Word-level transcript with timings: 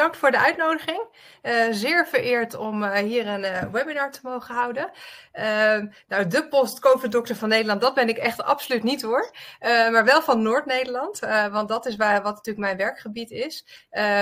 bedankt 0.00 0.20
voor 0.20 0.30
de 0.30 0.38
uitnodiging. 0.38 1.08
Uh, 1.42 1.66
zeer 1.70 2.06
vereerd 2.06 2.54
om 2.54 2.82
uh, 2.82 2.94
hier 2.94 3.26
een 3.26 3.42
uh, 3.42 3.62
webinar 3.72 4.12
te 4.12 4.20
mogen 4.22 4.54
houden. 4.54 4.90
Ehm, 5.32 5.86
nou, 6.08 6.26
de 6.26 6.48
post-COVID-dokter 6.48 7.36
van 7.36 7.48
Nederland, 7.48 7.80
dat 7.80 7.94
ben 7.94 8.08
ik 8.08 8.16
echt 8.16 8.42
absoluut 8.42 8.82
niet 8.82 9.02
hoor. 9.02 9.30
maar 9.60 10.04
wel 10.04 10.22
van 10.22 10.42
Noord-Nederland, 10.42 11.18
want 11.50 11.68
dat 11.68 11.86
is 11.86 11.96
waar, 11.96 12.22
wat 12.22 12.34
natuurlijk 12.34 12.66
mijn 12.66 12.76
werkgebied 12.76 13.30
is. 13.30 13.64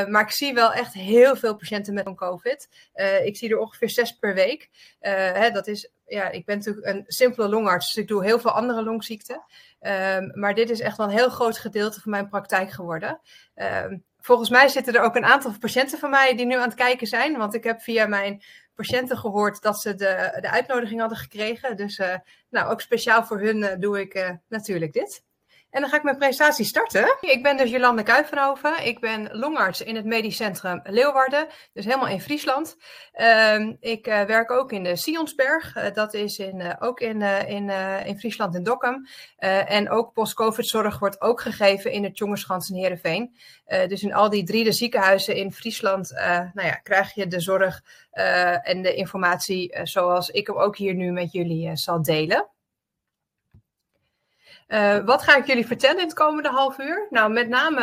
maar 0.08 0.20
ik 0.20 0.30
zie 0.30 0.54
wel 0.54 0.72
echt 0.72 0.92
heel 0.92 1.36
veel 1.36 1.56
patiënten 1.56 1.95
met 1.95 2.06
een 2.06 2.14
COVID. 2.14 2.68
ik 3.24 3.36
zie 3.36 3.50
er 3.50 3.58
ongeveer 3.58 3.90
zes 3.90 4.12
per 4.12 4.34
week. 4.34 4.68
Hè, 5.00 5.50
dat 5.50 5.66
is, 5.66 5.90
ja, 6.06 6.30
ik 6.30 6.45
ben 6.45 6.56
natuurlijk 6.56 6.86
een 6.86 7.04
simpele 7.06 7.48
longarts, 7.48 7.92
dus 7.92 8.02
ik 8.02 8.08
doe 8.08 8.24
heel 8.24 8.38
veel 8.40 8.50
andere 8.50 8.82
longziekten. 8.82 9.45
Um, 9.80 10.30
maar 10.34 10.54
dit 10.54 10.70
is 10.70 10.80
echt 10.80 10.96
wel 10.96 11.06
een 11.06 11.12
heel 11.12 11.29
groot 11.29 11.58
gedeelte 11.58 12.00
van 12.00 12.10
mijn 12.10 12.29
praktijk 12.29 12.70
geworden. 12.70 13.20
Um, 13.54 14.04
volgens 14.21 14.50
mij 14.50 14.69
zitten 14.69 14.95
er 14.95 15.03
ook 15.03 15.16
een 15.16 15.25
aantal 15.25 15.59
patiënten 15.61 15.98
van 15.98 16.11
mij 16.11 16.37
die 16.37 16.46
nu 16.46 16.55
aan 16.55 16.68
het 16.68 16.75
kijken 16.75 17.07
zijn. 17.07 17.37
Want 17.37 17.55
ik 17.55 17.64
heb 17.64 17.81
via 17.81 18.07
mijn 18.07 18.43
patiënten 18.75 19.18
gehoord 19.18 19.63
dat 19.63 19.81
ze 19.81 19.95
de, 19.95 20.39
de 20.40 20.50
uitnodiging 20.50 21.00
hadden 21.00 21.18
gekregen. 21.18 21.76
Dus 21.76 21.99
uh, 21.99 22.14
nou, 22.50 22.71
ook 22.71 22.81
speciaal 22.81 23.25
voor 23.25 23.40
hun 23.40 23.57
uh, 23.57 23.68
doe 23.79 24.00
ik 24.00 24.14
uh, 24.14 24.31
natuurlijk 24.49 24.93
dit. 24.93 25.23
En 25.71 25.81
dan 25.81 25.90
ga 25.90 25.96
ik 25.96 26.03
mijn 26.03 26.17
presentatie 26.18 26.64
starten. 26.64 27.17
Ik 27.21 27.43
ben 27.43 27.57
dus 27.57 27.71
Jolande 27.71 28.03
Kuivenhoven. 28.03 28.86
Ik 28.86 29.00
ben 29.00 29.29
longarts 29.32 29.82
in 29.82 29.96
het 29.96 30.04
Medisch 30.04 30.36
Centrum 30.36 30.81
Leeuwarden, 30.85 31.46
dus 31.72 31.85
helemaal 31.85 32.09
in 32.09 32.20
Friesland. 32.20 32.77
Uh, 33.14 33.73
ik 33.81 34.06
uh, 34.06 34.23
werk 34.23 34.50
ook 34.50 34.73
in 34.73 34.83
de 34.83 34.97
Sionsberg, 34.97 35.77
uh, 35.77 35.92
dat 35.92 36.14
is 36.14 36.39
in, 36.39 36.61
uh, 36.61 36.75
ook 36.78 37.00
in, 37.00 37.23
in, 37.23 37.70
in 38.05 38.19
Friesland 38.19 38.55
in 38.55 38.62
Dokkum. 38.62 39.06
en 39.36 39.91
ook 39.91 40.12
post-covid-zorg 40.12 40.98
wordt 40.98 41.20
ook 41.20 41.41
gegeven 41.41 41.92
in 41.92 42.05
het 42.05 42.19
Jongerschans 42.19 42.70
in 42.70 42.77
Heerenveen. 42.77 43.37
dus 43.67 44.03
in 44.03 44.14
al 44.14 44.31
die 44.31 44.45
drie 44.45 44.64
de 44.64 44.73
ziekenhuizen 44.73 45.37
in 45.37 45.53
Friesland 45.53 46.11
nou 46.53 46.69
ja, 46.69 46.75
krijg 46.75 47.14
je 47.14 47.27
de 47.27 47.41
zorg 47.41 47.83
en 48.62 48.83
de 48.83 48.95
informatie 48.95 49.79
zoals 49.83 50.29
ik 50.29 50.47
hem 50.47 50.57
ook 50.57 50.77
hier 50.77 50.95
nu 50.95 51.12
met 51.12 51.33
jullie 51.33 51.77
zal 51.77 52.03
delen. 52.03 52.48
Uh, 54.69 54.98
wat 55.05 55.22
ga 55.22 55.36
ik 55.36 55.47
jullie 55.47 55.66
vertellen 55.66 55.98
in 55.98 56.05
het 56.05 56.14
komende 56.14 56.48
half 56.48 56.78
uur? 56.78 57.06
Nou, 57.11 57.33
met 57.33 57.48
name 57.48 57.80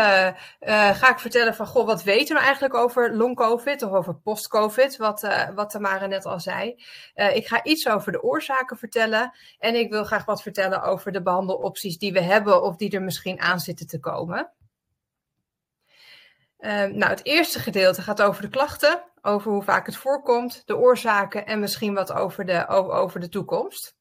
uh, 0.60 0.96
ga 0.96 1.10
ik 1.10 1.20
vertellen 1.20 1.56
van, 1.56 1.68
goh, 1.68 1.86
wat 1.86 2.04
weten 2.04 2.36
we 2.36 2.42
eigenlijk 2.42 2.74
over 2.74 3.16
long-covid 3.16 3.82
of 3.82 3.92
over 3.92 4.16
post-covid, 4.16 4.98
wat, 4.98 5.24
uh, 5.24 5.50
wat 5.50 5.70
Tamara 5.70 6.06
net 6.06 6.26
al 6.26 6.40
zei. 6.40 6.84
ik 7.34 7.48
ga 7.48 7.64
iets 7.64 7.88
over 7.88 8.12
de 8.12 8.24
oorzaken 8.24 8.78
vertellen 8.78 9.32
en 9.60 9.76
ik 9.76 9.92
wil 9.92 10.04
graag 10.04 10.26
wat 10.26 10.42
vertellen 10.42 10.84
over 10.84 11.12
de 11.12 11.22
behandelopties 11.22 11.98
die 11.98 12.14
we 12.14 12.22
hebben 12.22 12.64
of 12.64 12.76
die 12.76 12.92
er 12.92 13.02
misschien 13.02 13.40
aan 13.40 13.60
zitten 13.60 13.88
te 13.88 14.00
komen. 14.00 14.52
nou, 16.60 17.06
het 17.06 17.26
eerste 17.26 17.60
gedeelte 17.60 18.02
gaat 18.02 18.22
over 18.22 18.42
de 18.42 18.50
klachten, 18.50 19.04
over 19.22 19.52
hoe 19.52 19.64
vaak 19.64 19.86
het 19.86 19.98
voorkomt, 19.98 20.62
de 20.66 20.78
oorzaken 20.78 21.46
en 21.46 21.60
misschien 21.60 21.94
wat 21.94 22.14
over 22.14 22.46
de, 22.46 22.68
over 22.68 23.20
de 23.20 23.30
toekomst. 23.30 23.96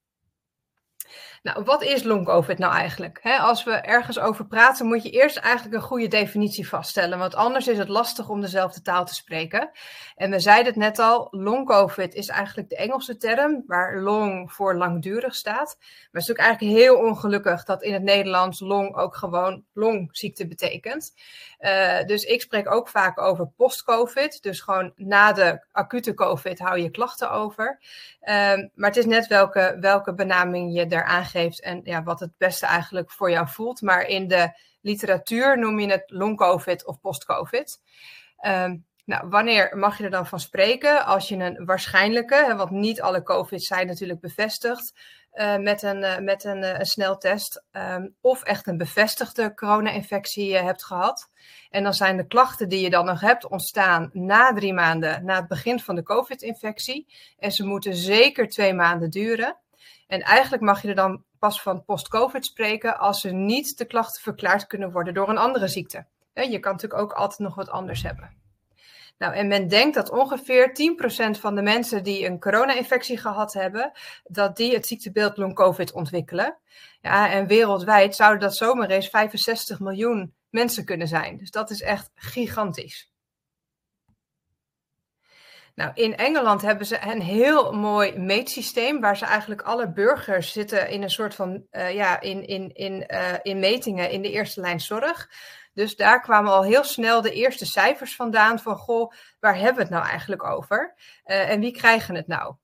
Nou, 1.45 1.65
wat 1.65 1.83
is 1.83 2.03
long-covid 2.03 2.59
nou 2.59 2.75
eigenlijk? 2.75 3.21
als 3.41 3.65
we 3.65 3.73
ergens 3.73 4.19
over 4.19 4.47
praten, 4.47 4.87
moet 4.87 5.03
je 5.03 5.11
eerst 5.11 5.37
eigenlijk 5.37 5.75
een 5.75 5.89
goede 5.89 6.09
definitie 6.09 6.69
vaststellen, 6.69 7.19
want 7.19 7.35
anders 7.35 7.69
is 7.69 7.79
het 7.79 7.89
lastig 7.89 8.29
om 8.29 8.41
dezelfde 8.41 8.83
taal 8.83 9.05
te 9.05 9.15
spreken. 9.15 9.71
En 10.17 10.31
we 10.31 10.39
zeiden 10.39 10.67
het 10.67 10.77
net 10.77 10.99
al, 10.99 11.29
long-covid 11.31 12.15
is 12.15 12.29
eigenlijk 12.29 12.69
de 12.69 12.77
Engelse 12.77 13.17
term, 13.17 13.65
waar 13.67 14.01
long 14.01 14.53
voor 14.53 14.77
langdurig 14.77 15.35
staat. 15.35 15.77
Maar 15.79 15.89
het 16.13 16.23
is 16.23 16.27
natuurlijk 16.27 16.39
eigenlijk 16.39 16.79
heel 16.79 16.97
ongelukkig 16.97 17.65
dat 17.65 17.83
in 17.83 17.93
het 17.93 18.03
Nederlands 18.03 18.61
long 18.61 18.97
ook 18.97 19.17
gewoon 19.17 19.65
longziekte 19.73 20.47
betekent. 20.47 21.15
Uh, 21.61 22.05
dus 22.05 22.25
ik 22.25 22.41
spreek 22.41 22.73
ook 22.73 22.89
vaak 22.89 23.21
over 23.21 23.47
post-covid, 23.57 24.43
dus 24.43 24.61
gewoon 24.61 24.93
na 24.97 25.33
de 25.33 25.65
acute 25.73 26.15
covid 26.15 26.59
hou 26.59 26.79
je 26.79 26.91
klachten 26.91 27.31
over. 27.31 27.79
Um, 28.21 28.71
maar 28.75 28.89
het 28.89 28.97
is 28.97 29.07
net 29.07 29.27
welke, 29.27 29.77
welke 29.81 30.15
benaming 30.15 30.75
je 30.77 30.87
daar 30.87 31.05
geeft 31.35 31.63
en 31.63 31.81
ja, 31.85 32.03
wat 32.03 32.21
het 32.21 32.33
beste 32.39 32.67
eigenlijk 32.67 33.11
voor 33.11 33.31
jou 33.31 33.49
voelt. 33.49 33.81
Maar 33.81 34.07
in 34.07 34.29
de 34.29 34.61
literatuur 34.81 35.59
noem 35.59 35.81
je 35.81 35.91
het 35.91 36.05
long-covid 36.07 36.87
of 36.87 37.01
post-covid. 37.01 37.81
Um, 38.47 38.87
nou, 39.05 39.29
wanneer 39.29 39.77
mag 39.77 39.99
je 39.99 40.05
er 40.05 40.11
dan 40.11 40.27
van 40.27 40.41
spreken? 40.41 41.05
Als 41.05 41.29
je 41.29 41.37
een 41.37 41.65
waarschijnlijke, 41.65 42.55
want 42.57 42.71
niet 42.71 43.01
alle 43.01 43.23
COVID 43.23 43.63
zijn 43.63 43.87
natuurlijk 43.87 44.21
bevestigd 44.21 44.93
uh, 45.35 45.57
met, 45.57 45.83
een, 45.83 46.03
uh, 46.03 46.19
met 46.19 46.45
een, 46.45 46.63
uh, 46.63 46.79
een 46.79 46.87
sneltest, 46.87 47.65
um, 47.73 48.17
of 48.21 48.43
echt 48.43 48.67
een 48.67 48.77
bevestigde 48.77 49.55
corona-infectie 49.55 50.57
hebt 50.57 50.85
gehad. 50.85 51.31
En 51.71 51.83
dan 51.83 51.95
zijn 51.95 52.17
de 52.17 52.27
klachten 52.27 52.69
die 52.69 52.81
je 52.81 52.91
dan 52.91 53.05
nog 53.05 53.21
hebt 53.21 53.49
ontstaan 53.49 54.11
na 54.13 54.53
drie 54.53 54.73
maanden 54.73 55.25
na 55.25 55.37
het 55.37 55.49
begin 55.49 55.81
van 55.81 55.95
de 55.95 56.03
COVID-infectie. 56.03 57.07
En 57.39 57.53
ze 57.53 57.67
moeten 57.67 57.95
zeker 57.95 58.49
twee 58.49 58.75
maanden 58.75 59.11
duren. 59.11 59.59
En 60.15 60.23
eigenlijk 60.23 60.63
mag 60.63 60.83
je 60.83 60.89
er 60.89 60.95
dan 60.95 61.25
pas 61.39 61.63
van 61.63 61.85
post-COVID 61.85 62.45
spreken 62.45 62.99
als 62.99 63.25
er 63.25 63.35
niet 63.35 63.79
de 63.79 63.85
klachten 63.85 64.23
verklaard 64.23 64.67
kunnen 64.67 64.93
worden 64.93 65.15
door 65.15 65.29
een 65.29 65.39
andere 65.39 65.69
ziekte. 65.69 66.07
Je 66.35 66.59
kan 66.59 66.73
natuurlijk 66.73 67.03
ook 67.03 67.13
altijd 67.13 67.39
nog 67.39 67.55
wat 67.55 67.69
anders 67.69 68.03
hebben. 68.03 68.43
Nou, 69.19 69.35
en 69.35 69.49
men 69.49 69.69
denkt 69.69 69.95
dat 69.95 70.11
ongeveer 70.11 70.69
10% 71.37 71.41
van 71.41 71.55
de 71.55 71.63
mensen 71.63 72.03
die 72.03 72.27
een 72.27 72.41
corona-infectie 72.41 73.19
gehad 73.19 73.53
hebben, 73.53 73.93
dat 74.25 74.57
die 74.57 74.75
het 74.75 74.87
ziektebeeld 74.87 75.37
long-covid 75.37 75.93
ontwikkelen. 75.93 76.59
Ja, 77.01 77.31
en 77.31 77.47
wereldwijd 77.47 78.15
zouden 78.15 78.41
dat 78.41 78.57
zomaar 78.57 78.91
eens 78.91 79.09
65 79.09 79.81
miljoen 79.81 80.35
mensen 80.51 80.85
kunnen 80.85 81.09
zijn. 81.09 81.37
Dus 81.37 81.51
dat 81.51 81.71
is 81.71 81.83
echt 81.83 82.11
gigantisch. 82.15 83.13
Nou, 85.75 85.91
in 85.95 86.17
Engeland 86.17 86.63
hebben 86.63 86.87
ze 86.87 86.99
een 87.03 87.23
heel 87.23 87.73
mooi 87.73 88.19
meetsysteem 88.19 89.01
waar 89.01 89.17
ze 89.17 89.25
eigenlijk 89.25 89.63
alle 89.63 89.93
burgers 89.93 90.53
zitten 90.53 90.89
in 90.89 91.03
een 91.03 91.11
soort 91.11 91.35
van, 91.35 91.67
uh, 91.71 91.95
ja, 91.95 92.21
in, 92.21 92.47
in, 92.47 92.75
in, 92.75 93.05
uh, 93.09 93.33
in 93.43 93.59
metingen 93.59 94.11
in 94.11 94.23
de 94.23 94.31
eerste 94.31 94.61
lijn 94.61 94.81
zorg. 94.81 95.31
Dus 95.73 95.97
daar 95.97 96.21
kwamen 96.21 96.53
al 96.53 96.63
heel 96.63 96.85
snel 96.85 97.21
de 97.21 97.33
eerste 97.33 97.67
cijfers 97.67 98.17
vandaan 98.17 98.59
van, 98.59 98.77
goh, 98.77 99.13
waar 99.41 99.57
hebben 99.57 99.75
we 99.75 99.81
het 99.81 99.91
nou 99.91 100.07
eigenlijk 100.07 100.45
over? 100.45 100.95
Uh, 101.27 101.51
en 101.51 101.61
wie 101.61 101.73
krijgen 101.73 102.15
het 102.15 102.27
nou? 102.27 102.55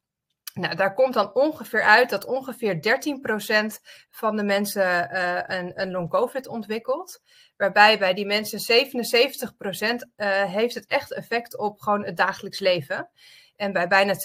Nou, 0.60 0.75
daar 0.75 0.94
komt 0.94 1.15
dan 1.15 1.34
ongeveer 1.34 1.82
uit 1.82 2.10
dat 2.10 2.25
ongeveer 2.25 2.75
13% 2.75 3.81
van 4.10 4.37
de 4.37 4.43
mensen 4.43 5.10
uh, 5.12 5.41
een, 5.47 5.81
een 5.81 5.91
long-covid 5.91 6.47
ontwikkelt. 6.47 7.22
Waarbij 7.56 7.98
bij 7.98 8.15
die 8.15 8.26
mensen 8.26 8.87
77% 8.87 10.09
uh, 10.16 10.44
heeft 10.44 10.75
het 10.75 10.87
echt 10.87 11.12
effect 11.12 11.59
op 11.59 11.81
gewoon 11.81 12.04
het 12.04 12.16
dagelijks 12.16 12.59
leven. 12.59 13.10
En 13.56 13.72
bij 13.72 13.88
bijna 13.88 14.15
20% 14.15 14.16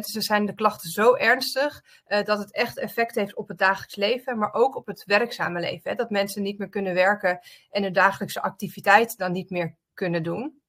zijn 0.00 0.46
de 0.46 0.54
klachten 0.54 0.90
zo 0.90 1.14
ernstig 1.14 1.84
uh, 2.06 2.24
dat 2.24 2.38
het 2.38 2.52
echt 2.52 2.78
effect 2.78 3.14
heeft 3.14 3.36
op 3.36 3.48
het 3.48 3.58
dagelijks 3.58 3.96
leven, 3.96 4.38
maar 4.38 4.52
ook 4.52 4.76
op 4.76 4.86
het 4.86 5.04
werkzame 5.04 5.60
leven. 5.60 5.90
Hè? 5.90 5.96
Dat 5.96 6.10
mensen 6.10 6.42
niet 6.42 6.58
meer 6.58 6.68
kunnen 6.68 6.94
werken 6.94 7.40
en 7.70 7.82
hun 7.82 7.92
dagelijkse 7.92 8.42
activiteit 8.42 9.16
dan 9.16 9.32
niet 9.32 9.50
meer 9.50 9.76
kunnen 9.94 10.22
doen. 10.22 10.61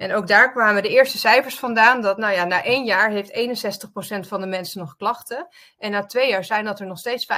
En 0.00 0.14
ook 0.14 0.26
daar 0.26 0.52
kwamen 0.52 0.82
de 0.82 0.88
eerste 0.88 1.18
cijfers 1.18 1.58
vandaan 1.58 2.00
dat 2.00 2.18
nou 2.18 2.32
ja, 2.32 2.44
na 2.44 2.64
één 2.64 2.84
jaar 2.84 3.10
heeft 3.10 3.32
61% 4.24 4.28
van 4.28 4.40
de 4.40 4.46
mensen 4.46 4.80
nog 4.80 4.96
klachten. 4.96 5.48
En 5.78 5.90
na 5.90 6.06
twee 6.06 6.28
jaar 6.28 6.44
zijn 6.44 6.64
dat 6.64 6.80
er 6.80 6.86
nog 6.86 6.98
steeds 6.98 7.26
35%. 7.26 7.28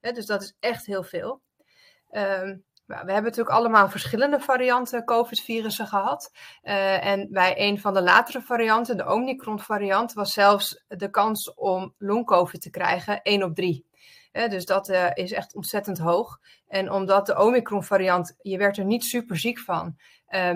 Hè? 0.00 0.12
Dus 0.12 0.26
dat 0.26 0.42
is 0.42 0.56
echt 0.60 0.86
heel 0.86 1.02
veel. 1.02 1.42
Um, 2.10 2.64
we 2.86 2.94
hebben 2.94 3.22
natuurlijk 3.22 3.56
allemaal 3.56 3.88
verschillende 3.88 4.40
varianten 4.40 5.04
COVID-virussen 5.04 5.86
gehad. 5.86 6.30
Uh, 6.62 7.06
en 7.06 7.28
bij 7.30 7.54
een 7.56 7.80
van 7.80 7.94
de 7.94 8.02
latere 8.02 8.40
varianten, 8.40 8.96
de 8.96 9.06
Omicron-variant, 9.06 10.12
was 10.12 10.32
zelfs 10.32 10.84
de 10.88 11.10
kans 11.10 11.54
om 11.54 11.94
long-COVID 11.98 12.62
te 12.62 12.70
krijgen 12.70 13.22
1 13.22 13.42
op 13.42 13.54
3. 13.54 13.86
Uh, 14.32 14.48
dus 14.48 14.64
dat 14.64 14.88
uh, 14.88 15.10
is 15.14 15.32
echt 15.32 15.54
ontzettend 15.54 15.98
hoog. 15.98 16.38
En 16.68 16.92
omdat 16.92 17.26
de 17.26 17.38
Omicron-variant, 17.38 18.36
je 18.42 18.58
werd 18.58 18.76
er 18.78 18.84
niet 18.84 19.04
super 19.04 19.38
ziek 19.38 19.58
van, 19.58 19.96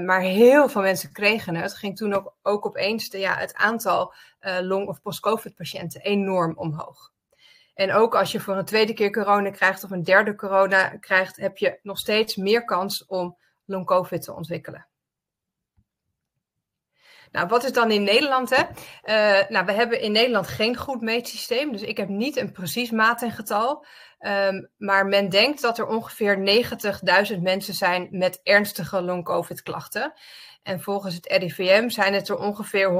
maar 0.04 0.20
heel 0.20 0.68
veel 0.68 0.82
mensen 0.82 1.12
kregen 1.12 1.54
het, 1.54 1.74
ging 1.74 1.96
toen 1.96 2.14
ook, 2.14 2.34
ook 2.42 2.66
opeens 2.66 3.08
de, 3.08 3.18
ja, 3.18 3.36
het 3.36 3.54
aantal 3.54 4.14
long- 4.60 4.88
of 4.88 5.02
post-COVID-patiënten 5.02 6.00
enorm 6.00 6.52
omhoog. 6.56 7.12
En 7.74 7.92
ook 7.92 8.14
als 8.14 8.32
je 8.32 8.40
voor 8.40 8.56
een 8.56 8.64
tweede 8.64 8.92
keer 8.92 9.10
corona 9.10 9.50
krijgt 9.50 9.84
of 9.84 9.90
een 9.90 10.02
derde 10.02 10.34
corona 10.34 10.88
krijgt, 10.88 11.36
heb 11.36 11.58
je 11.58 11.78
nog 11.82 11.98
steeds 11.98 12.36
meer 12.36 12.64
kans 12.64 13.06
om 13.06 13.36
long 13.64 13.86
COVID 13.86 14.22
te 14.22 14.32
ontwikkelen. 14.32 14.86
Nou, 17.34 17.48
wat 17.48 17.64
is 17.64 17.72
dan 17.72 17.90
in 17.90 18.02
Nederland? 18.02 18.50
Hè? 18.50 18.62
Uh, 18.62 19.48
nou, 19.48 19.66
we 19.66 19.72
hebben 19.72 20.00
in 20.00 20.12
Nederland 20.12 20.46
geen 20.46 20.76
goed 20.76 21.00
meetsysteem, 21.00 21.72
dus 21.72 21.82
ik 21.82 21.96
heb 21.96 22.08
niet 22.08 22.36
een 22.36 22.52
precies 22.52 22.90
maat 22.90 23.22
en 23.22 23.30
getal. 23.30 23.86
Um, 24.18 24.68
maar 24.76 25.06
men 25.06 25.28
denkt 25.28 25.60
dat 25.60 25.78
er 25.78 25.86
ongeveer 25.86 26.64
90.000 27.34 27.40
mensen 27.40 27.74
zijn 27.74 28.08
met 28.10 28.40
ernstige 28.42 29.02
long-covid 29.02 29.62
klachten. 29.62 30.12
En 30.62 30.80
volgens 30.80 31.14
het 31.14 31.26
RIVM 31.26 31.88
zijn 31.88 32.14
het 32.14 32.28
er 32.28 32.38
ongeveer 32.38 32.90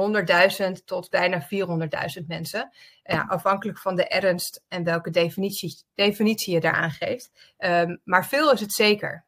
100.000 0.67 0.71
tot 0.85 1.09
bijna 1.09 1.47
400.000 2.19 2.25
mensen. 2.27 2.69
Ja, 3.03 3.25
afhankelijk 3.27 3.79
van 3.79 3.95
de 3.95 4.07
ernst 4.07 4.63
en 4.67 4.83
welke 4.83 5.09
definitie, 5.09 5.83
definitie 5.93 6.53
je 6.53 6.59
daaraan 6.59 6.91
geeft. 6.91 7.55
Um, 7.57 8.01
maar 8.03 8.25
veel 8.25 8.51
is 8.51 8.59
het 8.59 8.73
zeker. 8.73 9.25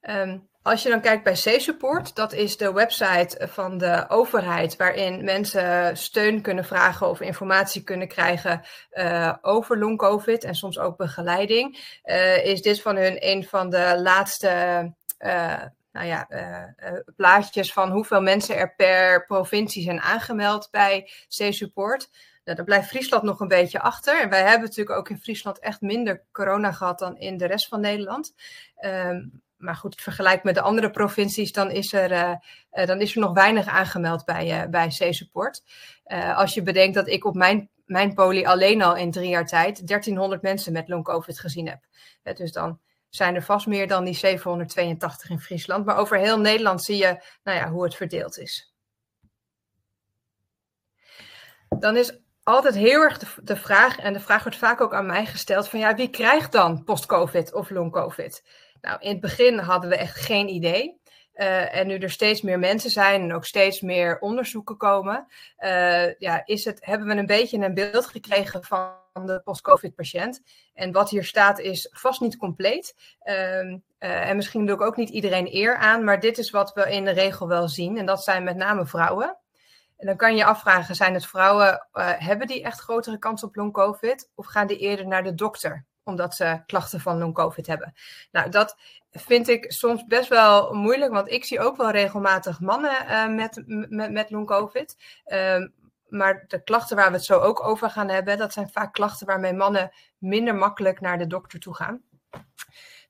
Ehm, 0.00 0.38
als 0.66 0.82
je 0.82 0.88
dan 0.88 1.00
kijkt 1.00 1.24
bij 1.24 1.32
C-Support, 1.32 2.14
dat 2.14 2.32
is 2.32 2.56
de 2.56 2.72
website 2.72 3.48
van 3.48 3.78
de 3.78 4.04
overheid 4.08 4.76
waarin 4.76 5.24
mensen 5.24 5.96
steun 5.96 6.40
kunnen 6.42 6.64
vragen 6.64 7.08
of 7.08 7.20
informatie 7.20 7.82
kunnen 7.82 8.08
krijgen 8.08 8.62
uh, 8.92 9.34
over 9.40 9.78
long-covid 9.78 10.44
en 10.44 10.54
soms 10.54 10.78
ook 10.78 10.96
begeleiding, 10.96 11.98
uh, 12.04 12.44
is 12.44 12.62
dit 12.62 12.82
van 12.82 12.96
hun 12.96 13.16
een 13.20 13.44
van 13.44 13.70
de 13.70 14.00
laatste 14.02 14.48
uh, 15.18 15.62
nou 15.92 16.06
ja, 16.06 16.28
plaatjes 17.16 17.72
van 17.72 17.90
hoeveel 17.90 18.20
mensen 18.20 18.56
er 18.56 18.74
per 18.74 19.26
provincie 19.26 19.82
zijn 19.82 20.00
aangemeld 20.00 20.68
bij 20.70 21.10
C-Support. 21.28 22.08
Nou, 22.44 22.56
daar 22.56 22.66
blijft 22.66 22.88
Friesland 22.88 23.22
nog 23.22 23.40
een 23.40 23.48
beetje 23.48 23.80
achter. 23.80 24.20
En 24.20 24.30
wij 24.30 24.42
hebben 24.42 24.68
natuurlijk 24.68 24.98
ook 24.98 25.08
in 25.08 25.18
Friesland 25.18 25.58
echt 25.58 25.80
minder 25.80 26.24
corona 26.32 26.72
gehad 26.72 26.98
dan 26.98 27.18
in 27.18 27.36
de 27.36 27.46
rest 27.46 27.68
van 27.68 27.80
Nederland. 27.80 28.34
Um, 28.80 29.44
maar 29.56 29.76
goed, 29.76 30.00
vergelijk 30.00 30.42
met 30.42 30.54
de 30.54 30.60
andere 30.60 30.90
provincies, 30.90 31.52
dan 31.52 31.70
is 31.70 31.92
er, 31.92 32.12
uh, 32.12 32.34
uh, 32.72 32.86
dan 32.86 33.00
is 33.00 33.14
er 33.14 33.20
nog 33.20 33.32
weinig 33.32 33.66
aangemeld 33.66 34.24
bij, 34.24 34.62
uh, 34.62 34.70
bij 34.70 34.88
C-Support. 34.88 35.62
als 36.34 36.54
je 36.54 36.62
bedenkt 36.62 36.94
dat 36.94 37.08
ik 37.08 37.24
op 37.24 37.34
mijn, 37.34 37.70
mijn 37.84 38.14
poli 38.14 38.44
alleen 38.44 38.82
al 38.82 38.96
in 38.96 39.10
drie 39.10 39.28
jaar 39.28 39.46
tijd 39.46 39.86
1300 39.86 40.42
mensen 40.42 40.72
met 40.72 40.88
long-covid 40.88 41.40
gezien 41.40 41.68
heb. 41.68 41.80
dus 42.36 42.52
dan 42.52 42.80
zijn 43.08 43.34
er 43.34 43.42
vast 43.42 43.66
meer 43.66 43.88
dan 43.88 44.04
die 44.04 44.14
782 44.14 45.30
in 45.30 45.40
Friesland. 45.40 45.84
Maar 45.84 45.96
over 45.96 46.18
heel 46.18 46.38
Nederland 46.38 46.84
zie 46.84 46.96
je 46.96 47.22
nou 47.42 47.58
ja, 47.58 47.70
hoe 47.70 47.84
het 47.84 47.94
verdeeld 47.94 48.38
is. 48.38 48.74
Dan 51.68 51.96
is 51.96 52.20
altijd 52.42 52.74
heel 52.74 53.02
erg 53.02 53.18
de, 53.18 53.26
de, 53.42 53.56
vraag, 53.56 53.98
en 53.98 54.12
de 54.12 54.20
vraag 54.20 54.42
wordt 54.42 54.58
vaak 54.58 54.80
ook 54.80 54.94
aan 54.94 55.06
mij 55.06 55.26
gesteld, 55.26 55.68
van 55.68 55.78
ja, 55.78 55.94
wie 55.94 56.10
krijgt 56.10 56.52
dan 56.52 56.84
post-covid 56.84 57.52
of 57.54 57.70
long-covid? 57.70 58.42
Nou, 58.86 58.98
in 59.00 59.10
het 59.10 59.20
begin 59.20 59.58
hadden 59.58 59.90
we 59.90 59.96
echt 59.96 60.16
geen 60.16 60.48
idee. 60.48 61.00
Uh, 61.34 61.76
en 61.76 61.86
nu 61.86 61.98
er 61.98 62.10
steeds 62.10 62.42
meer 62.42 62.58
mensen 62.58 62.90
zijn 62.90 63.22
en 63.22 63.34
ook 63.34 63.44
steeds 63.44 63.80
meer 63.80 64.18
onderzoeken 64.18 64.76
komen, 64.76 65.26
uh, 65.58 66.14
ja, 66.14 66.42
is 66.44 66.64
het, 66.64 66.84
hebben 66.84 67.06
we 67.06 67.14
een 67.14 67.26
beetje 67.26 67.58
een 67.58 67.74
beeld 67.74 68.06
gekregen 68.06 68.64
van 68.64 68.92
de 69.12 69.40
post-COVID-patiënt. 69.44 70.42
En 70.74 70.92
wat 70.92 71.10
hier 71.10 71.24
staat 71.24 71.58
is 71.58 71.88
vast 71.92 72.20
niet 72.20 72.36
compleet. 72.36 72.94
Uh, 73.24 73.80
en 73.98 74.36
misschien 74.36 74.66
doe 74.66 74.74
ik 74.74 74.82
ook 74.82 74.96
niet 74.96 75.10
iedereen 75.10 75.54
eer 75.54 75.76
aan, 75.76 76.04
maar 76.04 76.20
dit 76.20 76.38
is 76.38 76.50
wat 76.50 76.72
we 76.72 76.90
in 76.90 77.04
de 77.04 77.10
regel 77.10 77.48
wel 77.48 77.68
zien. 77.68 77.98
En 77.98 78.06
dat 78.06 78.24
zijn 78.24 78.44
met 78.44 78.56
name 78.56 78.86
vrouwen. 78.86 79.38
En 79.96 80.06
dan 80.06 80.16
kan 80.16 80.36
je 80.36 80.44
afvragen, 80.44 80.94
zijn 80.94 81.14
het 81.14 81.26
vrouwen, 81.26 81.88
hebben 82.18 82.46
die 82.46 82.62
echt 82.62 82.80
grotere 82.80 83.18
kans 83.18 83.44
op 83.44 83.56
long-COVID? 83.56 84.30
Of 84.34 84.46
gaan 84.46 84.66
die 84.66 84.78
eerder 84.78 85.06
naar 85.06 85.22
de 85.22 85.34
dokter? 85.34 85.86
Omdat 86.06 86.34
ze 86.34 86.62
klachten 86.66 87.00
van 87.00 87.18
long-covid 87.18 87.66
hebben. 87.66 87.94
Nou, 88.30 88.50
dat 88.50 88.76
vind 89.10 89.48
ik 89.48 89.72
soms 89.72 90.04
best 90.04 90.28
wel 90.28 90.74
moeilijk, 90.74 91.12
want 91.12 91.30
ik 91.30 91.44
zie 91.44 91.60
ook 91.60 91.76
wel 91.76 91.90
regelmatig 91.90 92.60
mannen 92.60 93.04
uh, 93.08 93.28
met, 93.28 93.62
met, 93.66 94.10
met 94.10 94.30
long-covid. 94.30 94.96
Uh, 95.26 95.66
maar 96.08 96.44
de 96.48 96.62
klachten 96.62 96.96
waar 96.96 97.10
we 97.10 97.16
het 97.16 97.24
zo 97.24 97.38
ook 97.38 97.64
over 97.64 97.90
gaan 97.90 98.08
hebben, 98.08 98.38
dat 98.38 98.52
zijn 98.52 98.68
vaak 98.68 98.92
klachten 98.92 99.26
waarmee 99.26 99.52
mannen 99.52 99.90
minder 100.18 100.54
makkelijk 100.54 101.00
naar 101.00 101.18
de 101.18 101.26
dokter 101.26 101.60
toe 101.60 101.74
gaan. 101.74 102.02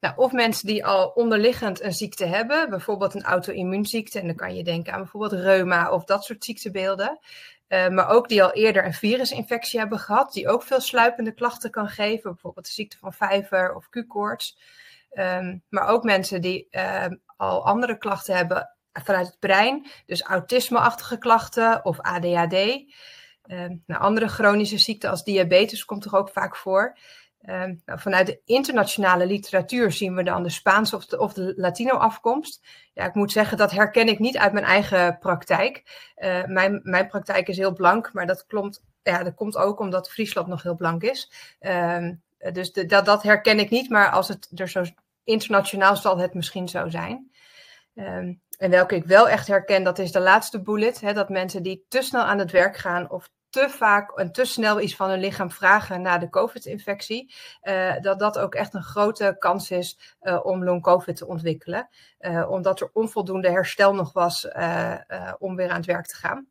Nou, 0.00 0.14
of 0.16 0.32
mensen 0.32 0.66
die 0.66 0.86
al 0.86 1.08
onderliggend 1.08 1.82
een 1.82 1.92
ziekte 1.92 2.24
hebben, 2.24 2.70
bijvoorbeeld 2.70 3.14
een 3.14 3.24
auto-immuunziekte, 3.24 4.20
en 4.20 4.26
dan 4.26 4.36
kan 4.36 4.54
je 4.54 4.64
denken 4.64 4.92
aan 4.92 5.00
bijvoorbeeld 5.00 5.42
reuma 5.42 5.90
of 5.90 6.04
dat 6.04 6.24
soort 6.24 6.44
ziektebeelden. 6.44 7.18
Uh, 7.68 7.88
maar 7.88 8.08
ook 8.08 8.28
die 8.28 8.42
al 8.42 8.52
eerder 8.52 8.84
een 8.84 8.94
virusinfectie 8.94 9.78
hebben 9.78 9.98
gehad, 9.98 10.32
die 10.32 10.48
ook 10.48 10.62
veel 10.62 10.80
sluipende 10.80 11.32
klachten 11.32 11.70
kan 11.70 11.88
geven, 11.88 12.30
bijvoorbeeld 12.32 12.66
de 12.66 12.72
ziekte 12.72 12.98
van 12.98 13.12
vijver 13.12 13.74
of 13.74 13.88
Q-koorts. 13.88 14.58
Um, 15.12 15.62
maar 15.68 15.88
ook 15.88 16.04
mensen 16.04 16.40
die 16.40 16.68
uh, 16.70 17.06
al 17.36 17.66
andere 17.66 17.98
klachten 17.98 18.36
hebben 18.36 18.76
vanuit 18.92 19.26
het 19.26 19.38
brein, 19.38 19.86
dus 20.06 20.22
autisme-achtige 20.22 21.18
klachten 21.18 21.84
of 21.84 22.00
ADHD. 22.00 22.52
Um, 22.52 22.86
ehm, 23.42 23.76
nou, 23.86 24.02
andere 24.02 24.28
chronische 24.28 24.78
ziekten 24.78 25.10
als 25.10 25.24
diabetes 25.24 25.84
komt 25.84 26.02
toch 26.02 26.14
ook 26.14 26.30
vaak 26.30 26.56
voor. 26.56 26.98
Um, 27.42 27.82
nou, 27.84 28.00
vanuit 28.00 28.26
de 28.26 28.40
internationale 28.44 29.26
literatuur 29.26 29.92
zien 29.92 30.14
we 30.14 30.22
dan 30.22 30.42
de 30.42 30.48
Spaanse 30.48 30.96
of 31.18 31.32
de, 31.32 31.52
Latino-afkomst. 31.56 32.66
Ja, 32.92 33.04
ik 33.04 33.14
moet 33.14 33.32
zeggen, 33.32 33.56
dat 33.56 33.70
herken 33.70 34.08
ik 34.08 34.18
niet 34.18 34.38
uit 34.38 34.52
mijn 34.52 34.64
eigen 34.64 35.18
praktijk. 35.18 35.82
Uh, 36.16 36.44
mijn, 36.44 36.80
mijn 36.82 37.06
praktijk 37.06 37.48
is 37.48 37.56
heel 37.56 37.72
blank, 37.72 38.12
maar 38.12 38.26
dat, 38.26 38.46
klopt, 38.46 38.82
ja, 39.02 39.22
dat 39.22 39.34
komt 39.34 39.56
ook 39.56 39.80
omdat 39.80 40.10
Friesland 40.10 40.46
nog 40.46 40.62
heel 40.62 40.76
blank 40.76 41.02
is. 41.02 41.32
Um, 41.60 42.22
dus 42.52 42.72
dat, 42.72 43.04
dat 43.04 43.22
herken 43.22 43.58
ik 43.58 43.70
niet, 43.70 43.90
maar 43.90 44.10
als 44.10 44.28
het 44.28 44.50
er 44.54 44.68
zo 44.68 44.84
internationaal 45.24 45.96
zal 45.96 46.18
het 46.18 46.34
misschien 46.34 46.68
zo 46.68 46.88
zijn. 46.88 47.30
Um, 47.94 48.40
en 48.58 48.70
welke 48.70 48.94
ik 48.94 49.04
wel 49.04 49.28
echt 49.28 49.46
herken, 49.46 49.82
dat 49.82 49.98
is 49.98 50.12
de 50.12 50.20
laatste 50.20 50.62
bullet. 50.62 51.00
Hè, 51.00 51.12
dat 51.12 51.28
mensen 51.28 51.62
die 51.62 51.84
te 51.88 52.02
snel 52.02 52.22
aan 52.22 52.38
het 52.38 52.50
werk 52.50 52.76
gaan 52.76 53.10
of 53.10 53.30
te 53.56 53.70
vaak 53.70 54.18
en 54.18 54.32
te 54.32 54.44
snel 54.44 54.80
iets 54.80 54.96
van 54.96 55.10
hun 55.10 55.20
lichaam 55.20 55.50
vragen 55.50 56.02
na 56.02 56.18
de 56.18 56.28
COVID-infectie, 56.28 57.34
uh, 57.62 58.00
dat 58.00 58.18
dat 58.18 58.38
ook 58.38 58.54
echt 58.54 58.74
een 58.74 58.82
grote 58.82 59.36
kans 59.38 59.70
is 59.70 60.16
uh, 60.22 60.40
om 60.42 60.64
long-COVID 60.64 61.16
te 61.16 61.26
ontwikkelen. 61.26 61.88
Uh, 62.20 62.50
omdat 62.50 62.80
er 62.80 62.90
onvoldoende 62.92 63.50
herstel 63.50 63.94
nog 63.94 64.12
was 64.12 64.48
om 65.38 65.56
weer 65.56 65.70
aan 65.70 65.76
het 65.76 65.86
werk 65.86 66.06
te 66.06 66.16
gaan. 66.16 66.46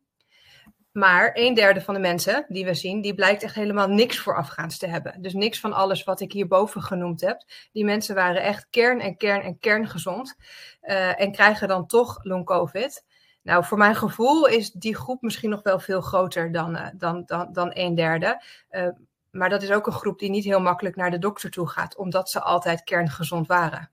Maar 0.92 1.32
een 1.34 1.54
derde 1.54 1.82
van 1.82 1.94
de 1.94 2.00
mensen 2.00 2.46
die 2.48 2.66
we 2.66 2.74
zien, 2.74 3.02
die 3.02 3.16
blijkt 3.16 3.44
echt 3.44 3.56
helemaal 3.56 3.88
niks 3.88 4.20
voorafgaans 4.20 4.78
te 4.78 4.88
hebben. 4.88 5.22
Dus 5.22 5.34
niks 5.34 5.60
van 5.60 5.74
alles 5.74 6.04
wat 6.04 6.20
ik 6.20 6.32
hierboven 6.32 6.82
genoemd 6.82 7.22
heb. 7.22 7.44
Die 7.72 7.86
mensen 7.86 8.16
waren 8.16 8.42
echt 8.42 8.68
kern 8.70 9.00
en 9.00 9.18
kern 9.18 9.42
en 9.42 9.60
kerngezond. 9.60 10.36
Uh, 10.82 11.22
en 11.22 11.32
krijgen 11.32 11.68
dan 11.68 11.88
toch 11.88 12.18
long-covid. 12.24 13.04
Nou, 13.46 13.66
voor 13.66 13.78
mijn 13.78 13.96
gevoel 13.96 14.48
is 14.48 14.72
die 14.72 14.96
groep 14.96 15.22
misschien 15.22 15.50
nog 15.50 15.64
wel 15.64 15.80
veel 15.80 16.02
groter 16.02 16.52
dan, 16.52 16.76
uh, 16.76 16.88
dan, 16.94 17.24
dan, 17.26 17.54
dan 17.54 17.72
een 17.74 17.96
derde. 17.96 18.44
Uh, 18.72 18.88
maar 19.32 19.50
dat 19.50 19.62
is 19.62 19.72
ook 19.72 19.88
een 19.88 19.94
groep 19.94 20.20
die 20.20 20.30
niet 20.30 20.44
heel 20.44 20.60
makkelijk 20.60 20.96
naar 20.96 21.12
de 21.12 21.20
dokter 21.20 21.52
toe 21.52 21.68
gaat, 21.68 21.96
omdat 21.96 22.30
ze 22.30 22.42
altijd 22.42 22.84
kerngezond 22.84 23.48
waren. 23.48 23.92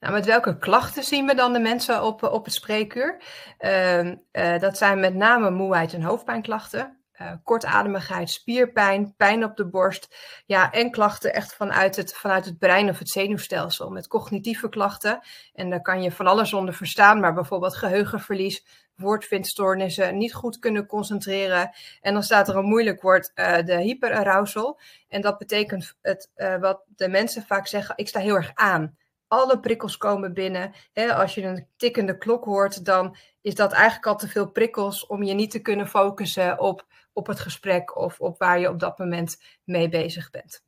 Nou, 0.00 0.12
met 0.12 0.26
welke 0.26 0.58
klachten 0.58 1.04
zien 1.04 1.26
we 1.26 1.34
dan 1.34 1.52
de 1.52 1.58
mensen 1.58 2.04
op, 2.04 2.22
op 2.22 2.44
het 2.44 2.54
spreekuur? 2.54 3.22
Uh, 3.58 4.04
uh, 4.04 4.58
dat 4.58 4.76
zijn 4.76 5.00
met 5.00 5.14
name 5.14 5.50
moeheid 5.50 5.92
en 5.92 6.02
hoofdpijnklachten. 6.02 7.03
Uh, 7.20 7.32
kortademigheid, 7.42 8.30
spierpijn, 8.30 9.14
pijn 9.16 9.44
op 9.44 9.56
de 9.56 9.66
borst. 9.66 10.16
Ja, 10.46 10.72
en 10.72 10.90
klachten 10.90 11.34
echt 11.34 11.54
vanuit 11.54 11.96
het, 11.96 12.14
vanuit 12.14 12.44
het 12.44 12.58
brein 12.58 12.88
of 12.88 12.98
het 12.98 13.08
zenuwstelsel. 13.08 13.90
Met 13.90 14.08
cognitieve 14.08 14.68
klachten. 14.68 15.20
En 15.52 15.70
daar 15.70 15.82
kan 15.82 16.02
je 16.02 16.12
van 16.12 16.26
alles 16.26 16.52
onder 16.52 16.74
verstaan. 16.74 17.20
Maar 17.20 17.34
bijvoorbeeld 17.34 17.76
geheugenverlies, 17.76 18.66
woordvindstoornissen, 18.94 20.16
niet 20.18 20.34
goed 20.34 20.58
kunnen 20.58 20.86
concentreren. 20.86 21.70
En 22.00 22.12
dan 22.12 22.22
staat 22.22 22.48
er 22.48 22.56
een 22.56 22.64
moeilijk 22.64 23.02
woord, 23.02 23.32
uh, 23.34 23.56
de 23.64 23.80
hyperarousal. 23.80 24.80
En 25.08 25.20
dat 25.20 25.38
betekent 25.38 25.96
het, 26.02 26.30
uh, 26.36 26.56
wat 26.56 26.82
de 26.96 27.08
mensen 27.08 27.42
vaak 27.42 27.66
zeggen, 27.66 27.96
ik 27.96 28.08
sta 28.08 28.20
heel 28.20 28.34
erg 28.34 28.50
aan 28.54 28.96
alle 29.28 29.60
prikkels 29.60 29.96
komen 29.96 30.34
binnen. 30.34 30.72
als 30.94 31.34
je 31.34 31.42
een 31.42 31.66
tikkende 31.76 32.18
klok 32.18 32.44
hoort, 32.44 32.84
dan 32.84 33.16
is 33.40 33.54
dat 33.54 33.72
eigenlijk 33.72 34.06
al 34.06 34.16
te 34.16 34.28
veel 34.28 34.50
prikkels 34.50 35.06
om 35.06 35.22
je 35.22 35.34
niet 35.34 35.50
te 35.50 35.58
kunnen 35.58 35.88
focussen 35.88 36.58
op, 36.60 36.86
op 37.14 37.26
het 37.26 37.40
gesprek 37.40 37.96
of 37.96 38.20
op 38.20 38.38
waar 38.38 38.58
je 38.58 38.68
op 38.68 38.80
dat 38.80 38.98
moment 38.98 39.42
mee 39.64 39.88
bezig 39.88 40.30
bent. 40.30 40.64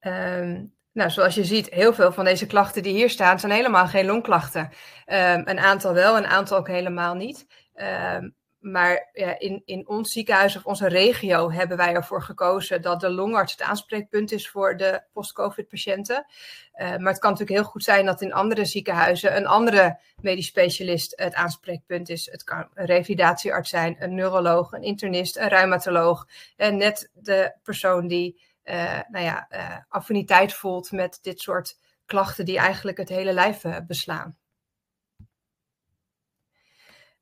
Um, 0.00 0.74
nou, 0.92 1.10
zoals 1.10 1.34
je 1.34 1.44
ziet, 1.44 1.70
heel 1.70 1.94
veel 1.94 2.12
van 2.12 2.24
deze 2.24 2.46
klachten 2.46 2.82
die 2.82 2.92
hier 2.92 3.10
staan, 3.10 3.40
zijn 3.40 3.52
helemaal 3.52 3.86
geen 3.86 4.06
longklachten. 4.06 4.62
Um, 5.06 5.42
een 5.48 5.58
aantal 5.58 5.94
wel, 5.94 6.16
een 6.16 6.26
aantal 6.26 6.58
ook 6.58 6.68
helemaal 6.68 7.14
niet. 7.14 7.46
Um, 7.74 8.34
maar 8.64 9.08
ja, 9.12 9.38
in, 9.38 9.62
in 9.64 9.88
ons 9.88 10.12
ziekenhuis 10.12 10.56
of 10.56 10.64
onze 10.64 10.88
regio 10.88 11.50
hebben 11.50 11.76
wij 11.76 11.94
ervoor 11.94 12.22
gekozen 12.22 12.82
dat 12.82 13.00
de 13.00 13.10
longarts 13.10 13.52
het 13.52 13.62
aanspreekpunt 13.62 14.32
is 14.32 14.48
voor 14.48 14.76
de 14.76 15.02
post-COVID-patiënten. 15.12 16.26
Uh, 16.74 16.96
maar 16.96 17.12
het 17.12 17.18
kan 17.18 17.30
natuurlijk 17.30 17.58
heel 17.58 17.70
goed 17.70 17.84
zijn 17.84 18.06
dat 18.06 18.22
in 18.22 18.32
andere 18.32 18.64
ziekenhuizen 18.64 19.36
een 19.36 19.46
andere 19.46 19.98
medisch 20.20 20.46
specialist 20.46 21.12
het 21.16 21.34
aanspreekpunt 21.34 22.08
is. 22.08 22.30
Het 22.30 22.44
kan 22.44 22.68
een 22.74 22.86
revalidatiearts 22.86 23.70
zijn, 23.70 23.96
een 23.98 24.14
neuroloog, 24.14 24.72
een 24.72 24.82
internist, 24.82 25.36
een 25.36 25.48
reumatoloog. 25.48 26.28
En 26.56 26.76
net 26.76 27.10
de 27.12 27.54
persoon 27.62 28.06
die 28.06 28.42
uh, 28.64 29.00
nou 29.08 29.24
ja, 29.24 29.46
uh, 29.50 29.76
affiniteit 29.88 30.52
voelt 30.52 30.92
met 30.92 31.18
dit 31.22 31.40
soort 31.40 31.78
klachten 32.06 32.44
die 32.44 32.58
eigenlijk 32.58 32.98
het 32.98 33.08
hele 33.08 33.32
lijf 33.32 33.62
beslaan. 33.86 34.36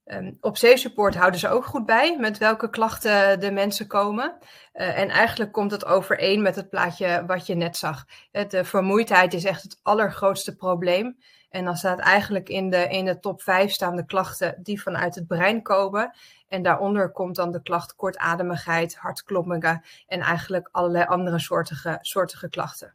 Um, 0.04 0.38
op 0.40 0.56
Zeesupport 0.56 1.14
houden 1.14 1.40
ze 1.40 1.48
ook 1.48 1.64
goed 1.64 1.86
bij 1.86 2.16
met 2.18 2.38
welke 2.38 2.70
klachten 2.70 3.40
de 3.40 3.50
mensen 3.50 3.86
komen. 3.86 4.38
Eh, 4.72 4.98
en 4.98 5.08
eigenlijk 5.08 5.52
komt 5.52 5.70
het 5.70 5.84
overeen 5.84 6.42
met 6.42 6.56
het 6.56 6.70
plaatje 6.70 7.24
wat 7.26 7.46
je 7.46 7.54
net 7.54 7.76
zag. 7.76 8.04
Het, 8.30 8.50
de 8.50 8.64
vermoeidheid 8.64 9.34
is 9.34 9.44
echt 9.44 9.62
het 9.62 9.80
allergrootste 9.82 10.56
probleem. 10.56 11.18
En 11.50 11.64
dan 11.64 11.76
staat 11.76 11.98
eigenlijk 11.98 12.48
in 12.48 12.70
de, 12.70 12.88
in 12.88 13.04
de 13.04 13.18
top 13.18 13.42
5 13.42 13.72
staan 13.72 13.96
de 13.96 14.04
klachten 14.04 14.58
die 14.62 14.82
vanuit 14.82 15.14
het 15.14 15.26
brein 15.26 15.62
komen. 15.62 16.14
En 16.48 16.62
daaronder 16.62 17.10
komt 17.12 17.36
dan 17.36 17.52
de 17.52 17.62
klacht 17.62 17.94
kortademigheid, 17.94 18.96
hartkloppingen 18.96 19.84
en 20.06 20.20
eigenlijk 20.20 20.68
allerlei 20.72 21.04
andere 21.04 21.38
soortige, 21.38 21.98
soortige 22.00 22.48
klachten. 22.48 22.94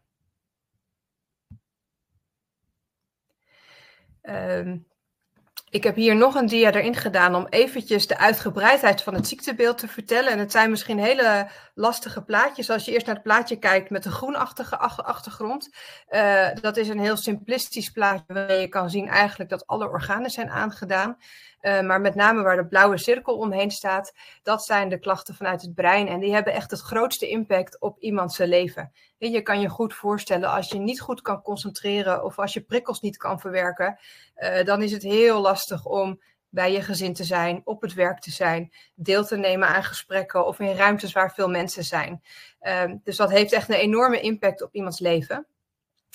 Um, 4.22 4.88
ik 5.78 5.84
heb 5.84 5.96
hier 5.96 6.16
nog 6.16 6.36
een 6.36 6.46
dia 6.46 6.72
erin 6.72 6.96
gedaan 6.96 7.36
om 7.36 7.48
eventjes 7.50 8.08
de 8.08 8.18
uitgebreidheid 8.18 9.02
van 9.02 9.14
het 9.14 9.28
ziektebeeld 9.28 9.78
te 9.78 9.88
vertellen. 9.88 10.32
En 10.32 10.40
het 10.40 10.52
zijn 10.52 10.70
misschien 10.70 11.00
hele 11.00 11.48
lastige 11.74 12.22
plaatjes. 12.24 12.70
Als 12.70 12.86
je 12.86 12.92
eerst 12.92 13.06
naar 13.06 13.16
het 13.16 13.24
plaatje 13.24 13.56
kijkt 13.56 13.90
met 13.90 14.06
een 14.06 14.12
groenachtige 14.12 14.78
achtergrond. 14.78 15.70
Uh, 16.10 16.48
dat 16.62 16.78
is 16.78 16.88
een 16.88 17.00
heel 17.00 17.18
simplistisch 17.18 17.90
plaatje 17.90 18.34
waarin 18.34 18.60
je 18.60 18.68
kan 18.68 18.90
zien 18.90 19.08
eigenlijk 19.08 19.50
dat 19.50 19.68
alle 19.68 19.90
organen 19.90 20.30
zijn 20.30 20.50
aangedaan. 20.50 21.18
Uh, 21.62 21.82
maar 21.82 22.02
met 22.02 22.16
name 22.16 22.42
waar 22.42 22.56
de 22.56 22.68
blauwe 22.68 22.98
cirkel 22.98 23.38
omheen 23.38 23.72
staat, 23.72 24.14
dat 24.44 24.66
zijn 24.66 24.90
de 24.90 25.00
klachten 25.00 25.36
vanuit 25.36 25.62
het 25.62 25.76
brein. 25.76 26.08
En 26.08 26.20
die 26.20 26.34
hebben 26.34 26.54
echt 26.54 26.72
het 26.72 26.80
grootste 26.80 27.30
impact 27.30 27.80
op 27.80 28.00
iemands 28.00 28.38
leven. 28.38 28.92
Je 29.18 29.42
kan 29.42 29.60
je 29.60 29.70
goed 29.70 29.94
voorstellen, 29.94 30.50
als 30.50 30.70
je 30.70 30.78
niet 30.78 31.02
goed 31.02 31.22
kan 31.22 31.42
concentreren 31.42 32.24
of 32.24 32.40
als 32.40 32.54
je 32.54 32.62
prikkels 32.62 33.02
niet 33.02 33.18
kan 33.18 33.40
verwerken, 33.40 34.00
uh, 34.38 34.64
dan 34.64 34.82
is 34.82 34.92
het 34.92 35.04
heel 35.04 35.42
lastig 35.42 35.86
om 35.86 36.22
bij 36.50 36.72
je 36.72 36.82
gezin 36.82 37.14
te 37.14 37.24
zijn, 37.24 37.62
op 37.64 37.82
het 37.82 37.94
werk 37.94 38.20
te 38.20 38.32
zijn, 38.32 38.74
deel 38.96 39.26
te 39.26 39.38
nemen 39.38 39.68
aan 39.68 39.84
gesprekken 39.84 40.46
of 40.46 40.60
in 40.60 40.76
ruimtes 40.76 41.12
waar 41.12 41.34
veel 41.34 41.50
mensen 41.50 41.84
zijn. 41.84 42.24
Uh, 42.62 42.84
dus 43.04 43.18
dat 43.18 43.32
heeft 43.32 43.54
echt 43.54 43.70
een 43.70 43.76
enorme 43.76 44.20
impact 44.20 44.62
op 44.62 44.74
iemands 44.74 45.00
leven. 45.00 45.48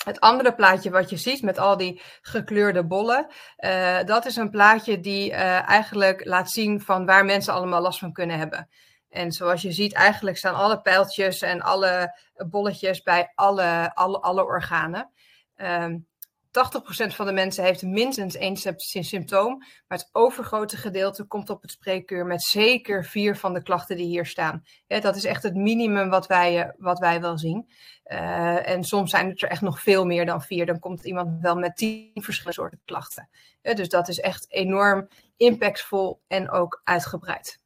Het 0.04 0.20
andere 0.20 0.54
plaatje 0.54 0.90
wat 0.90 1.10
je 1.10 1.16
ziet 1.16 1.42
met 1.42 1.58
al 1.58 1.76
die 1.76 2.00
gekleurde 2.20 2.84
bollen, 2.84 3.26
uh, 3.58 4.02
dat 4.04 4.26
is 4.26 4.36
een 4.36 4.50
plaatje 4.50 5.00
die 5.00 5.30
uh, 5.30 5.68
eigenlijk 5.68 6.24
laat 6.24 6.50
zien 6.50 6.80
van 6.80 7.06
waar 7.06 7.24
mensen 7.24 7.54
allemaal 7.54 7.80
last 7.80 7.98
van 7.98 8.12
kunnen 8.12 8.38
hebben. 8.38 8.68
En 9.08 9.32
zoals 9.32 9.62
je 9.62 9.72
ziet, 9.72 9.92
eigenlijk 9.92 10.36
staan 10.36 10.54
alle 10.54 10.80
pijltjes 10.80 11.42
en 11.42 11.60
alle 11.60 12.20
bolletjes 12.34 13.02
bij 13.02 13.32
alle, 13.34 13.90
alle, 13.94 14.20
alle 14.20 14.44
organen. 14.44 15.10
Um, 15.56 16.06
80% 16.52 17.14
van 17.14 17.26
de 17.26 17.32
mensen 17.32 17.64
heeft 17.64 17.82
minstens 17.82 18.37
één 18.37 18.56
symptoom, 19.04 19.59
maar 19.59 19.99
het 19.99 20.09
overgrote 20.12 20.76
gedeelte 20.76 21.25
komt 21.25 21.50
op 21.50 21.62
het 21.62 21.71
spreekuur 21.71 22.26
met 22.26 22.42
zeker 22.42 23.04
vier 23.04 23.37
van 23.37 23.52
de 23.52 23.62
klachten 23.62 23.97
die 23.97 24.06
hier 24.06 24.26
staan. 24.26 24.64
Dat 24.87 25.16
is 25.16 25.25
echt 25.25 25.42
het 25.42 25.54
minimum 25.54 26.09
wat 26.09 26.26
wij, 26.26 26.62
eh, 26.62 26.71
wat 26.76 26.99
wij 26.99 27.21
wel 27.21 27.38
zien. 27.38 27.68
Uh, 28.04 28.68
en 28.68 28.85
soms 28.85 29.11
zijn 29.11 29.28
het 29.28 29.42
er 29.42 29.49
echt 29.49 29.61
nog 29.61 29.80
veel 29.80 30.04
meer 30.04 30.26
dan 30.26 30.42
vier. 30.42 30.66
Dan 30.66 30.78
komt 30.78 31.04
iemand 31.04 31.40
wel 31.40 31.56
met 31.56 31.76
tien 31.76 32.11
verschillende 32.14 32.61
soorten 32.61 32.80
klachten. 32.85 33.28
Dus 33.62 33.88
dat 33.88 34.09
is 34.09 34.21
echt 34.21 34.50
enorm 34.50 35.09
impactvol 35.37 36.23
en 36.26 36.50
ook 36.50 36.80
uitgebreid. 36.85 37.62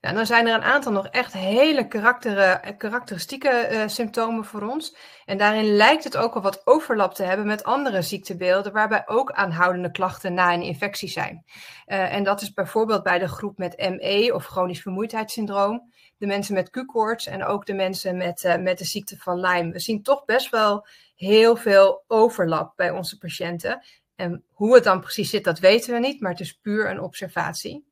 En 0.00 0.14
dan 0.14 0.26
zijn 0.26 0.46
er 0.46 0.54
een 0.54 0.62
aantal 0.62 0.92
nog 0.92 1.06
echt 1.06 1.32
hele 1.32 1.88
karakteristieke 2.76 3.68
uh, 3.70 3.82
symptomen 3.86 4.44
voor 4.44 4.62
ons. 4.62 4.96
En 5.24 5.38
daarin 5.38 5.76
lijkt 5.76 6.04
het 6.04 6.16
ook 6.16 6.34
al 6.34 6.42
wat 6.42 6.66
overlap 6.66 7.14
te 7.14 7.22
hebben 7.22 7.46
met 7.46 7.64
andere 7.64 8.02
ziektebeelden, 8.02 8.72
waarbij 8.72 9.02
ook 9.06 9.32
aanhoudende 9.32 9.90
klachten 9.90 10.34
na 10.34 10.52
een 10.52 10.62
infectie 10.62 11.08
zijn. 11.08 11.44
Uh, 11.86 12.14
en 12.14 12.24
dat 12.24 12.40
is 12.42 12.52
bijvoorbeeld 12.52 13.02
bij 13.02 13.18
de 13.18 13.28
groep 13.28 13.58
met 13.58 13.78
ME 13.78 14.30
of 14.34 14.46
chronisch 14.46 14.82
vermoeidheidssyndroom, 14.82 15.92
de 16.16 16.26
mensen 16.26 16.54
met 16.54 16.70
Q-koorts 16.70 17.26
en 17.26 17.44
ook 17.44 17.66
de 17.66 17.74
mensen 17.74 18.16
met, 18.16 18.56
met 18.60 18.78
de 18.78 18.84
ziekte 18.84 19.16
van 19.18 19.40
Lyme. 19.40 19.72
We 19.72 19.78
zien 19.78 20.02
toch 20.02 20.24
best 20.24 20.50
wel 20.50 20.86
heel 21.16 21.56
veel 21.56 22.04
overlap 22.06 22.72
bij 22.76 22.90
onze 22.90 23.18
patiënten. 23.18 23.84
En 24.16 24.44
hoe 24.52 24.74
het 24.74 24.84
dan 24.84 25.00
precies 25.00 25.30
zit, 25.30 25.44
dat 25.44 25.58
weten 25.58 25.92
we 25.92 25.98
niet, 25.98 26.20
maar 26.20 26.30
het 26.30 26.40
is 26.40 26.52
puur 26.52 26.90
een 26.90 27.00
observatie. 27.00 27.85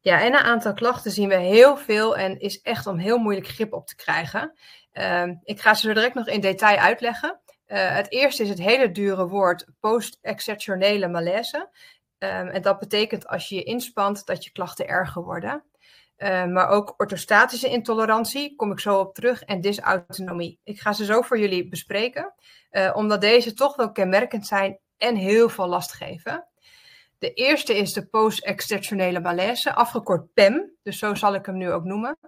Ja, 0.00 0.20
en 0.20 0.26
een 0.26 0.40
aantal 0.40 0.74
klachten 0.74 1.10
zien 1.10 1.28
we 1.28 1.36
heel 1.36 1.76
veel 1.76 2.16
en 2.16 2.38
is 2.38 2.60
echt 2.60 2.86
om 2.86 2.98
heel 2.98 3.18
moeilijk 3.18 3.46
grip 3.46 3.72
op 3.72 3.86
te 3.86 3.96
krijgen. 3.96 4.52
Uh, 4.92 5.26
ik 5.42 5.60
ga 5.60 5.74
ze 5.74 5.86
zo 5.86 5.92
direct 5.92 6.14
nog 6.14 6.26
in 6.26 6.40
detail 6.40 6.78
uitleggen. 6.78 7.40
Uh, 7.66 7.94
het 7.94 8.12
eerste 8.12 8.42
is 8.42 8.48
het 8.48 8.58
hele 8.58 8.90
dure 8.90 9.26
woord 9.26 9.66
post-exceptionele 9.80 11.08
malaise. 11.08 11.68
Um, 12.18 12.48
en 12.48 12.62
dat 12.62 12.78
betekent 12.78 13.26
als 13.26 13.48
je 13.48 13.54
je 13.54 13.62
inspant 13.62 14.26
dat 14.26 14.44
je 14.44 14.50
klachten 14.50 14.88
erger 14.88 15.22
worden. 15.22 15.64
Uh, 16.18 16.44
maar 16.44 16.68
ook 16.68 16.94
orthostatische 16.96 17.68
intolerantie, 17.68 18.56
kom 18.56 18.72
ik 18.72 18.80
zo 18.80 18.98
op 18.98 19.14
terug, 19.14 19.42
en 19.42 19.60
dysautonomie. 19.60 20.60
Ik 20.64 20.80
ga 20.80 20.92
ze 20.92 21.04
zo 21.04 21.20
voor 21.20 21.38
jullie 21.38 21.68
bespreken, 21.68 22.34
uh, 22.70 22.92
omdat 22.94 23.20
deze 23.20 23.54
toch 23.54 23.76
wel 23.76 23.92
kenmerkend 23.92 24.46
zijn 24.46 24.78
en 24.96 25.16
heel 25.16 25.48
veel 25.48 25.66
last 25.66 25.92
geven. 25.92 26.48
De 27.20 27.32
eerste 27.32 27.76
is 27.76 27.92
de 27.92 28.06
post-exceptionele 28.06 29.20
malaise, 29.20 29.74
afgekort 29.74 30.32
PEM, 30.34 30.76
dus 30.82 30.98
zo 30.98 31.14
zal 31.14 31.34
ik 31.34 31.46
hem 31.46 31.56
nu 31.56 31.72
ook 31.72 31.84
noemen. 31.84 32.18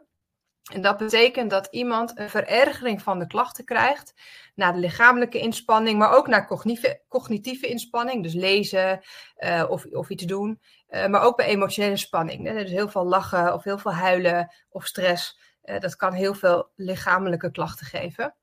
En 0.72 0.82
dat 0.82 0.96
betekent 0.96 1.50
dat 1.50 1.66
iemand 1.70 2.18
een 2.18 2.30
verergering 2.30 3.02
van 3.02 3.18
de 3.18 3.26
klachten 3.26 3.64
krijgt 3.64 4.14
na 4.54 4.72
de 4.72 4.78
lichamelijke 4.78 5.38
inspanning, 5.38 5.98
maar 5.98 6.12
ook 6.12 6.26
naar 6.26 6.46
cognitieve, 6.46 7.02
cognitieve 7.08 7.66
inspanning, 7.66 8.22
dus 8.22 8.34
lezen 8.34 9.00
uh, 9.38 9.64
of, 9.68 9.84
of 9.84 10.08
iets 10.10 10.24
doen, 10.24 10.60
uh, 10.88 11.06
maar 11.06 11.22
ook 11.22 11.36
bij 11.36 11.46
emotionele 11.46 11.96
spanning. 11.96 12.46
Hè? 12.46 12.54
Dus 12.54 12.70
heel 12.70 12.88
veel 12.88 13.04
lachen 13.04 13.54
of 13.54 13.64
heel 13.64 13.78
veel 13.78 13.92
huilen 13.92 14.52
of 14.68 14.86
stress, 14.86 15.40
uh, 15.64 15.78
dat 15.78 15.96
kan 15.96 16.12
heel 16.12 16.34
veel 16.34 16.70
lichamelijke 16.74 17.50
klachten 17.50 17.86
geven. 17.86 18.36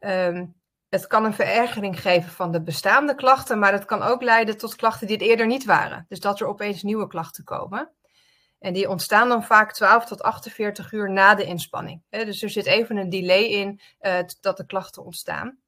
Um, 0.00 0.59
het 0.90 1.06
kan 1.06 1.24
een 1.24 1.34
verergering 1.34 2.00
geven 2.00 2.30
van 2.30 2.52
de 2.52 2.62
bestaande 2.62 3.14
klachten, 3.14 3.58
maar 3.58 3.72
het 3.72 3.84
kan 3.84 4.02
ook 4.02 4.22
leiden 4.22 4.58
tot 4.58 4.76
klachten 4.76 5.06
die 5.06 5.16
het 5.16 5.26
eerder 5.26 5.46
niet 5.46 5.64
waren. 5.64 6.04
Dus 6.08 6.20
dat 6.20 6.40
er 6.40 6.46
opeens 6.46 6.82
nieuwe 6.82 7.06
klachten 7.06 7.44
komen. 7.44 7.92
En 8.58 8.72
die 8.72 8.88
ontstaan 8.88 9.28
dan 9.28 9.44
vaak 9.44 9.72
12 9.72 10.04
tot 10.04 10.22
48 10.22 10.92
uur 10.92 11.10
na 11.10 11.34
de 11.34 11.44
inspanning. 11.44 12.02
Dus 12.08 12.42
er 12.42 12.50
zit 12.50 12.66
even 12.66 12.96
een 12.96 13.10
delay 13.10 13.44
in 13.44 13.80
uh, 14.00 14.18
dat 14.40 14.56
de 14.56 14.66
klachten 14.66 15.04
ontstaan. 15.04 15.58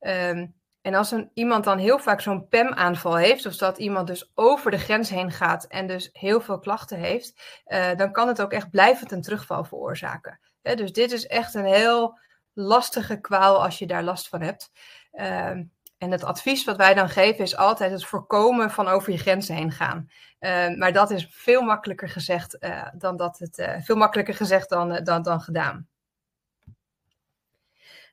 Um, 0.00 0.54
en 0.80 0.94
als 0.94 1.10
een, 1.10 1.30
iemand 1.34 1.64
dan 1.64 1.78
heel 1.78 1.98
vaak 1.98 2.20
zo'n 2.20 2.48
PEM-aanval 2.48 3.16
heeft, 3.16 3.46
of 3.46 3.56
dat 3.56 3.78
iemand 3.78 4.06
dus 4.06 4.30
over 4.34 4.70
de 4.70 4.78
grens 4.78 5.10
heen 5.10 5.30
gaat 5.30 5.64
en 5.64 5.86
dus 5.86 6.08
heel 6.12 6.40
veel 6.40 6.58
klachten 6.58 6.98
heeft, 6.98 7.62
uh, 7.66 7.94
dan 7.96 8.12
kan 8.12 8.28
het 8.28 8.42
ook 8.42 8.52
echt 8.52 8.70
blijvend 8.70 9.12
een 9.12 9.22
terugval 9.22 9.64
veroorzaken. 9.64 10.40
dus 10.62 10.92
dit 10.92 11.12
is 11.12 11.26
echt 11.26 11.54
een 11.54 11.64
heel 11.64 12.18
lastige 12.58 13.20
kwaal 13.20 13.62
als 13.62 13.78
je 13.78 13.86
daar 13.86 14.02
last 14.02 14.28
van 14.28 14.40
hebt. 14.40 14.70
Uh, 15.12 15.50
en 15.98 16.10
het 16.10 16.24
advies 16.24 16.64
wat 16.64 16.76
wij 16.76 16.94
dan 16.94 17.08
geven 17.08 17.44
is 17.44 17.56
altijd 17.56 17.90
het 17.90 18.04
voorkomen 18.04 18.70
van 18.70 18.88
over 18.88 19.12
je 19.12 19.18
grenzen 19.18 19.54
heen 19.54 19.72
gaan. 19.72 20.10
Uh, 20.40 20.76
maar 20.76 20.92
dat 20.92 21.10
is 21.10 21.28
veel 21.30 21.62
makkelijker 21.62 22.08
gezegd 22.08 22.56
uh, 22.60 22.88
dan 22.94 23.16
dat 23.16 23.38
het 23.38 23.58
uh, 23.58 23.74
veel 23.80 23.96
makkelijker 23.96 24.34
gezegd 24.34 24.68
dan, 24.68 24.92
eh, 24.92 25.04
dan, 25.04 25.22
dan 25.22 25.40
gedaan. 25.40 25.88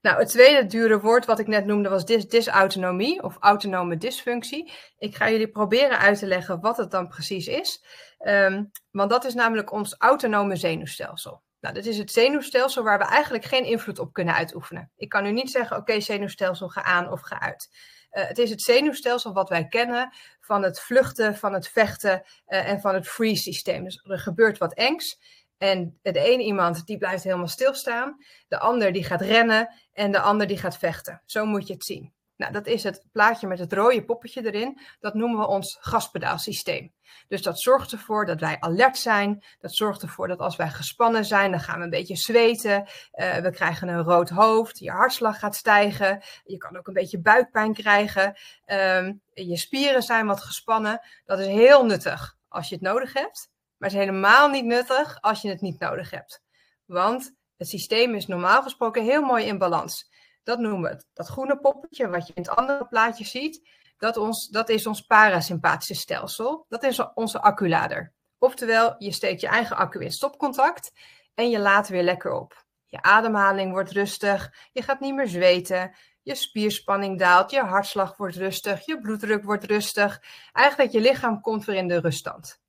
Nou, 0.02 0.20
het 0.20 0.28
tweede 0.28 0.66
dure 0.66 1.00
woord 1.00 1.26
wat 1.26 1.40
ik 1.40 1.48
net 1.48 1.66
noemde 1.66 1.90
was 1.90 2.06
dis 2.06 2.28
dysautonomie 2.28 3.24
of 3.24 3.38
autonome 3.40 3.98
dysfunctie. 3.98 4.72
Ik 4.98 5.16
ga 5.16 5.30
jullie 5.30 5.48
proberen 5.48 5.98
uit 5.98 6.20
te 6.20 6.28
leggen 6.28 6.60
wat 6.60 6.78
het 6.78 6.92
dan 6.92 7.08
precies 7.08 7.48
is. 7.48 7.86
Um, 8.20 8.72
want 8.92 9.10
dat 9.10 9.26
is 9.26 9.34
namelijk 9.34 9.72
ons 9.72 9.96
autonome 9.98 10.56
zenuwstelsel. 10.56 11.42
Nou, 11.66 11.78
dat 11.78 11.86
is 11.86 11.98
het 11.98 12.12
zenuwstelsel 12.12 12.84
waar 12.84 12.98
we 12.98 13.04
eigenlijk 13.04 13.46
geen 13.46 13.66
invloed 13.66 14.00
op 14.00 14.14
kunnen 14.14 14.34
uitoefenen. 14.34 14.92
Ik 14.96 15.10
kan 15.10 15.24
nu 15.24 15.32
niet 15.32 15.52
zeggen, 15.52 15.78
oké, 15.78 16.00
zenuwstelsel, 16.00 16.70
ga 16.70 16.84
aan 16.84 17.12
of 17.12 17.22
ga 17.22 17.40
uit. 17.40 17.70
Uh, 18.12 18.28
het 18.28 18.38
is 18.38 18.50
het 18.50 18.62
zenuwstelsel 18.62 19.34
wat 19.34 19.50
wij 19.50 19.68
kennen 19.68 20.14
van 20.40 20.64
het 20.64 20.80
vluchten, 20.80 21.36
van 21.36 21.54
het 21.54 21.68
vechten 21.68 22.24
uh, 22.48 22.70
en 22.70 22.82
van 22.82 22.94
het 22.94 23.08
freeze 23.08 23.42
systeem. 23.42 23.84
Dus 23.84 24.04
er 24.04 24.20
gebeurt 24.20 24.58
wat 24.58 24.74
engs 24.74 25.20
en 25.58 26.00
de 26.02 26.20
ene 26.20 26.44
iemand 26.44 26.86
die 26.86 26.98
blijft 26.98 27.24
helemaal 27.24 27.48
stilstaan, 27.48 28.18
de 28.48 28.60
ander 28.60 28.92
die 28.94 29.04
gaat 29.04 29.22
rennen 29.22 29.70
en 29.94 30.12
de 30.12 30.20
ander 30.20 30.48
die 30.48 30.58
gaat 30.58 30.78
vechten. 30.78 31.22
Zo 31.26 31.46
moet 31.46 31.68
je 31.68 31.74
het 31.74 31.86
zien. 31.86 32.14
Nou, 32.38 32.52
dat 32.52 32.68
is 32.68 32.84
het 32.84 33.06
plaatje 33.12 33.48
met 33.48 33.60
het 33.60 33.74
rode 33.74 34.06
poppetje 34.06 34.46
erin. 34.46 34.80
Dat 35.00 35.14
noemen 35.14 35.40
we 35.40 35.48
ons 35.48 35.78
gaspedaalsysteem. 35.80 36.94
Dus 37.28 37.42
dat 37.42 37.60
zorgt 37.60 37.92
ervoor 37.92 38.26
dat 38.26 38.40
wij 38.40 38.60
alert 38.60 38.98
zijn. 38.98 39.44
Dat 39.60 39.76
zorgt 39.76 40.02
ervoor 40.02 40.28
dat 40.28 40.40
als 40.40 40.56
wij 40.56 40.70
gespannen 40.70 41.26
zijn, 41.26 41.52
dan 41.52 41.60
gaan 41.60 41.78
we 41.78 41.84
een 41.84 41.90
beetje 41.90 42.16
zweten. 42.16 42.88
Uh, 43.14 43.36
we 43.36 43.52
krijgen 43.52 43.88
een 43.88 44.04
rood 44.04 44.30
hoofd. 44.30 44.80
Je 44.80 44.92
hartslag 44.92 45.40
gaat 45.40 45.56
stijgen. 45.56 46.24
Je 46.44 46.58
kan 46.58 46.78
ook 46.78 46.88
een 46.88 46.94
beetje 46.94 47.20
buikpijn 47.20 47.74
krijgen. 47.74 48.38
Um, 48.66 49.22
je 49.34 49.58
spieren 49.58 50.04
zijn 50.04 50.26
wat 50.26 50.42
gespannen. 50.42 51.02
Dat 51.26 51.40
is 51.40 51.48
heel 51.48 51.86
nuttig 51.86 52.38
als 52.48 52.70
je 52.70 52.76
het 52.76 52.84
nodig 52.84 53.14
hebt. 53.14 53.50
Maar 53.78 53.90
het 53.90 54.00
is 54.00 54.06
helemaal 54.06 54.50
niet 54.50 54.66
nuttig 54.66 55.18
als 55.22 55.42
je 55.42 55.50
het 55.50 55.62
niet 55.62 55.80
nodig 55.80 56.10
hebt. 56.10 56.42
Want 56.86 57.34
het 57.58 57.68
systeem 57.68 58.16
is 58.16 58.28
normaal 58.28 58.64
gesproken 58.64 59.04
heel 59.04 59.22
mooi 59.22 59.46
in 59.46 59.58
balans. 59.58 60.10
Dat 60.46 60.60
noemen 60.60 60.82
we 60.82 60.88
het. 60.88 61.08
Dat 61.14 61.28
groene 61.28 61.60
poppetje, 61.60 62.10
wat 62.10 62.28
je 62.28 62.34
in 62.34 62.42
het 62.42 62.56
andere 62.56 62.88
plaatje 62.88 63.26
ziet, 63.26 63.70
dat, 63.98 64.18
ons, 64.18 64.48
dat 64.48 64.70
is 64.70 64.88
ons 64.88 65.02
parasympathische 65.02 65.96
stelsel. 65.96 66.66
Dat 66.70 66.84
is 66.84 67.14
onze 67.14 67.42
acculader. 67.42 68.14
Oftewel, 68.38 68.96
je 68.98 69.12
steekt 69.12 69.42
je 69.42 69.48
eigen 69.48 69.76
accu 69.78 70.04
in 70.04 70.12
stopcontact 70.12 70.92
en 71.34 71.50
je 71.50 71.60
laat 71.60 71.88
weer 71.88 72.04
lekker 72.04 72.32
op. 72.32 72.66
Je 72.86 73.02
ademhaling 73.02 73.72
wordt 73.72 73.92
rustig, 73.92 74.54
je 74.72 74.82
gaat 74.82 75.00
niet 75.00 75.14
meer 75.14 75.28
zweten, 75.28 75.96
je 76.22 76.36
spierspanning 76.36 77.20
daalt, 77.20 77.52
je 77.52 77.60
hartslag 77.60 78.18
wordt 78.18 78.36
rustig, 78.36 78.86
je 78.86 79.00
bloeddruk 79.00 79.44
wordt 79.44 79.64
rustig. 79.64 80.22
Eigenlijk 80.52 80.92
je 80.92 81.02
lichaam 81.02 81.42
komt 81.42 81.66
weer 81.66 81.76
in 81.76 81.88
de 81.88 82.00
ruststand. 82.00 82.64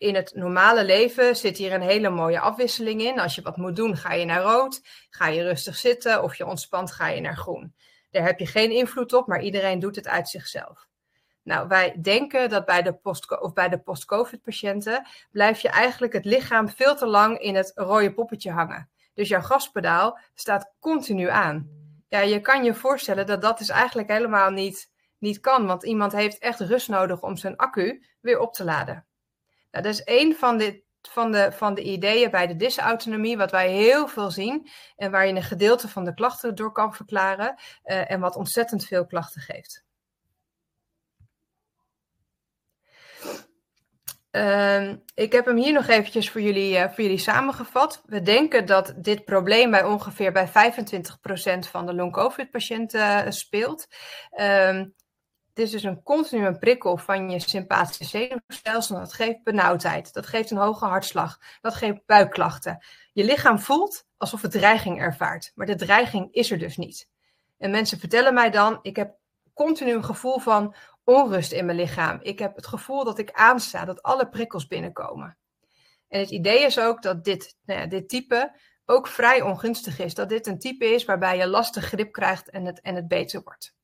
In 0.00 0.14
het 0.14 0.34
normale 0.34 0.84
leven 0.84 1.36
zit 1.36 1.56
hier 1.56 1.72
een 1.72 1.80
hele 1.80 2.10
mooie 2.10 2.40
afwisseling 2.40 3.02
in. 3.02 3.20
Als 3.20 3.34
je 3.34 3.42
wat 3.42 3.56
moet 3.56 3.76
doen, 3.76 3.96
ga 3.96 4.12
je 4.12 4.24
naar 4.24 4.42
rood. 4.42 4.80
Ga 5.10 5.26
je 5.26 5.42
rustig 5.42 5.76
zitten 5.76 6.22
of 6.22 6.34
je 6.34 6.46
ontspant, 6.46 6.92
ga 6.92 7.06
je 7.08 7.20
naar 7.20 7.36
groen. 7.36 7.74
Daar 8.10 8.24
heb 8.24 8.38
je 8.38 8.46
geen 8.46 8.70
invloed 8.70 9.12
op, 9.12 9.26
maar 9.26 9.42
iedereen 9.42 9.78
doet 9.78 9.96
het 9.96 10.08
uit 10.08 10.28
zichzelf. 10.28 10.86
Nou, 11.42 11.68
wij 11.68 11.96
denken 12.00 12.48
dat 12.48 12.64
bij 12.64 12.82
de 12.82 12.92
post- 12.92 13.40
of 13.40 13.52
bij 13.52 13.68
de 13.68 13.78
post-COVID-patiënten 13.78 15.06
blijf 15.30 15.60
je 15.60 15.68
eigenlijk 15.68 16.12
het 16.12 16.24
lichaam 16.24 16.68
veel 16.68 16.96
te 16.96 17.06
lang 17.06 17.38
in 17.38 17.54
het 17.54 17.72
rode 17.74 18.14
poppetje 18.14 18.50
hangen. 18.50 18.90
Dus 19.14 19.28
jouw 19.28 19.42
gaspedaal 19.42 20.18
staat 20.34 20.72
continu 20.78 21.28
aan. 21.28 21.70
Ja, 22.08 22.20
je 22.20 22.40
kan 22.40 22.64
je 22.64 22.74
voorstellen 22.74 23.26
dat 23.26 23.42
dat 23.42 23.58
dus 23.58 23.68
eigenlijk 23.68 24.08
helemaal 24.08 24.50
niet, 24.50 24.90
niet 25.18 25.40
kan, 25.40 25.66
want 25.66 25.84
iemand 25.84 26.12
heeft 26.12 26.38
echt 26.38 26.60
rust 26.60 26.88
nodig 26.88 27.22
om 27.22 27.36
zijn 27.36 27.56
accu 27.56 28.06
weer 28.20 28.38
op 28.38 28.52
te 28.52 28.64
laden. 28.64 29.04
Dat 29.70 29.84
is 29.84 30.04
één 30.04 30.36
van 30.36 30.58
de, 30.58 30.82
van, 31.02 31.32
de, 31.32 31.52
van 31.52 31.74
de 31.74 31.82
ideeën 31.82 32.30
bij 32.30 32.46
de 32.46 32.56
dysautonomie, 32.56 33.36
wat 33.36 33.50
wij 33.50 33.70
heel 33.70 34.08
veel 34.08 34.30
zien 34.30 34.68
en 34.96 35.10
waar 35.10 35.26
je 35.26 35.34
een 35.34 35.42
gedeelte 35.42 35.88
van 35.88 36.04
de 36.04 36.14
klachten 36.14 36.54
door 36.54 36.72
kan 36.72 36.94
verklaren 36.94 37.54
uh, 37.84 38.10
en 38.10 38.20
wat 38.20 38.36
ontzettend 38.36 38.84
veel 38.84 39.06
klachten 39.06 39.40
geeft. 39.40 39.84
Uh, 44.30 44.88
ik 45.14 45.32
heb 45.32 45.44
hem 45.44 45.56
hier 45.56 45.72
nog 45.72 45.86
eventjes 45.86 46.30
voor 46.30 46.40
jullie, 46.40 46.74
uh, 46.74 46.84
voor 46.84 47.02
jullie 47.02 47.18
samengevat. 47.18 48.02
We 48.06 48.22
denken 48.22 48.66
dat 48.66 48.94
dit 48.96 49.24
probleem 49.24 49.70
bij 49.70 49.84
ongeveer 49.84 50.32
bij 50.32 50.48
25% 50.48 50.50
van 51.70 51.86
de 51.86 51.94
long-covid-patiënten 51.94 53.24
uh, 53.24 53.30
speelt. 53.30 53.86
Uh, 54.32 54.82
het 55.50 55.58
is 55.58 55.70
dus 55.70 55.82
een 55.82 56.02
continue 56.02 56.58
prikkel 56.58 56.96
van 56.96 57.30
je 57.30 57.40
sympathische 57.40 58.04
zenuwstelsel. 58.04 58.98
Dat 58.98 59.12
geeft 59.12 59.42
benauwdheid, 59.42 60.12
dat 60.12 60.26
geeft 60.26 60.50
een 60.50 60.56
hoge 60.56 60.84
hartslag, 60.84 61.38
dat 61.60 61.74
geeft 61.74 62.06
buikklachten. 62.06 62.84
Je 63.12 63.24
lichaam 63.24 63.58
voelt 63.58 64.06
alsof 64.16 64.42
het 64.42 64.50
dreiging 64.50 65.00
ervaart, 65.00 65.52
maar 65.54 65.66
de 65.66 65.74
dreiging 65.74 66.28
is 66.32 66.50
er 66.50 66.58
dus 66.58 66.76
niet. 66.76 67.08
En 67.58 67.70
mensen 67.70 67.98
vertellen 67.98 68.34
mij 68.34 68.50
dan, 68.50 68.78
ik 68.82 68.96
heb 68.96 69.18
continu 69.54 69.92
een 69.92 70.04
gevoel 70.04 70.38
van 70.38 70.74
onrust 71.04 71.52
in 71.52 71.64
mijn 71.64 71.78
lichaam. 71.78 72.18
Ik 72.22 72.38
heb 72.38 72.56
het 72.56 72.66
gevoel 72.66 73.04
dat 73.04 73.18
ik 73.18 73.32
aansta, 73.32 73.84
dat 73.84 74.02
alle 74.02 74.28
prikkels 74.28 74.66
binnenkomen. 74.66 75.36
En 76.08 76.20
het 76.20 76.30
idee 76.30 76.64
is 76.64 76.78
ook 76.78 77.02
dat 77.02 77.24
dit, 77.24 77.56
nou 77.64 77.80
ja, 77.80 77.86
dit 77.86 78.08
type 78.08 78.58
ook 78.84 79.06
vrij 79.06 79.42
ongunstig 79.42 79.98
is. 79.98 80.14
Dat 80.14 80.28
dit 80.28 80.46
een 80.46 80.58
type 80.58 80.84
is 80.84 81.04
waarbij 81.04 81.36
je 81.36 81.46
lastig 81.46 81.84
grip 81.84 82.12
krijgt 82.12 82.50
en 82.50 82.64
het, 82.64 82.80
en 82.80 82.94
het 82.94 83.08
beter 83.08 83.42
wordt. 83.42 83.74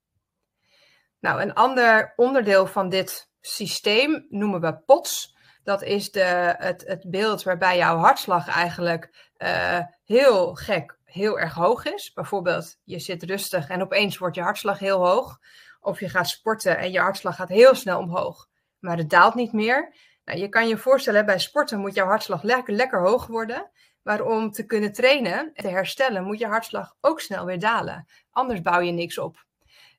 Nou, 1.26 1.40
een 1.40 1.54
ander 1.54 2.12
onderdeel 2.16 2.66
van 2.66 2.88
dit 2.88 3.30
systeem 3.40 4.26
noemen 4.28 4.61
we 4.61 4.76
POTS. 4.76 5.37
Dat 5.62 5.83
is 5.83 6.11
de, 6.11 6.54
het, 6.59 6.85
het 6.87 7.11
beeld 7.11 7.42
waarbij 7.42 7.76
jouw 7.76 7.97
hartslag 7.97 8.49
eigenlijk 8.49 9.30
uh, 9.38 9.78
heel 10.04 10.54
gek, 10.54 10.99
heel 11.04 11.38
erg 11.38 11.54
hoog 11.54 11.85
is. 11.85 12.12
Bijvoorbeeld, 12.12 12.78
je 12.85 12.99
zit 12.99 13.23
rustig 13.23 13.68
en 13.68 13.83
opeens 13.83 14.18
wordt 14.18 14.37
je 14.37 14.42
hartslag 14.42 14.78
heel 14.78 15.06
hoog. 15.06 15.38
Of 15.80 16.00
je 16.00 16.09
gaat 16.09 16.28
sporten 16.28 16.78
en 16.78 16.90
je 16.90 17.00
hartslag 17.00 17.37
gaat 17.37 17.49
heel 17.49 17.75
snel 17.75 17.99
omhoog, 17.99 18.49
maar 18.78 18.97
het 18.97 19.11
daalt 19.11 19.35
niet 19.35 19.52
meer. 19.52 19.95
Nou, 20.25 20.38
je 20.38 20.49
kan 20.49 20.68
je 20.68 20.76
voorstellen, 20.76 21.26
bij 21.26 21.38
sporten 21.38 21.80
moet 21.80 21.95
jouw 21.95 22.06
hartslag 22.06 22.42
lekker, 22.42 22.75
lekker 22.75 23.00
hoog 23.00 23.26
worden. 23.26 23.71
Maar 24.02 24.23
om 24.23 24.50
te 24.50 24.66
kunnen 24.66 24.92
trainen 24.92 25.38
en 25.54 25.62
te 25.62 25.68
herstellen, 25.68 26.25
moet 26.25 26.38
je 26.38 26.47
hartslag 26.47 26.95
ook 27.00 27.21
snel 27.21 27.45
weer 27.45 27.59
dalen. 27.59 28.06
Anders 28.30 28.61
bouw 28.61 28.80
je 28.80 28.92
niks 28.92 29.18
op. 29.18 29.45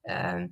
Uh, 0.04 0.44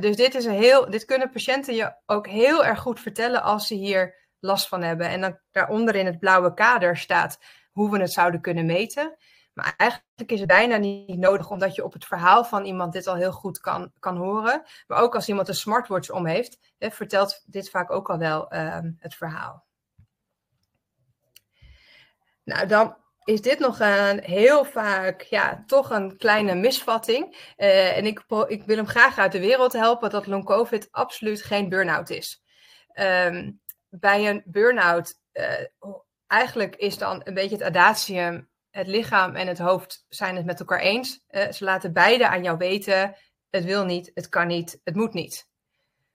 dus 0.00 0.16
dit, 0.16 0.34
is 0.34 0.44
een 0.44 0.52
heel, 0.52 0.90
dit 0.90 1.04
kunnen 1.04 1.30
patiënten 1.30 1.74
je 1.74 1.94
ook 2.06 2.26
heel 2.26 2.64
erg 2.64 2.78
goed 2.78 3.00
vertellen 3.00 3.42
als 3.42 3.66
ze 3.66 3.74
hier 3.74 4.14
last 4.40 4.68
van 4.68 4.82
hebben. 4.82 5.08
En 5.08 5.20
dan 5.20 5.38
daaronder 5.50 5.94
in 5.94 6.06
het 6.06 6.18
blauwe 6.18 6.54
kader 6.54 6.96
staat 6.96 7.38
hoe 7.72 7.90
we 7.90 8.00
het 8.00 8.12
zouden 8.12 8.40
kunnen 8.40 8.66
meten. 8.66 9.16
Maar 9.52 9.74
eigenlijk 9.76 10.30
is 10.30 10.38
het 10.38 10.48
bijna 10.48 10.76
niet 10.76 11.18
nodig, 11.18 11.50
omdat 11.50 11.74
je 11.74 11.84
op 11.84 11.92
het 11.92 12.04
verhaal 12.04 12.44
van 12.44 12.64
iemand 12.64 12.92
dit 12.92 13.06
al 13.06 13.14
heel 13.14 13.32
goed 13.32 13.60
kan, 13.60 13.92
kan 13.98 14.16
horen. 14.16 14.62
Maar 14.86 15.02
ook 15.02 15.14
als 15.14 15.28
iemand 15.28 15.48
een 15.48 15.54
smartwatch 15.54 16.10
om 16.10 16.26
heeft, 16.26 16.58
hè, 16.78 16.90
vertelt 16.90 17.42
dit 17.46 17.70
vaak 17.70 17.90
ook 17.90 18.10
al 18.10 18.18
wel 18.18 18.54
uh, 18.54 18.78
het 18.98 19.14
verhaal. 19.14 19.66
Nou, 22.44 22.66
dan 22.66 22.96
is 23.28 23.40
dit 23.40 23.58
nog 23.58 23.80
een 23.80 24.20
heel 24.22 24.64
vaak, 24.64 25.22
ja, 25.22 25.64
toch 25.66 25.90
een 25.90 26.16
kleine 26.16 26.54
misvatting. 26.54 27.52
Uh, 27.56 27.96
en 27.96 28.06
ik, 28.06 28.22
ik 28.46 28.62
wil 28.62 28.76
hem 28.76 28.86
graag 28.86 29.18
uit 29.18 29.32
de 29.32 29.40
wereld 29.40 29.72
helpen 29.72 30.10
dat 30.10 30.26
long 30.26 30.44
COVID 30.44 30.88
absoluut 30.90 31.42
geen 31.42 31.68
burn-out 31.68 32.10
is. 32.10 32.42
Um, 32.94 33.60
bij 33.88 34.28
een 34.28 34.42
burn-out, 34.44 35.14
uh, 35.32 35.92
eigenlijk 36.26 36.76
is 36.76 36.98
dan 36.98 37.20
een 37.24 37.34
beetje 37.34 37.56
het 37.56 37.64
adatium 37.64 38.48
het 38.70 38.86
lichaam 38.86 39.34
en 39.34 39.46
het 39.46 39.58
hoofd 39.58 40.04
zijn 40.08 40.36
het 40.36 40.44
met 40.44 40.60
elkaar 40.60 40.80
eens. 40.80 41.24
Uh, 41.30 41.50
ze 41.50 41.64
laten 41.64 41.92
beide 41.92 42.28
aan 42.28 42.42
jou 42.42 42.56
weten, 42.56 43.16
het 43.50 43.64
wil 43.64 43.84
niet, 43.84 44.10
het 44.14 44.28
kan 44.28 44.46
niet, 44.46 44.80
het 44.84 44.94
moet 44.94 45.12
niet. 45.12 45.48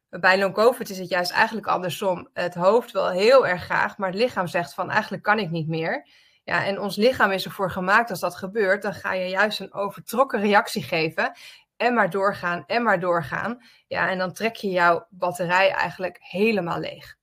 Bij 0.09 0.39
long 0.39 0.53
COVID 0.53 0.89
is 0.89 0.97
het 0.97 1.09
juist 1.09 1.31
eigenlijk 1.31 1.67
andersom. 1.67 2.29
Het 2.33 2.53
hoofd 2.53 2.91
wil 2.91 3.09
heel 3.09 3.47
erg 3.47 3.63
graag, 3.63 3.97
maar 3.97 4.09
het 4.09 4.19
lichaam 4.19 4.47
zegt 4.47 4.73
van 4.73 4.89
eigenlijk 4.89 5.23
kan 5.23 5.39
ik 5.39 5.49
niet 5.49 5.67
meer. 5.67 6.07
Ja, 6.43 6.65
en 6.65 6.79
ons 6.79 6.95
lichaam 6.95 7.31
is 7.31 7.45
ervoor 7.45 7.71
gemaakt 7.71 8.09
als 8.09 8.19
dat 8.19 8.35
gebeurt, 8.35 8.81
dan 8.81 8.93
ga 8.93 9.13
je 9.13 9.29
juist 9.29 9.59
een 9.59 9.73
overtrokken 9.73 10.39
reactie 10.39 10.83
geven 10.83 11.33
en 11.77 11.93
maar 11.93 12.09
doorgaan 12.09 12.63
en 12.65 12.83
maar 12.83 12.99
doorgaan. 12.99 13.63
Ja, 13.87 14.09
en 14.09 14.17
dan 14.17 14.33
trek 14.33 14.55
je 14.55 14.69
jouw 14.69 15.07
batterij 15.09 15.71
eigenlijk 15.71 16.17
helemaal 16.19 16.79
leeg. 16.79 17.15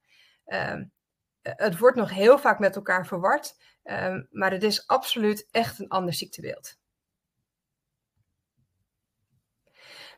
Uh, 0.46 0.74
het 1.42 1.78
wordt 1.78 1.96
nog 1.96 2.10
heel 2.10 2.38
vaak 2.38 2.58
met 2.58 2.76
elkaar 2.76 3.06
verward. 3.06 3.54
Um, 3.84 4.28
maar 4.30 4.50
het 4.50 4.62
is 4.62 4.86
absoluut 4.86 5.48
echt 5.50 5.78
een 5.78 5.88
ander 5.88 6.14
ziektebeeld. 6.14 6.79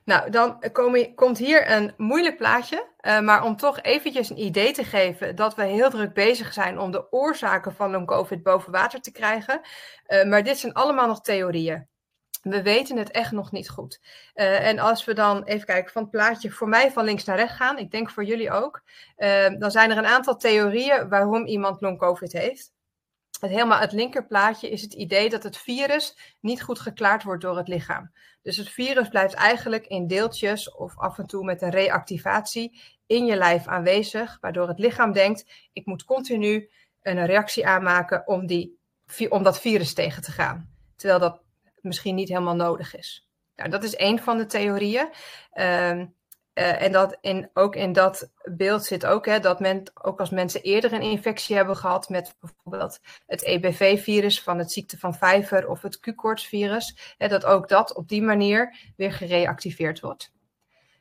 Nou, 0.04 0.30
dan 0.30 0.62
kom, 0.72 1.14
komt 1.14 1.38
hier 1.38 1.70
een 1.70 1.94
moeilijk 1.96 2.36
plaatje. 2.36 2.90
Uh, 3.00 3.20
maar 3.20 3.44
om 3.44 3.56
toch 3.56 3.80
eventjes 3.80 4.30
een 4.30 4.40
idee 4.40 4.72
te 4.72 4.84
geven 4.84 5.36
dat 5.36 5.54
we 5.54 5.64
heel 5.64 5.90
druk 5.90 6.12
bezig 6.14 6.52
zijn 6.52 6.78
om 6.78 6.90
de 6.90 7.12
oorzaken 7.12 7.74
van 7.74 7.90
long 7.90 8.06
COVID 8.06 8.42
boven 8.42 8.72
water 8.72 9.00
te 9.00 9.12
krijgen. 9.12 9.60
Uh, 10.08 10.24
maar 10.24 10.42
dit 10.42 10.58
zijn 10.58 10.72
allemaal 10.72 11.06
nog 11.06 11.20
theorieën. 11.20 11.86
We 12.42 12.62
weten 12.62 12.96
het 12.96 13.10
echt 13.10 13.32
nog 13.32 13.52
niet 13.52 13.70
goed. 13.70 14.00
Uh, 14.34 14.66
en 14.66 14.78
als 14.78 15.04
we 15.04 15.14
dan 15.14 15.44
even 15.44 15.66
kijken 15.66 15.92
van 15.92 16.02
het 16.02 16.10
plaatje 16.10 16.50
voor 16.50 16.68
mij 16.68 16.90
van 16.90 17.04
links 17.04 17.24
naar 17.24 17.36
rechts 17.36 17.56
gaan, 17.56 17.78
ik 17.78 17.90
denk 17.90 18.10
voor 18.10 18.24
jullie 18.24 18.50
ook, 18.50 18.82
dan 19.58 19.70
zijn 19.70 19.90
er 19.90 19.98
een 19.98 20.06
aantal 20.06 20.36
theorieën 20.36 21.08
waarom 21.08 21.46
iemand 21.46 21.80
long 21.80 21.98
COVID 21.98 22.32
heeft. 22.32 22.72
Helemaal 23.50 23.78
het 23.78 23.92
linkerplaatje 23.92 24.70
is 24.70 24.82
het 24.82 24.92
idee 24.92 25.28
dat 25.28 25.42
het 25.42 25.56
virus 25.56 26.36
niet 26.40 26.62
goed 26.62 26.80
geklaard 26.80 27.22
wordt 27.22 27.42
door 27.42 27.56
het 27.56 27.68
lichaam. 27.68 28.12
Dus 28.42 28.56
het 28.56 28.68
virus 28.68 29.08
blijft 29.08 29.34
eigenlijk 29.34 29.86
in 29.86 30.06
deeltjes 30.06 30.74
of 30.74 30.98
af 30.98 31.18
en 31.18 31.26
toe 31.26 31.44
met 31.44 31.62
een 31.62 31.70
reactivatie 31.70 32.80
in 33.06 33.26
je 33.26 33.36
lijf 33.36 33.66
aanwezig, 33.66 34.38
waardoor 34.40 34.68
het 34.68 34.78
lichaam 34.78 35.12
denkt: 35.12 35.68
ik 35.72 35.86
moet 35.86 36.04
continu 36.04 36.70
een 37.02 37.26
reactie 37.26 37.66
aanmaken 37.66 38.26
om, 38.26 38.46
die, 38.46 38.78
om 39.28 39.42
dat 39.42 39.60
virus 39.60 39.94
tegen 39.94 40.22
te 40.22 40.30
gaan. 40.30 40.70
Terwijl 40.96 41.20
dat 41.20 41.42
misschien 41.80 42.14
niet 42.14 42.28
helemaal 42.28 42.56
nodig 42.56 42.96
is. 42.96 43.28
Nou, 43.56 43.70
dat 43.70 43.84
is 43.84 43.96
één 43.96 44.18
van 44.18 44.38
de 44.38 44.46
theorieën. 44.46 45.08
Um, 45.54 46.14
uh, 46.54 46.82
en 46.82 46.92
dat 46.92 47.16
in, 47.20 47.50
ook 47.54 47.76
in 47.76 47.92
dat 47.92 48.30
beeld 48.42 48.84
zit 48.84 49.06
ook 49.06 49.26
hè, 49.26 49.40
dat 49.40 49.60
men, 49.60 49.82
ook 50.02 50.20
als 50.20 50.30
mensen 50.30 50.62
eerder 50.62 50.92
een 50.92 51.02
infectie 51.02 51.56
hebben 51.56 51.76
gehad 51.76 52.08
met 52.08 52.36
bijvoorbeeld 52.40 53.00
het 53.26 53.42
EBV-virus 53.42 54.42
van 54.42 54.58
het 54.58 54.72
ziekte 54.72 54.98
van 54.98 55.14
vijver 55.14 55.68
of 55.68 55.82
het 55.82 56.00
Q-koortsvirus, 56.00 57.14
dat 57.18 57.44
ook 57.44 57.68
dat 57.68 57.94
op 57.94 58.08
die 58.08 58.22
manier 58.22 58.76
weer 58.96 59.12
gereactiveerd 59.12 60.00
wordt. 60.00 60.32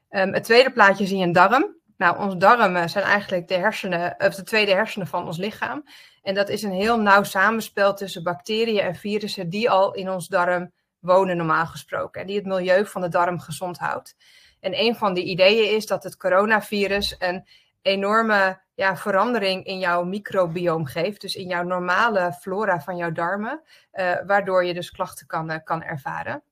Um, 0.09 0.33
het 0.33 0.43
tweede 0.43 0.71
plaatje 0.71 1.05
zie 1.05 1.17
je 1.17 1.23
een 1.23 1.31
darm. 1.31 1.75
Nou, 1.97 2.17
onze 2.17 2.37
darmen 2.37 2.89
zijn 2.89 3.03
eigenlijk 3.03 3.47
de 3.47 3.53
hersenen, 3.53 4.15
of 4.17 4.35
de 4.35 4.43
tweede 4.43 4.71
hersenen 4.71 5.07
van 5.07 5.25
ons 5.25 5.37
lichaam. 5.37 5.83
En 6.21 6.35
dat 6.35 6.49
is 6.49 6.63
een 6.63 6.71
heel 6.71 6.99
nauw 6.99 7.23
samenspel 7.23 7.93
tussen 7.93 8.23
bacteriën 8.23 8.79
en 8.79 8.95
virussen 8.95 9.49
die 9.49 9.69
al 9.69 9.93
in 9.93 10.09
ons 10.09 10.27
darm 10.27 10.71
wonen 10.99 11.37
normaal 11.37 11.65
gesproken. 11.65 12.21
En 12.21 12.27
die 12.27 12.35
het 12.35 12.45
milieu 12.45 12.85
van 12.85 13.01
de 13.01 13.07
darm 13.07 13.39
gezond 13.39 13.77
houdt. 13.77 14.15
En 14.61 14.79
een 14.79 14.95
van 14.95 15.13
de 15.13 15.23
ideeën 15.23 15.75
is 15.75 15.85
dat 15.85 16.03
het 16.03 16.17
coronavirus 16.17 17.15
een 17.19 17.47
enorme 17.81 18.59
ja, 18.73 18.97
verandering 18.97 19.65
in 19.65 19.79
jouw 19.79 20.03
microbioom 20.03 20.85
geeft. 20.85 21.21
Dus 21.21 21.35
in 21.35 21.47
jouw 21.47 21.63
normale 21.63 22.33
flora 22.33 22.79
van 22.79 22.97
jouw 22.97 23.11
darmen. 23.11 23.61
Uh, 23.93 24.15
waardoor 24.25 24.65
je 24.65 24.73
dus 24.73 24.91
klachten 24.91 25.27
kan, 25.27 25.51
uh, 25.51 25.57
kan 25.63 25.83
ervaren. 25.83 26.43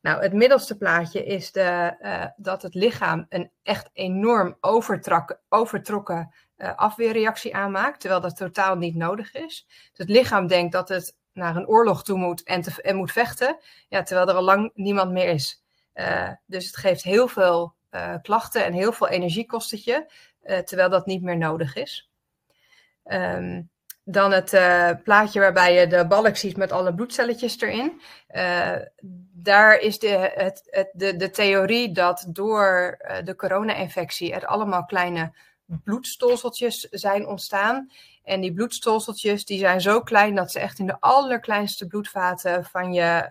Nou, 0.00 0.22
het 0.22 0.32
middelste 0.32 0.76
plaatje 0.76 1.24
is 1.24 1.52
de, 1.52 1.96
uh, 2.00 2.24
dat 2.36 2.62
het 2.62 2.74
lichaam 2.74 3.26
een 3.28 3.50
echt 3.62 3.90
enorm 3.92 4.56
overtrokken 4.60 6.30
afweerreactie 6.76 7.56
aanmaakt, 7.56 8.00
terwijl 8.00 8.20
dat 8.20 8.36
totaal 8.36 8.76
niet 8.76 8.94
nodig 8.94 9.34
is. 9.34 9.66
Dus 9.68 9.98
het 9.98 10.08
lichaam 10.08 10.46
denkt 10.46 10.72
dat 10.72 10.88
het 10.88 11.16
naar 11.32 11.56
een 11.56 11.66
oorlog 11.66 12.02
toe 12.02 12.18
moet 12.18 12.42
en, 12.42 12.62
en 12.82 12.96
moet 12.96 13.12
vechten, 13.12 13.56
ja, 13.88 14.02
terwijl 14.02 14.28
er 14.28 14.34
al 14.34 14.42
lang 14.42 14.70
niemand 14.74 15.12
meer 15.12 15.28
is. 15.28 15.65
Uh, 15.96 16.30
dus 16.46 16.66
het 16.66 16.76
geeft 16.76 17.02
heel 17.02 17.28
veel 17.28 17.74
uh, 17.90 18.14
klachten 18.22 18.64
en 18.64 18.72
heel 18.72 18.92
veel 18.92 19.08
energiekostetje, 19.08 20.10
uh, 20.44 20.58
terwijl 20.58 20.90
dat 20.90 21.06
niet 21.06 21.22
meer 21.22 21.36
nodig 21.36 21.74
is. 21.74 22.10
Ehm, 23.04 23.62
dan 24.04 24.32
het 24.32 24.50
plaatje 25.02 25.40
waarbij 25.40 25.74
je 25.74 25.86
de 25.86 26.06
balk 26.06 26.36
ziet 26.36 26.56
met 26.56 26.72
alle 26.72 26.94
bloedcelletjes 26.94 27.60
erin. 27.60 28.00
Daar 29.32 29.78
is 29.78 29.98
de, 29.98 30.32
het, 30.34 30.62
het, 30.70 30.90
de, 30.92 31.16
de 31.16 31.30
theorie 31.30 31.92
dat 31.92 32.26
door 32.28 32.98
de 33.24 33.36
corona-infectie 33.36 34.32
er 34.32 34.46
allemaal 34.46 34.84
kleine 34.84 35.32
bloedstolseltjes 35.66 36.80
zijn 36.80 37.26
ontstaan. 37.26 37.90
En 38.24 38.40
die 38.40 38.52
bloedstolseltjes 38.52 39.44
die 39.44 39.58
zijn 39.58 39.80
zo 39.80 40.00
klein 40.00 40.34
dat 40.34 40.50
ze 40.50 40.60
echt 40.60 40.78
in 40.78 40.86
de 40.86 41.00
allerkleinste 41.00 41.86
bloedvaten 41.86 42.64
van 42.64 42.92
je, 42.92 43.30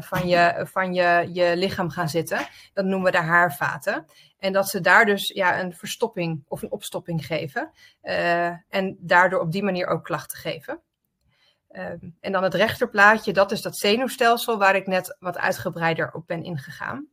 van 0.00 0.28
je, 0.28 0.66
van 0.70 0.94
je, 0.94 1.28
je 1.32 1.56
lichaam 1.56 1.90
gaan 1.90 2.08
zitten. 2.08 2.46
Dat 2.72 2.84
noemen 2.84 3.12
we 3.12 3.18
de 3.18 3.24
haarvaten. 3.24 4.06
En 4.38 4.52
dat 4.52 4.68
ze 4.68 4.80
daar 4.80 5.04
dus 5.04 5.28
ja, 5.28 5.60
een 5.60 5.74
verstopping 5.74 6.44
of 6.48 6.62
een 6.62 6.70
opstopping 6.70 7.26
geven. 7.26 7.70
Uh, 8.02 8.46
en 8.68 8.96
daardoor 9.00 9.40
op 9.40 9.52
die 9.52 9.62
manier 9.62 9.86
ook 9.86 10.04
klachten 10.04 10.38
geven. 10.38 10.80
Uh, 11.70 11.84
en 12.20 12.32
dan 12.32 12.42
het 12.42 12.54
rechterplaatje, 12.54 13.32
dat 13.32 13.52
is 13.52 13.62
dat 13.62 13.76
zenuwstelsel 13.76 14.58
waar 14.58 14.76
ik 14.76 14.86
net 14.86 15.16
wat 15.18 15.38
uitgebreider 15.38 16.12
op 16.12 16.26
ben 16.26 16.44
ingegaan. 16.44 17.06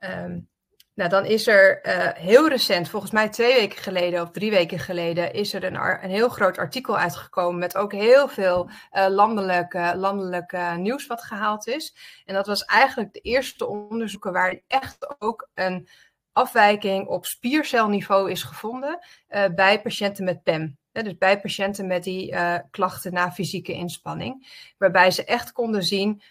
Um, 0.00 0.48
nou, 0.94 1.10
dan 1.10 1.24
is 1.24 1.46
er 1.46 1.86
uh, 1.86 2.08
heel 2.12 2.48
recent, 2.48 2.88
volgens 2.88 3.12
mij 3.12 3.28
twee 3.28 3.54
weken 3.54 3.78
geleden 3.78 4.22
of 4.22 4.30
drie 4.30 4.50
weken 4.50 4.78
geleden, 4.78 5.32
is 5.32 5.54
er 5.54 5.64
een, 5.64 5.74
een 6.04 6.10
heel 6.10 6.28
groot 6.28 6.58
artikel 6.58 6.98
uitgekomen 6.98 7.58
met 7.58 7.76
ook 7.76 7.92
heel 7.92 8.28
veel 8.28 8.70
uh, 8.92 9.06
landelijk, 9.08 10.56
nieuws 10.76 11.06
wat 11.06 11.22
gehaald 11.22 11.66
is. 11.66 11.96
En 12.24 12.34
dat 12.34 12.46
was 12.46 12.64
eigenlijk 12.64 13.12
de 13.12 13.20
eerste 13.20 13.66
onderzoeken 13.66 14.32
waar 14.32 14.60
echt 14.66 15.16
ook 15.18 15.48
een 15.54 15.88
afwijking 16.32 17.06
op 17.06 17.26
spiercelniveau 17.26 18.30
is 18.30 18.42
gevonden 18.42 18.98
uh, 19.28 19.44
bij 19.54 19.82
patiënten 19.82 20.24
met 20.24 20.42
PEM. 20.42 20.78
dus 20.92 21.18
bij 21.18 21.40
patiënten 21.40 21.86
met 21.86 22.04
die 22.04 22.36
klachten 22.70 23.12
na 23.12 23.32
fysieke 23.32 23.72
inspanning. 23.72 24.62
Waarbij 24.78 25.10
ze 25.10 25.24
echt 25.24 25.52
konden 25.52 25.82
zien 25.82 26.22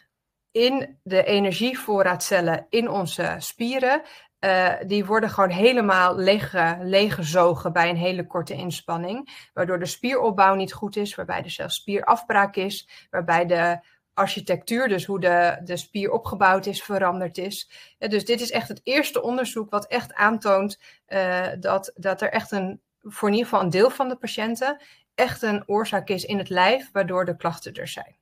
in 0.51 0.99
de 1.03 1.23
energievoorraadcellen 1.23 2.65
in 2.69 2.89
onze 2.89 3.35
spieren 3.37 4.01
uh, 4.43 4.73
die 4.87 5.05
worden 5.05 5.29
gewoon 5.29 5.49
helemaal 5.49 6.17
leeg, 6.17 6.53
leeggezogen 6.81 7.73
bij 7.73 7.89
een 7.89 7.95
hele 7.95 8.27
korte 8.27 8.53
inspanning. 8.53 9.49
Waardoor 9.53 9.79
de 9.79 9.85
spieropbouw 9.85 10.55
niet 10.55 10.73
goed 10.73 10.95
is, 10.95 11.15
waarbij 11.15 11.43
er 11.43 11.49
zelfs 11.49 11.75
spierafbraak 11.75 12.55
is, 12.55 13.07
waarbij 13.09 13.45
de 13.45 13.79
architectuur, 14.13 14.87
dus 14.87 15.05
hoe 15.05 15.19
de, 15.19 15.59
de 15.63 15.77
spier 15.77 16.11
opgebouwd 16.11 16.65
is, 16.65 16.83
veranderd 16.83 17.37
is. 17.37 17.71
Dus 17.97 18.25
dit 18.25 18.41
is 18.41 18.51
echt 18.51 18.67
het 18.67 18.81
eerste 18.83 19.21
onderzoek 19.21 19.69
wat 19.69 19.87
echt 19.87 20.13
aantoont 20.13 20.79
uh, 21.07 21.47
dat, 21.59 21.91
dat 21.95 22.21
er 22.21 22.29
echt 22.29 22.51
een, 22.51 22.81
voor 23.01 23.27
in 23.27 23.33
ieder 23.33 23.49
geval 23.49 23.65
een 23.65 23.71
deel 23.71 23.89
van 23.89 24.09
de 24.09 24.15
patiënten, 24.15 24.81
echt 25.15 25.41
een 25.41 25.63
oorzaak 25.65 26.09
is 26.09 26.25
in 26.25 26.37
het 26.37 26.49
lijf, 26.49 26.89
waardoor 26.91 27.25
de 27.25 27.35
klachten 27.35 27.73
er 27.73 27.87
zijn. 27.87 28.15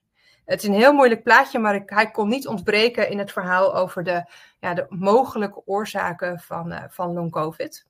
Het 0.51 0.61
is 0.61 0.67
een 0.67 0.75
heel 0.75 0.93
moeilijk 0.93 1.23
plaatje, 1.23 1.59
maar 1.59 1.81
hij 1.85 2.11
kon 2.11 2.27
niet 2.27 2.47
ontbreken 2.47 3.09
in 3.09 3.17
het 3.17 3.31
verhaal 3.31 3.75
over 3.75 4.03
de, 4.03 4.25
ja, 4.59 4.73
de 4.73 4.85
mogelijke 4.89 5.65
oorzaken 5.65 6.39
van, 6.39 6.71
uh, 6.71 6.83
van 6.89 7.13
long-covid. 7.13 7.87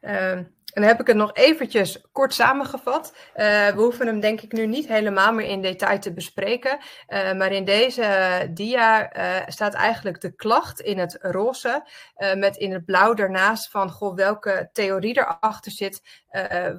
Uh, 0.00 0.40
en 0.76 0.82
dan 0.82 0.90
heb 0.90 1.00
ik 1.00 1.06
het 1.06 1.16
nog 1.16 1.34
eventjes 1.34 2.00
kort 2.12 2.34
samengevat. 2.34 3.14
Uh, 3.14 3.44
we 3.68 3.74
hoeven 3.76 4.06
hem 4.06 4.20
denk 4.20 4.40
ik 4.40 4.52
nu 4.52 4.66
niet 4.66 4.88
helemaal 4.88 5.32
meer 5.32 5.48
in 5.48 5.62
detail 5.62 5.98
te 5.98 6.12
bespreken. 6.12 6.78
Uh, 7.08 7.32
maar 7.32 7.52
in 7.52 7.64
deze 7.64 8.50
dia 8.50 9.16
uh, 9.16 9.42
staat 9.46 9.74
eigenlijk 9.74 10.20
de 10.20 10.34
klacht 10.34 10.80
in 10.80 10.98
het 10.98 11.18
roze. 11.20 11.88
met 12.36 12.56
in 12.56 12.72
het 12.72 12.84
blauw 12.84 13.14
daarnaast 13.14 13.70
van 13.70 13.90
goh, 13.90 14.14
welke 14.14 14.68
theorie 14.72 15.18
erachter 15.18 15.72
zit. 15.72 16.24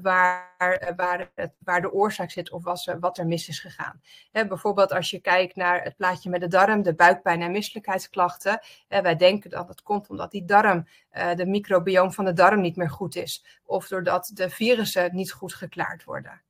waar, 0.02 0.94
waar, 0.96 1.32
waar 1.60 1.82
de 1.82 1.92
oorzaak 1.92 2.32
zit 2.32 2.52
of 2.52 2.64
was, 2.64 2.90
wat 3.00 3.18
er 3.18 3.28
mis 3.28 3.48
is 3.48 3.60
gegaan. 3.60 4.02
Hè, 4.32 4.48
bijvoorbeeld 4.48 4.92
als 4.92 5.10
je 5.10 5.20
kijkt 5.20 5.56
naar 5.56 5.84
het 5.84 5.96
plaatje 5.96 6.30
met 6.30 6.42
de 6.42 6.48
darm, 6.48 6.84
de 6.84 6.96
buikpijn 6.96 7.42
en 7.42 7.52
misselijkheidsklachten. 7.52 8.60
wij 8.88 9.16
denken 9.16 9.50
dat 9.50 9.68
het 9.68 9.84
komt 9.84 10.10
omdat 10.10 10.32
die 10.32 10.46
darm, 10.46 10.88
de 11.36 11.46
microbioom 11.46 12.12
van 12.12 12.26
de 12.26 12.34
darm 12.34 12.62
niet 12.62 12.76
meer 12.76 12.90
goed 12.90 13.16
is. 13.16 13.46
Of 13.66 13.87
doordat 13.88 14.32
de 14.34 14.50
virussen 14.50 15.16
niet 15.16 15.32
goed 15.32 15.54
geklaard 15.54 16.04
worden. 16.04 16.42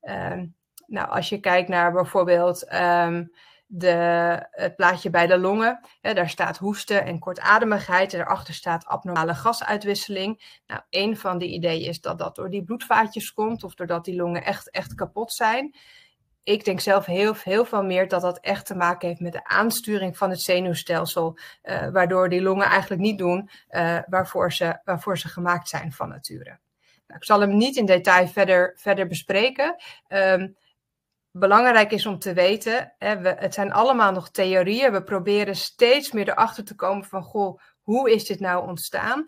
Um, 0.00 0.54
nou, 0.86 1.08
als 1.08 1.28
je 1.28 1.40
kijkt 1.40 1.68
naar 1.68 1.92
bijvoorbeeld 1.92 2.72
um, 2.72 3.32
de, 3.66 4.46
het 4.50 4.76
plaatje 4.76 5.10
bij 5.10 5.26
de 5.26 5.38
longen, 5.38 5.80
hè, 6.00 6.14
daar 6.14 6.28
staat 6.28 6.58
hoesten 6.58 7.04
en 7.04 7.18
kortademigheid. 7.18 8.12
En 8.12 8.18
daarachter 8.18 8.54
staat 8.54 8.86
abnormale 8.86 9.34
gasuitwisseling. 9.34 10.60
Nou, 10.66 10.80
een 10.90 11.16
van 11.16 11.38
de 11.38 11.46
ideeën 11.46 11.88
is 11.88 12.00
dat 12.00 12.18
dat 12.18 12.36
door 12.36 12.50
die 12.50 12.64
bloedvaatjes 12.64 13.32
komt 13.32 13.64
of 13.64 13.74
doordat 13.74 14.04
die 14.04 14.16
longen 14.16 14.44
echt, 14.44 14.70
echt 14.70 14.94
kapot 14.94 15.32
zijn 15.32 15.74
ik 16.44 16.64
denk 16.64 16.80
zelf 16.80 17.06
heel, 17.06 17.34
veel 17.64 17.82
meer 17.82 18.08
dat 18.08 18.20
dat 18.20 18.38
echt 18.40 18.66
te 18.66 18.74
maken 18.74 19.08
heeft 19.08 19.20
met 19.20 19.32
de 19.32 19.44
aansturing 19.44 20.16
van 20.16 20.30
het 20.30 20.42
zenuwstelsel, 20.42 21.38
uh, 21.62 21.88
waardoor 21.88 22.28
die 22.28 22.42
longen 22.42 22.66
eigenlijk 22.66 23.02
niet 23.02 23.18
doen 23.18 23.50
uh, 23.70 23.98
waarvoor, 24.06 24.52
ze, 24.52 24.80
waarvoor 24.84 25.18
ze 25.18 25.28
gemaakt 25.28 25.68
zijn 25.68 25.92
van 25.92 26.08
nature. 26.08 26.58
Nou, 27.06 27.20
ik 27.20 27.24
zal 27.24 27.40
hem 27.40 27.56
niet 27.56 27.76
in 27.76 27.86
detail 27.86 28.28
verder, 28.28 28.72
verder 28.76 29.06
bespreken. 29.06 29.76
Um, 30.08 30.56
belangrijk 31.30 31.90
is 31.90 32.06
om 32.06 32.18
te 32.18 32.32
weten, 32.32 32.94
hè, 32.98 33.18
we, 33.18 33.34
het 33.38 33.54
zijn 33.54 33.72
allemaal 33.72 34.12
nog 34.12 34.30
theorieën. 34.30 34.92
We 34.92 35.02
proberen 35.02 35.56
steeds 35.56 36.12
meer 36.12 36.28
erachter 36.28 36.64
te 36.64 36.74
komen 36.74 37.04
van, 37.04 37.22
goh, 37.22 37.60
hoe 37.82 38.10
is 38.10 38.24
dit 38.24 38.40
nou 38.40 38.68
ontstaan? 38.68 39.26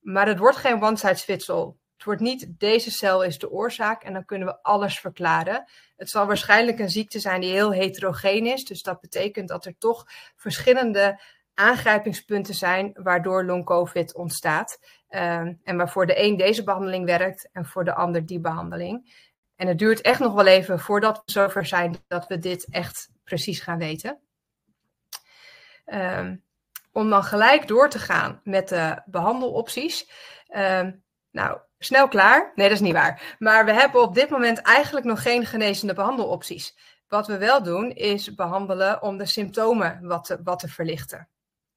Maar 0.00 0.26
het 0.26 0.38
wordt 0.38 0.56
geen 0.56 0.82
one 0.82 0.96
size 0.96 1.24
fits 1.24 1.50
all. 1.50 1.72
Het 1.96 2.06
wordt 2.06 2.20
niet 2.20 2.46
deze 2.48 2.90
cel 2.90 3.24
is 3.24 3.38
de 3.38 3.50
oorzaak 3.50 4.02
en 4.02 4.12
dan 4.12 4.24
kunnen 4.24 4.48
we 4.48 4.62
alles 4.62 5.00
verklaren. 5.00 5.64
Het 5.96 6.10
zal 6.10 6.26
waarschijnlijk 6.26 6.78
een 6.78 6.90
ziekte 6.90 7.18
zijn 7.18 7.40
die 7.40 7.50
heel 7.50 7.72
heterogeen 7.72 8.46
is. 8.46 8.64
Dus 8.64 8.82
dat 8.82 9.00
betekent 9.00 9.48
dat 9.48 9.64
er 9.64 9.78
toch 9.78 10.04
verschillende 10.36 11.20
aangrijpingspunten 11.58 12.54
zijn 12.54 12.90
waardoor 12.94 13.44
long-covid 13.44 14.14
ontstaat. 14.14 14.78
Uh, 15.10 15.36
en 15.40 15.76
waarvoor 15.76 16.06
de 16.06 16.22
een 16.22 16.36
deze 16.36 16.64
behandeling 16.64 17.04
werkt 17.04 17.48
en 17.52 17.66
voor 17.66 17.84
de 17.84 17.94
ander 17.94 18.26
die 18.26 18.40
behandeling. 18.40 19.26
En 19.56 19.66
het 19.66 19.78
duurt 19.78 20.00
echt 20.00 20.20
nog 20.20 20.34
wel 20.34 20.46
even 20.46 20.78
voordat 20.78 21.22
we 21.24 21.32
zover 21.32 21.66
zijn 21.66 21.96
dat 22.08 22.26
we 22.26 22.38
dit 22.38 22.66
echt 22.70 23.08
precies 23.24 23.60
gaan 23.60 23.78
weten. 23.78 24.18
Um, 25.86 26.44
om 26.92 27.10
dan 27.10 27.24
gelijk 27.24 27.68
door 27.68 27.90
te 27.90 27.98
gaan 27.98 28.40
met 28.44 28.68
de 28.68 29.02
behandelopties. 29.06 30.10
Um, 30.56 31.02
nou, 31.30 31.58
snel 31.78 32.08
klaar. 32.08 32.52
Nee, 32.54 32.68
dat 32.68 32.76
is 32.76 32.82
niet 32.82 32.92
waar. 32.92 33.36
Maar 33.38 33.64
we 33.64 33.72
hebben 33.72 34.02
op 34.02 34.14
dit 34.14 34.30
moment 34.30 34.58
eigenlijk 34.58 35.06
nog 35.06 35.22
geen 35.22 35.46
genezende 35.46 35.94
behandelopties. 35.94 36.76
Wat 37.08 37.26
we 37.26 37.38
wel 37.38 37.62
doen, 37.62 37.90
is 37.90 38.34
behandelen 38.34 39.02
om 39.02 39.18
de 39.18 39.26
symptomen 39.26 39.98
wat 40.02 40.38
wat 40.44 40.58
te 40.58 40.68
verlichten. 40.68 41.28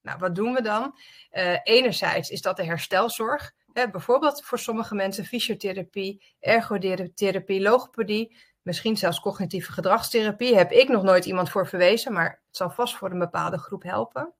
Nou, 0.02 0.18
wat 0.20 0.36
doen 0.36 0.54
we 0.54 0.62
dan? 0.62 1.00
Uh, 1.32 1.58
enerzijds 1.64 2.30
is 2.30 2.42
dat 2.42 2.58
de 2.58 2.66
herstelzorg. 2.66 3.54
Hè, 3.74 3.90
bijvoorbeeld 3.90 4.46
voor 4.46 4.60
sommige 4.60 4.96
mensen 4.96 5.26
fysiotherapie, 5.26 6.24
ergotherapie, 6.40 7.62
logopedie, 7.62 8.38
misschien 8.62 8.98
zelfs 8.98 9.20
cognitieve 9.20 9.72
gedragstherapie. 9.72 10.56
Heb 10.56 10.72
ik 10.72 10.88
nog 10.88 11.04
nooit 11.04 11.26
iemand 11.26 11.50
voor 11.50 11.68
verwezen, 11.68 12.14
maar 12.14 12.30
het 12.48 12.58
zal 12.58 12.70
vast 12.70 12.96
voor 12.96 13.12
een 13.12 13.20
bepaalde 13.20 13.58
groep 13.58 13.84
helpen. 13.84 14.34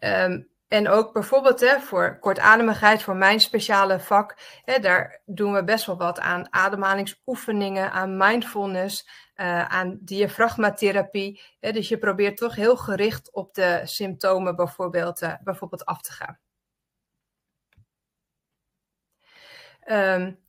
Um, 0.00 0.48
en 0.68 0.88
ook 0.88 1.12
bijvoorbeeld 1.12 1.60
hè, 1.60 1.80
voor 1.80 2.18
kortademigheid, 2.18 3.02
voor 3.02 3.16
mijn 3.16 3.40
speciale 3.40 4.00
vak, 4.00 4.60
hè, 4.64 4.78
daar 4.78 5.22
doen 5.26 5.52
we 5.52 5.64
best 5.64 5.86
wel 5.86 5.96
wat 5.96 6.20
aan 6.20 6.52
ademhalingsoefeningen, 6.52 7.92
aan 7.92 8.16
mindfulness, 8.16 9.08
uh, 9.36 9.64
aan 9.64 9.98
diafragmatherapie. 10.00 11.42
Hè, 11.60 11.72
dus 11.72 11.88
je 11.88 11.98
probeert 11.98 12.36
toch 12.36 12.54
heel 12.54 12.76
gericht 12.76 13.32
op 13.32 13.54
de 13.54 13.80
symptomen 13.84 14.56
bijvoorbeeld, 14.56 15.22
uh, 15.22 15.34
bijvoorbeeld 15.42 15.84
af 15.84 16.00
te 16.00 16.12
gaan. 16.12 16.38
Um, 19.90 20.47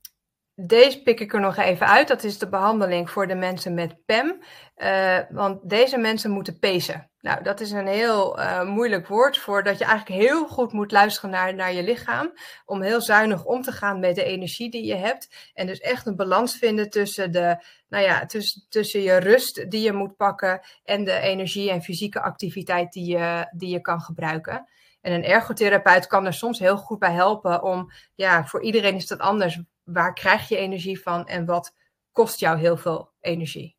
deze 0.66 1.02
pik 1.02 1.20
ik 1.20 1.34
er 1.34 1.40
nog 1.40 1.56
even 1.56 1.86
uit. 1.86 2.08
Dat 2.08 2.24
is 2.24 2.38
de 2.38 2.48
behandeling 2.48 3.10
voor 3.10 3.26
de 3.26 3.34
mensen 3.34 3.74
met 3.74 4.04
PEM. 4.04 4.42
Uh, 4.76 5.18
want 5.30 5.68
deze 5.68 5.98
mensen 5.98 6.30
moeten 6.30 6.58
pezen. 6.58 7.10
Nou, 7.20 7.42
dat 7.42 7.60
is 7.60 7.70
een 7.70 7.86
heel 7.86 8.38
uh, 8.38 8.62
moeilijk 8.62 9.06
woord 9.06 9.38
voor 9.38 9.62
dat 9.62 9.78
je 9.78 9.84
eigenlijk 9.84 10.22
heel 10.22 10.46
goed 10.46 10.72
moet 10.72 10.92
luisteren 10.92 11.30
naar, 11.30 11.54
naar 11.54 11.72
je 11.72 11.82
lichaam. 11.82 12.32
Om 12.64 12.82
heel 12.82 13.00
zuinig 13.00 13.44
om 13.44 13.62
te 13.62 13.72
gaan 13.72 14.00
met 14.00 14.14
de 14.14 14.24
energie 14.24 14.70
die 14.70 14.84
je 14.84 14.96
hebt. 14.96 15.50
En 15.54 15.66
dus 15.66 15.80
echt 15.80 16.06
een 16.06 16.16
balans 16.16 16.56
vinden 16.56 16.90
tussen, 16.90 17.32
de, 17.32 17.64
nou 17.88 18.04
ja, 18.04 18.26
tussen, 18.26 18.66
tussen 18.68 19.00
je 19.00 19.16
rust 19.16 19.70
die 19.70 19.82
je 19.82 19.92
moet 19.92 20.16
pakken. 20.16 20.60
En 20.84 21.04
de 21.04 21.18
energie 21.18 21.70
en 21.70 21.82
fysieke 21.82 22.20
activiteit 22.20 22.92
die 22.92 23.06
je, 23.06 23.50
die 23.56 23.68
je 23.68 23.80
kan 23.80 24.00
gebruiken. 24.00 24.68
En 25.00 25.12
een 25.12 25.24
ergotherapeut 25.24 26.06
kan 26.06 26.26
er 26.26 26.34
soms 26.34 26.58
heel 26.58 26.76
goed 26.76 26.98
bij 26.98 27.12
helpen 27.12 27.62
om, 27.62 27.92
ja, 28.14 28.46
voor 28.46 28.62
iedereen 28.62 28.94
is 28.94 29.06
dat 29.06 29.18
anders 29.18 29.60
waar 29.92 30.14
krijg 30.14 30.48
je 30.48 30.56
energie 30.56 31.02
van 31.02 31.26
en 31.26 31.44
wat 31.44 31.74
kost 32.12 32.40
jou 32.40 32.58
heel 32.58 32.76
veel 32.76 33.12
energie. 33.20 33.78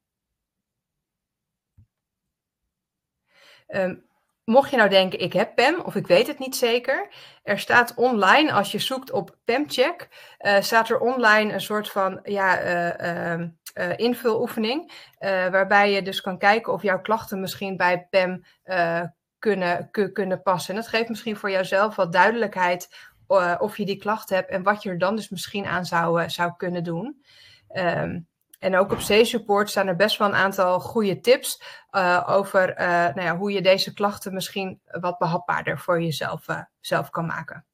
Um, 3.67 4.10
mocht 4.43 4.69
je 4.69 4.78
nou 4.78 4.89
denken, 4.89 5.19
ik 5.19 5.34
heb 5.34 5.56
PEM 5.56 5.80
of 5.80 5.95
ik 5.95 6.08
weet 6.08 6.28
het 6.28 6.39
niet 6.39 6.56
zeker. 6.56 7.13
Er 7.43 7.60
staat 7.60 7.93
online, 7.95 8.52
als 8.52 8.71
je 8.71 8.80
zoekt 8.80 9.12
op 9.12 9.38
PEMcheck, 9.43 10.08
uh, 10.39 10.62
staat 10.62 10.89
er 10.89 11.00
online 11.00 11.54
een 11.54 11.62
soort 11.62 11.89
van 11.89 12.19
ja, 12.24 12.63
uh, 13.34 13.47
invuloefening. 13.95 14.91
waarbij 15.52 15.91
je 15.91 16.02
dus 16.02 16.21
kan 16.21 16.38
kijken 16.38 16.74
of 16.74 16.82
jouw 16.82 17.02
klachten 17.02 17.39
misschien 17.39 17.78
bij 17.78 18.08
PEM 18.10 18.43
kunnen, 19.39 19.89
kunnen 20.13 20.41
passen. 20.41 20.76
En 20.76 20.82
dat 20.82 20.89
geeft 20.89 21.10
misschien 21.10 21.38
voor 21.38 21.52
jouzelf 21.52 21.95
wat 21.95 22.12
duidelijkheid 22.12 23.11
of 23.59 23.77
je 23.77 23.85
die 23.85 23.97
klachten 23.97 24.35
hebt 24.35 24.49
en 24.49 24.63
wat 24.63 24.83
je 24.83 24.89
er 24.89 24.97
dan 24.97 25.15
dus 25.15 25.29
misschien 25.29 25.65
aan 25.65 25.85
zou, 25.85 26.29
zou 26.29 26.53
kunnen 26.57 26.83
doen. 26.83 27.23
Um, 27.73 28.27
en 28.59 28.75
ook 28.75 28.91
op 28.91 28.97
C-support 28.97 29.69
staan 29.69 29.87
er 29.87 29.95
best 29.95 30.17
wel 30.17 30.27
een 30.27 30.35
aantal 30.35 30.79
goede 30.79 31.19
tips 31.19 31.63
uh, 31.91 32.25
over 32.27 32.73
nou 32.77 33.21
ja, 33.21 33.37
hoe 33.37 33.51
je 33.51 33.61
deze 33.61 33.93
klachten 33.93 34.33
misschien 34.33 34.81
wat 34.85 35.17
behapbaarder 35.17 35.79
voor 35.79 36.01
jezelf 36.01 36.45
zelf 36.79 37.09
kan 37.09 37.25
maken. 37.25 37.65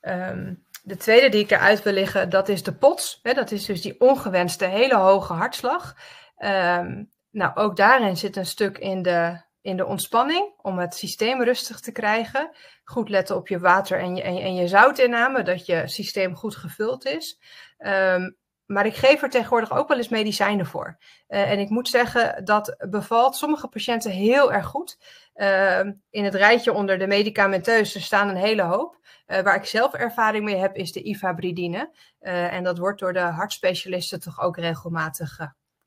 Um, 0.00 0.64
de 0.82 0.96
tweede 0.96 1.28
die 1.28 1.44
ik 1.44 1.50
eruit 1.50 1.82
wil 1.82 1.92
liggen, 1.92 2.30
dat 2.30 2.48
is 2.48 2.62
de 2.62 2.74
POTS. 2.74 3.20
Hè, 3.22 3.32
dat 3.32 3.50
is 3.50 3.64
dus 3.64 3.82
die 3.82 4.00
ongewenste 4.00 4.64
hele 4.64 4.96
hoge 4.96 5.32
hartslag. 5.32 5.96
Um, 6.38 7.10
nou, 7.30 7.54
ook 7.54 7.76
daarin 7.76 8.16
zit 8.16 8.36
een 8.36 8.46
stuk 8.46 8.78
in 8.78 9.02
de 9.02 9.40
in 9.62 9.76
de 9.76 9.86
ontspanning 9.86 10.54
om 10.56 10.78
het 10.78 10.94
systeem 10.94 11.42
rustig 11.42 11.80
te 11.80 11.92
krijgen. 11.92 12.50
Goed 12.84 13.08
letten 13.08 13.36
op 13.36 13.48
je 13.48 13.58
water 13.58 13.98
en 13.98 14.16
je, 14.16 14.22
en 14.22 14.54
je, 14.54 14.68
zoutinname, 14.68 15.42
dat 15.42 15.66
je 15.66 15.88
systeem 15.88 16.36
goed 16.36 16.56
gevuld 16.56 17.06
is. 17.06 17.38
Um, 17.78 18.38
maar 18.66 18.86
ik 18.86 18.94
geef 18.94 19.22
er 19.22 19.30
tegenwoordig 19.30 19.72
ook 19.72 19.88
wel 19.88 19.96
eens 19.96 20.08
medicijnen 20.08 20.66
voor. 20.66 20.98
Uh, 21.28 21.50
en 21.50 21.58
ik 21.58 21.68
moet 21.68 21.88
zeggen, 21.88 22.44
dat 22.44 22.76
bevalt 22.90 23.36
sommige 23.36 23.68
patiënten 23.68 24.10
heel 24.10 24.52
erg 24.52 24.66
goed. 24.66 24.98
Uh, 25.34 25.80
in 26.10 26.24
het 26.24 26.34
rijtje 26.34 26.72
onder 26.72 26.98
de 26.98 27.06
medicamenteuze 27.06 28.00
staan 28.00 28.28
een 28.28 28.36
hele 28.36 28.62
hoop. 28.62 28.98
Uh, 29.26 29.40
waar 29.40 29.56
ik 29.56 29.64
zelf 29.64 29.94
ervaring 29.94 30.44
mee 30.44 30.56
heb, 30.56 30.76
is 30.76 30.92
de 30.92 31.02
ivabridine. 31.02 31.90
Uh, 32.20 32.52
en 32.52 32.64
dat 32.64 32.78
wordt 32.78 33.00
door 33.00 33.12
de 33.12 33.20
hartspecialisten 33.20 34.20
toch 34.20 34.40
ook 34.40 34.56
regelmatig, 34.56 35.38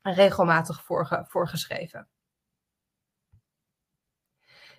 regelmatig 0.02 0.82
voorge 0.84 1.24
voorgeschreven. 1.28 2.08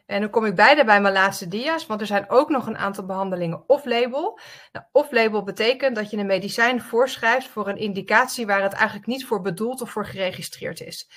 En 0.05 0.21
dan 0.21 0.29
kom 0.29 0.45
ik 0.45 0.55
bijna 0.55 0.83
bij 0.83 1.01
mijn 1.01 1.13
laatste 1.13 1.47
dia's, 1.47 1.85
want 1.85 2.01
er 2.01 2.07
zijn 2.07 2.29
ook 2.29 2.49
nog 2.49 2.67
een 2.67 2.77
aantal 2.77 3.05
behandelingen 3.05 3.63
off-label. 3.67 4.39
Nou, 4.71 4.85
off-label 4.91 5.43
betekent 5.43 5.95
dat 5.95 6.09
je 6.09 6.17
een 6.17 6.25
medicijn 6.25 6.81
voorschrijft 6.81 7.47
voor 7.47 7.67
een 7.67 7.77
indicatie 7.77 8.45
waar 8.45 8.61
het 8.61 8.73
eigenlijk 8.73 9.07
niet 9.07 9.25
voor 9.25 9.41
bedoeld 9.41 9.81
of 9.81 9.91
voor 9.91 10.05
geregistreerd 10.05 10.81
is. 10.81 11.09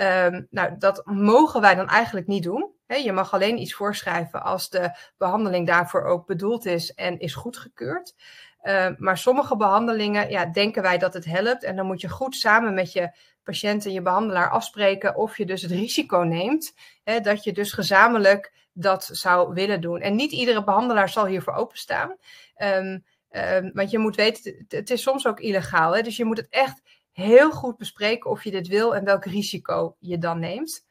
Um, 0.00 0.46
nou, 0.50 0.78
dat 0.78 1.02
mogen 1.04 1.60
wij 1.60 1.74
dan 1.74 1.88
eigenlijk 1.88 2.26
niet 2.26 2.42
doen. 2.42 2.74
je 2.86 3.12
mag 3.12 3.32
alleen 3.32 3.58
iets 3.58 3.74
voorschrijven 3.74 4.42
als 4.42 4.68
de 4.68 4.90
behandeling 5.16 5.66
daarvoor 5.66 6.04
ook 6.04 6.26
bedoeld 6.26 6.66
is 6.66 6.94
en 6.94 7.18
is 7.18 7.34
goedgekeurd. 7.34 8.14
Uh, 8.66 8.88
maar 8.96 9.18
sommige 9.18 9.56
behandelingen 9.56 10.30
ja, 10.30 10.46
denken 10.46 10.82
wij 10.82 10.98
dat 10.98 11.14
het 11.14 11.24
helpt. 11.24 11.64
En 11.64 11.76
dan 11.76 11.86
moet 11.86 12.00
je 12.00 12.08
goed 12.08 12.36
samen 12.36 12.74
met 12.74 12.92
je 12.92 13.10
patiënt 13.42 13.84
en 13.84 13.92
je 13.92 14.02
behandelaar 14.02 14.50
afspreken 14.50 15.16
of 15.16 15.38
je 15.38 15.46
dus 15.46 15.62
het 15.62 15.70
risico 15.70 16.18
neemt 16.18 16.74
hè, 17.04 17.20
dat 17.20 17.44
je 17.44 17.52
dus 17.52 17.72
gezamenlijk 17.72 18.52
dat 18.72 19.08
zou 19.12 19.54
willen 19.54 19.80
doen. 19.80 20.00
En 20.00 20.14
niet 20.14 20.32
iedere 20.32 20.64
behandelaar 20.64 21.08
zal 21.08 21.26
hiervoor 21.26 21.54
openstaan. 21.54 22.16
Um, 22.56 23.04
um, 23.30 23.70
want 23.74 23.90
je 23.90 23.98
moet 23.98 24.16
weten, 24.16 24.66
het 24.68 24.90
is 24.90 25.02
soms 25.02 25.26
ook 25.26 25.40
illegaal. 25.40 25.96
Hè? 25.96 26.02
Dus 26.02 26.16
je 26.16 26.24
moet 26.24 26.36
het 26.36 26.48
echt 26.50 26.82
heel 27.12 27.50
goed 27.50 27.76
bespreken 27.76 28.30
of 28.30 28.44
je 28.44 28.50
dit 28.50 28.68
wil 28.68 28.94
en 28.94 29.04
welk 29.04 29.24
risico 29.24 29.96
je 29.98 30.18
dan 30.18 30.38
neemt. 30.38 30.86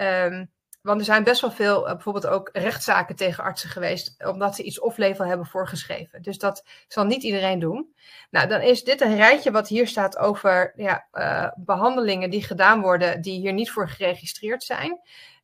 Um, 0.00 0.50
want 0.80 0.98
er 0.98 1.06
zijn 1.06 1.24
best 1.24 1.40
wel 1.40 1.50
veel, 1.50 1.86
uh, 1.86 1.92
bijvoorbeeld 1.92 2.26
ook 2.26 2.50
rechtszaken 2.52 3.16
tegen 3.16 3.44
artsen 3.44 3.70
geweest, 3.70 4.24
omdat 4.26 4.54
ze 4.54 4.62
iets 4.62 4.80
off-label 4.80 5.26
hebben 5.26 5.46
voorgeschreven. 5.46 6.22
Dus 6.22 6.38
dat 6.38 6.64
zal 6.88 7.04
niet 7.04 7.22
iedereen 7.22 7.58
doen. 7.58 7.94
Nou, 8.30 8.48
dan 8.48 8.60
is 8.60 8.84
dit 8.84 9.00
een 9.00 9.16
rijtje 9.16 9.50
wat 9.50 9.68
hier 9.68 9.86
staat 9.86 10.18
over 10.18 10.72
ja, 10.76 11.06
uh, 11.12 11.48
behandelingen 11.56 12.30
die 12.30 12.42
gedaan 12.42 12.80
worden, 12.80 13.20
die 13.20 13.38
hier 13.40 13.52
niet 13.52 13.70
voor 13.70 13.88
geregistreerd 13.88 14.62
zijn. 14.62 15.00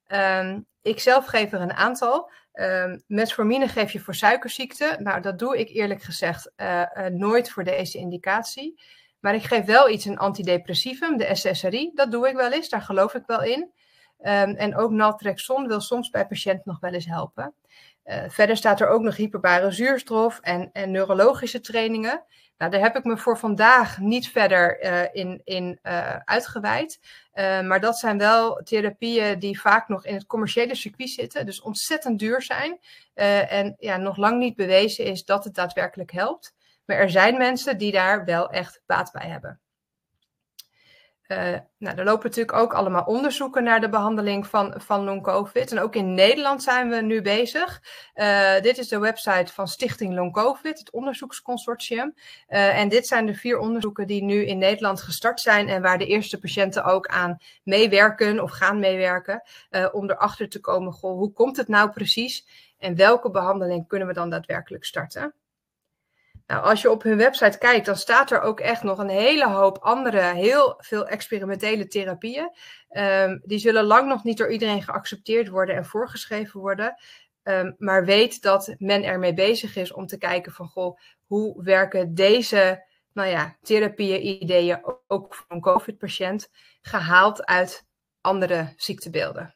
Um, 0.09 0.67
ik 0.83 1.01
zelf 1.01 1.27
geef 1.27 1.53
er 1.53 1.61
een 1.61 1.73
aantal. 1.73 2.31
Um, 2.53 3.03
metformine 3.07 3.69
geef 3.69 3.93
je 3.93 4.01
voor 4.01 4.15
suikerziekte. 4.15 4.97
Nou, 4.99 5.21
dat 5.21 5.39
doe 5.39 5.59
ik 5.59 5.69
eerlijk 5.69 6.03
gezegd 6.03 6.53
uh, 6.57 7.07
nooit 7.11 7.51
voor 7.51 7.65
deze 7.65 7.99
indicatie. 7.99 8.81
Maar 9.21 9.35
ik 9.35 9.43
geef 9.43 9.65
wel 9.65 9.89
iets, 9.89 10.05
een 10.05 10.19
antidepressivum, 10.19 11.17
de 11.17 11.35
SSRI. 11.35 11.91
Dat 11.95 12.11
doe 12.11 12.29
ik 12.29 12.37
wel 12.37 12.53
eens, 12.53 12.69
daar 12.69 12.83
geloof 12.83 13.15
ik 13.15 13.23
wel 13.27 13.43
in. 13.43 13.73
Um, 14.27 14.55
en 14.55 14.77
ook 14.77 14.91
naltrexon 14.91 15.67
wil 15.67 15.81
soms 15.81 16.11
bij 16.11 16.27
patiënten 16.27 16.63
nog 16.65 16.81
wel 16.81 16.93
eens 16.93 17.07
helpen. 17.07 17.55
Uh, 18.05 18.25
verder 18.29 18.57
staat 18.57 18.81
er 18.81 18.89
ook 18.89 19.03
nog 19.03 19.17
hyperbare 19.17 19.71
zuurstof 19.71 20.39
en, 20.41 20.71
en 20.73 20.91
neurologische 20.91 21.61
trainingen. 21.61 22.25
Nou, 22.59 22.71
daar 22.71 22.81
heb 22.81 22.97
ik 22.97 23.05
me 23.05 23.17
voor 23.17 23.39
vandaag 23.39 23.99
niet 23.99 24.29
verder 24.29 24.85
uh, 24.85 25.03
in, 25.13 25.41
in 25.45 25.79
uh, 25.83 26.17
uitgeweid. 26.17 27.01
maar 27.35 27.81
dat 27.81 27.99
zijn 27.99 28.19
wel 28.19 28.61
therapieën 28.63 29.39
die 29.39 29.61
vaak 29.61 29.89
nog 29.89 30.07
in 30.07 30.15
het 30.15 30.27
commerciële 30.27 30.75
circuit 30.75 31.11
zitten, 31.11 31.47
dus 31.47 31.61
ontzettend 31.61 32.19
duur 32.19 32.43
zijn. 32.43 32.79
en 33.15 33.75
ja, 33.79 33.97
nog 33.97 34.17
lang 34.17 34.39
niet 34.39 34.57
bewezen 34.57 35.05
is 35.05 35.25
dat 35.25 35.45
het 35.45 35.55
daadwerkelijk 35.55 36.13
helpt. 36.13 36.55
Maar 36.85 36.97
er 36.97 37.11
zijn 37.11 37.37
mensen 37.37 37.79
die 37.79 37.93
daar 37.93 38.25
wel 38.25 38.51
echt 38.51 38.83
baat 38.87 39.13
bij 39.13 39.29
hebben. 39.29 39.61
Uh, 41.29 41.39
nou, 41.79 41.97
er 41.97 42.05
lopen 42.05 42.29
natuurlijk 42.29 42.59
ook 42.59 42.75
allemaal 42.75 43.05
onderzoeken 43.05 43.63
naar 43.65 43.81
de 43.81 43.89
behandeling 43.89 44.47
van, 44.47 44.75
van 44.77 45.05
long-covid. 45.05 45.73
En 45.73 45.79
ook 45.79 45.95
in 45.95 46.15
Nederland 46.15 46.63
zijn 46.63 46.89
we 46.89 46.97
nu 46.97 47.23
bezig. 47.23 47.83
Uh, 48.15 48.61
dit 48.61 48.79
is 48.79 48.89
de 48.89 48.99
website 48.99 49.53
van 49.53 49.69
Stichting 49.69 50.15
Long-covid, 50.15 50.79
het 50.79 50.91
onderzoeksconsortium. 50.91 52.15
Uh, 52.49 52.79
en 52.79 52.89
dit 52.89 53.07
zijn 53.07 53.27
de 53.27 53.35
vier 53.35 53.59
onderzoeken 53.59 54.07
die 54.07 54.23
nu 54.23 54.47
in 54.47 54.59
Nederland 54.59 55.01
gestart 55.03 55.41
zijn 55.41 55.69
en 55.69 55.83
waar 55.83 55.99
de 55.99 56.07
eerste 56.07 56.39
patiënten 56.39 56.85
ook 56.85 57.07
aan 57.07 57.39
meewerken 57.63 58.41
of 58.41 58.51
gaan 58.51 58.79
meewerken. 58.79 59.43
om 59.93 60.11
erachter 60.11 60.49
te 60.49 60.61
komen, 60.61 60.93
goh, 60.93 61.19
hoe 61.19 61.33
komt 61.33 61.57
het 61.57 61.69
nou 61.69 61.91
precies 61.91 62.47
en 62.79 62.97
welke 62.97 63.31
behandeling 63.31 63.89
kunnen 63.89 64.09
we 64.09 64.15
dan 64.15 64.31
daadwerkelijk 64.31 64.85
starten? 64.85 65.35
Nou, 66.47 66.63
als 66.65 66.83
je 66.83 66.91
op 66.91 67.03
hun 67.03 67.17
website 67.17 67.59
kijkt, 67.59 67.87
dan 67.87 67.97
staat 67.97 68.31
er 68.31 68.41
ook 68.41 68.61
echt 68.61 68.83
nog 68.83 68.99
een 68.99 69.09
hele 69.09 69.49
hoop 69.49 69.79
andere, 69.79 70.21
heel 70.21 70.75
veel 70.79 71.07
experimentele 71.07 71.87
therapieën. 71.87 72.51
Um, 72.91 73.41
die 73.45 73.59
zullen 73.59 73.85
lang 73.85 74.09
nog 74.09 74.25
niet 74.25 74.39
door 74.39 74.53
iedereen 74.53 74.83
geaccepteerd 74.83 75.49
worden 75.49 75.77
en 75.77 75.85
voorgeschreven 75.85 76.61
worden. 76.61 76.95
Um, 77.43 77.75
maar 77.79 78.05
weet 78.05 78.43
dat 78.43 78.75
men 78.79 79.05
ermee 79.05 79.35
bezig 79.35 79.77
is 79.77 79.93
om 79.93 80.07
te 80.07 80.19
kijken 80.19 80.53
van, 80.53 80.69
goh, 80.69 80.99
hoe 81.27 81.63
werken 81.63 82.15
deze 82.15 82.85
nou 83.13 83.29
ja, 83.29 83.57
therapieën, 83.63 84.43
ideeën 84.43 84.81
ook 85.07 85.35
voor 85.35 85.47
een 85.49 85.61
COVID-patiënt, 85.61 86.51
gehaald 86.83 87.45
uit 87.45 87.87
andere 88.21 88.73
ziektebeelden. 88.77 89.55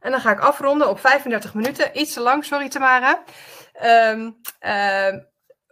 En 0.00 0.10
dan 0.10 0.20
ga 0.20 0.30
ik 0.32 0.40
afronden 0.40 0.88
op 0.88 0.98
35 0.98 1.54
minuten. 1.54 1.98
Iets 1.98 2.12
te 2.12 2.20
lang, 2.20 2.44
sorry 2.44 2.68
Tamara. 2.68 3.22
Um, 3.84 4.40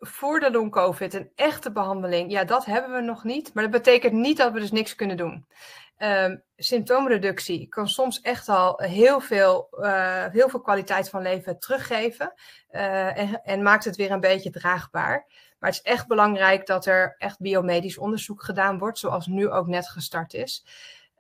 voor 0.01 0.41
de 0.41 0.51
long-covid, 0.51 1.15
een 1.15 1.31
echte 1.35 1.73
behandeling, 1.73 2.31
ja, 2.31 2.45
dat 2.45 2.65
hebben 2.65 2.93
we 2.93 3.01
nog 3.01 3.25
niet. 3.25 3.55
Maar 3.55 3.63
dat 3.63 3.73
betekent 3.73 4.13
niet 4.13 4.37
dat 4.37 4.53
we 4.53 4.61
dus 4.61 4.71
niks 4.71 4.95
kunnen 4.95 5.17
doen. 5.17 5.47
Um, 5.99 6.43
symptoomreductie 6.57 7.69
kan 7.69 7.89
soms 7.89 8.21
echt 8.21 8.49
al 8.49 8.81
heel 8.83 9.21
veel, 9.21 9.69
uh, 9.73 10.25
heel 10.27 10.49
veel 10.49 10.61
kwaliteit 10.61 11.09
van 11.09 11.23
leven 11.23 11.59
teruggeven. 11.59 12.33
Uh, 12.71 13.19
en, 13.19 13.43
en, 13.43 13.63
maakt 13.63 13.85
het 13.85 13.97
weer 13.97 14.11
een 14.11 14.21
beetje 14.21 14.51
draagbaar. 14.51 15.27
Maar 15.59 15.71
het 15.71 15.81
is 15.85 15.93
echt 15.93 16.07
belangrijk 16.07 16.67
dat 16.67 16.87
er 16.87 17.15
echt 17.19 17.41
biomedisch 17.41 17.99
onderzoek 17.99 18.43
gedaan 18.43 18.79
wordt, 18.79 18.99
zoals 18.99 19.27
nu 19.27 19.51
ook 19.51 19.67
net 19.67 19.89
gestart 19.89 20.35
is. 20.35 20.65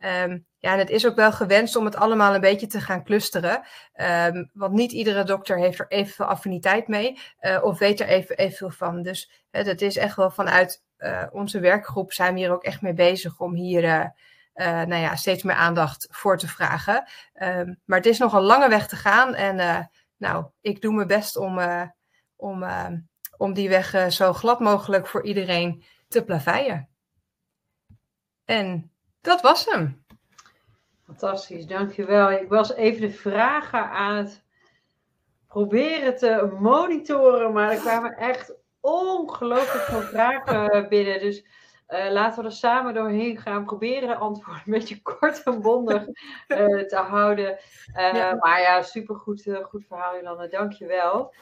Um, 0.04 0.46
ja, 0.58 0.72
en 0.72 0.78
het 0.78 0.90
is 0.90 1.06
ook 1.06 1.14
wel 1.14 1.32
gewenst 1.32 1.76
om 1.76 1.84
het 1.84 1.96
allemaal 1.96 2.34
een 2.34 2.40
beetje 2.40 2.66
te 2.66 2.80
gaan 2.80 3.04
clusteren. 3.04 3.62
Um, 3.94 4.50
want 4.52 4.72
niet 4.72 4.92
iedere 4.92 5.24
dokter 5.24 5.58
heeft 5.58 5.78
er 5.78 5.88
evenveel 5.88 6.26
affiniteit 6.26 6.88
mee 6.88 7.18
uh, 7.40 7.58
of 7.62 7.78
weet 7.78 8.00
er 8.00 8.06
even, 8.06 8.36
evenveel 8.36 8.70
van. 8.70 9.02
Dus 9.02 9.30
uh, 9.50 9.64
dat 9.64 9.80
is 9.80 9.96
echt 9.96 10.16
wel 10.16 10.30
vanuit 10.30 10.82
uh, 10.98 11.26
onze 11.32 11.60
werkgroep 11.60 12.12
zijn 12.12 12.34
we 12.34 12.40
hier 12.40 12.52
ook 12.52 12.64
echt 12.64 12.80
mee 12.80 12.92
bezig 12.92 13.40
om 13.40 13.54
hier 13.54 14.12
nou 14.54 14.94
ja, 14.94 15.16
steeds 15.16 15.42
meer 15.42 15.54
aandacht 15.54 16.08
voor 16.10 16.38
te 16.38 16.48
vragen. 16.48 17.08
Um, 17.34 17.80
maar 17.84 17.98
het 17.98 18.06
is 18.06 18.18
nog 18.18 18.32
een 18.32 18.42
lange 18.42 18.68
weg 18.68 18.88
te 18.88 18.96
gaan 18.96 19.34
en 19.34 19.90
nou, 20.16 20.46
ik 20.60 20.80
doe 20.80 20.94
mijn 20.94 21.06
best 21.06 21.36
om, 21.36 21.60
om, 22.36 22.64
om 23.36 23.52
die 23.52 23.68
weg 23.68 24.12
zo 24.12 24.32
glad 24.32 24.60
mogelijk 24.60 25.06
voor 25.06 25.24
iedereen 25.24 25.84
te 26.08 26.24
plaveien. 26.24 26.88
En 28.44 28.92
dat 29.20 29.40
was 29.40 29.66
hem. 29.66 30.04
Fantastisch, 31.04 31.66
dankjewel. 31.66 32.30
Ik 32.30 32.48
was 32.48 32.74
even 32.74 33.00
de 33.00 33.10
vragen 33.10 33.90
aan 33.90 34.16
het 34.16 34.44
proberen 35.46 36.16
te 36.16 36.56
monitoren, 36.60 37.52
maar 37.52 37.70
er 37.70 37.80
kwamen 37.80 38.16
echt 38.16 38.54
ongelooflijk 38.80 39.84
veel 39.84 40.00
vragen 40.00 40.88
binnen. 40.88 41.20
Dus 41.20 41.44
Uh, 41.90 42.10
laten 42.10 42.42
we 42.42 42.48
er 42.48 42.54
samen 42.54 42.94
doorheen 42.94 43.38
gaan. 43.38 43.64
Proberen 43.64 44.08
de 44.08 44.14
antwoorden 44.14 44.62
een 44.66 44.72
beetje 44.72 45.02
kort 45.18 45.42
en 45.42 45.60
bondig 45.60 46.06
uh, 46.48 46.82
te 46.86 46.96
houden. 46.96 47.58
Uh, 47.96 48.14
ja. 48.14 48.34
Maar 48.34 48.60
ja, 48.60 48.82
supergoed 48.82 49.48
goed 49.62 49.84
verhaal, 49.86 50.16
Jolanda. 50.16 50.46
Dankjewel. 50.46 51.34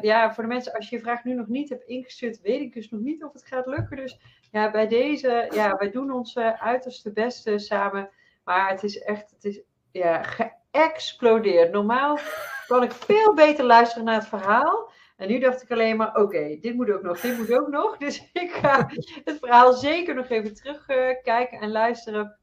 ja, 0.00 0.34
voor 0.34 0.42
de 0.42 0.48
mensen, 0.48 0.72
als 0.72 0.88
je 0.88 0.96
je 0.96 1.02
vraag 1.02 1.24
nu 1.24 1.34
nog 1.34 1.46
niet 1.46 1.68
hebt 1.68 1.84
ingestuurd, 1.84 2.40
weet 2.40 2.60
ik 2.60 2.74
dus 2.74 2.90
nog 2.90 3.00
niet 3.00 3.24
of 3.24 3.32
het 3.32 3.46
gaat 3.46 3.66
lukken. 3.66 3.96
Dus 3.96 4.20
ja, 4.50 4.70
bij 4.70 4.88
deze, 4.88 5.48
ja, 5.50 5.76
wij 5.76 5.90
doen 5.90 6.10
ons 6.10 6.38
uiterste 6.58 7.12
beste 7.12 7.58
samen. 7.58 8.10
Maar 8.44 8.70
het 8.70 8.82
is 8.82 8.98
echt, 8.98 9.30
het 9.30 9.44
is 9.44 9.60
ja, 9.90 10.22
geëxplodeerd. 10.22 11.72
Normaal 11.72 12.18
kan 12.66 12.82
ik 12.82 12.92
veel 12.92 13.34
beter 13.34 13.64
luisteren 13.64 14.04
naar 14.04 14.14
het 14.14 14.28
verhaal. 14.28 14.90
En 15.18 15.28
nu 15.28 15.38
dacht 15.38 15.62
ik 15.62 15.70
alleen 15.70 15.96
maar, 15.96 16.16
oké, 16.16 16.58
dit 16.60 16.74
moet 16.74 16.90
ook 16.90 17.02
nog, 17.02 17.20
dit 17.20 17.38
moet 17.38 17.52
ook 17.52 17.68
nog. 17.68 17.96
Dus 17.96 18.30
ik 18.44 18.50
ga 18.50 18.90
het 19.24 19.38
verhaal 19.38 19.72
zeker 19.72 20.14
nog 20.14 20.28
even 20.28 20.54
terugkijken 20.54 21.60
en 21.60 21.70
luisteren. 21.70 22.38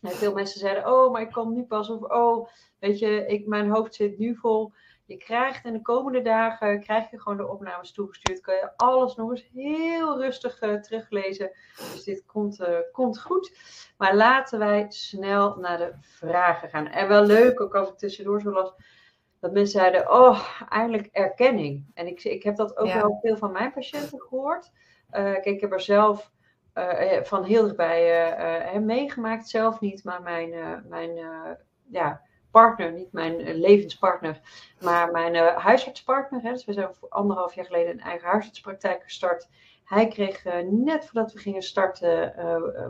En 0.00 0.10
veel 0.10 0.32
mensen 0.32 0.60
zeiden, 0.60 0.92
oh, 0.92 1.12
maar 1.12 1.22
ik 1.22 1.30
kom 1.30 1.52
nu 1.52 1.62
pas. 1.62 1.90
Of, 1.90 2.02
oh, 2.02 2.48
weet 2.78 2.98
je, 2.98 3.26
ik, 3.26 3.46
mijn 3.46 3.70
hoofd 3.70 3.94
zit 3.94 4.18
nu 4.18 4.36
vol. 4.36 4.72
Je 5.04 5.16
krijgt 5.16 5.64
in 5.64 5.72
de 5.72 5.82
komende 5.82 6.22
dagen, 6.22 6.80
krijg 6.80 7.10
je 7.10 7.20
gewoon 7.20 7.38
de 7.38 7.48
opnames 7.48 7.92
toegestuurd. 7.92 8.40
Kan 8.40 8.54
je 8.54 8.70
alles 8.76 9.14
nog 9.14 9.30
eens 9.30 9.48
heel 9.52 10.20
rustig 10.20 10.62
uh, 10.62 10.74
teruglezen. 10.74 11.50
Dus 11.76 12.04
dit 12.04 12.26
komt, 12.26 12.60
uh, 12.60 12.78
komt 12.92 13.20
goed. 13.20 13.52
Maar 13.96 14.16
laten 14.16 14.58
wij 14.58 14.86
snel 14.88 15.56
naar 15.56 15.78
de 15.78 15.92
vragen 16.00 16.68
gaan. 16.68 16.86
En 16.86 17.08
wel 17.08 17.24
leuk, 17.24 17.60
ook 17.60 17.74
als 17.74 17.88
ik 17.88 17.98
tussendoor 17.98 18.40
zo 18.40 18.52
las 18.52 18.72
dat 19.40 19.52
mensen 19.52 19.80
zeiden, 19.80 20.12
oh, 20.12 20.58
eindelijk 20.68 21.08
erkenning. 21.12 21.84
En 21.94 22.06
ik, 22.06 22.24
ik 22.24 22.42
heb 22.42 22.56
dat 22.56 22.76
ook 22.76 22.92
wel 22.92 23.18
veel 23.22 23.36
van 23.36 23.52
mijn 23.52 23.72
patiënten 23.72 24.20
gehoord. 24.20 24.72
Uh, 25.10 25.22
kijk, 25.22 25.44
ik 25.44 25.60
heb 25.60 25.72
er 25.72 25.80
zelf 25.80 26.30
uh, 26.74 27.22
van 27.22 27.44
heel 27.44 27.62
dichtbij 27.62 28.74
uh, 28.74 28.80
meegemaakt, 28.80 29.48
zelf 29.48 29.80
niet, 29.80 30.04
maar 30.04 30.22
mijn, 30.22 30.84
mijn 30.88 31.18
ja, 31.90 32.22
partner, 32.50 32.92
niet 32.92 33.12
mijn 33.12 33.54
levenspartner, 33.54 34.40
maar 34.80 35.10
mijn 35.10 35.34
huisartspartner. 35.36 36.42
Hè, 36.42 36.52
dus 36.52 36.64
we 36.64 36.72
zijn 36.72 36.88
anderhalf 37.08 37.54
jaar 37.54 37.64
geleden 37.64 37.92
een 37.92 38.00
eigen 38.00 38.28
huisartspraktijk 38.28 39.02
gestart. 39.02 39.48
Hij 39.84 40.08
kreeg 40.08 40.44
net 40.70 41.04
voordat 41.04 41.32
we 41.32 41.38
gingen 41.38 41.62
starten 41.62 42.34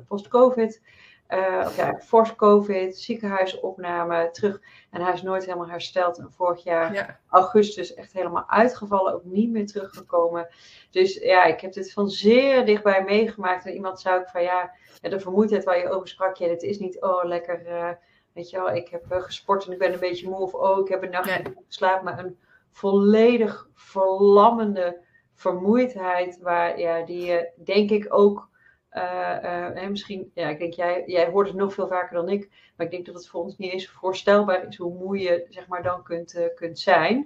post-COVID 0.09 0.83
uh, 1.29 1.63
of 1.67 1.77
ja, 1.77 2.01
fors 2.05 2.35
COVID, 2.35 2.99
ziekenhuisopname, 2.99 4.29
terug. 4.33 4.61
En 4.91 5.01
hij 5.01 5.13
is 5.13 5.23
nooit 5.23 5.45
helemaal 5.45 5.69
hersteld. 5.69 6.19
En 6.19 6.33
vorig 6.33 6.65
jaar, 6.65 7.21
augustus, 7.29 7.95
echt 7.95 8.13
helemaal 8.13 8.49
uitgevallen, 8.49 9.15
ook 9.15 9.25
niet 9.25 9.51
meer 9.51 9.67
teruggekomen. 9.67 10.49
Dus 10.91 11.15
ja, 11.15 11.45
ik 11.45 11.61
heb 11.61 11.73
dit 11.73 11.93
van 11.93 12.09
zeer 12.11 12.67
dichtbij 12.67 13.05
meegemaakt. 13.05 13.67
En 13.67 13.75
iemand 13.75 14.01
zei 14.01 14.19
ook 14.19 14.29
van 14.29 14.43
ja, 14.43 14.73
de 15.01 15.21
vermoeidheid 15.21 15.65
waar 15.65 15.79
je 15.79 15.91
over 15.91 16.09
sprak, 16.09 16.37
ja, 16.37 16.49
dit 16.49 16.63
is 16.63 16.79
niet, 16.79 17.03
oh 17.03 17.25
lekker, 17.25 17.67
uh, 17.67 17.91
weet 18.33 18.51
je 18.51 18.57
wel, 18.57 18.71
ik 18.71 18.89
heb 18.89 19.13
uh, 19.13 19.23
gesport 19.23 19.67
en 19.67 19.73
ik 19.73 19.79
ben 19.79 19.93
een 19.93 19.99
beetje 19.99 20.29
moe. 20.29 20.41
Of 20.41 20.55
oh, 20.55 20.79
ik 20.79 20.89
heb 20.89 21.03
een 21.03 21.11
nachtje 21.11 21.43
ja. 21.43 21.53
geslapen. 21.67 22.05
Maar 22.05 22.19
een 22.19 22.39
volledig 22.71 23.69
verlammende 23.75 25.05
vermoeidheid, 25.35 26.39
waar, 26.41 26.79
ja, 26.79 27.03
die 27.03 27.25
je 27.25 27.51
denk 27.65 27.91
ik 27.91 28.07
ook 28.09 28.49
uh, 28.97 29.75
uh, 29.75 29.89
misschien, 29.89 30.31
ja, 30.35 30.49
ik 30.49 30.59
denk, 30.59 30.75
jij, 30.75 31.03
jij 31.07 31.27
hoort 31.27 31.47
het 31.47 31.57
nog 31.57 31.75
veel 31.75 31.89
vaker 31.89 32.17
dan 32.17 32.29
ik. 32.29 32.49
Maar 32.77 32.87
ik 32.87 32.93
denk 32.93 33.07
dat 33.07 33.15
het 33.15 33.29
voor 33.29 33.43
ons 33.43 33.57
niet 33.57 33.73
eens 33.73 33.89
voorstelbaar 33.89 34.67
is 34.69 34.77
hoe 34.77 34.95
moe 34.95 35.19
je 35.19 35.47
zeg 35.49 35.67
maar, 35.67 35.83
dan 35.83 36.03
kunt, 36.03 36.35
uh, 36.35 36.45
kunt 36.55 36.79
zijn. 36.79 37.17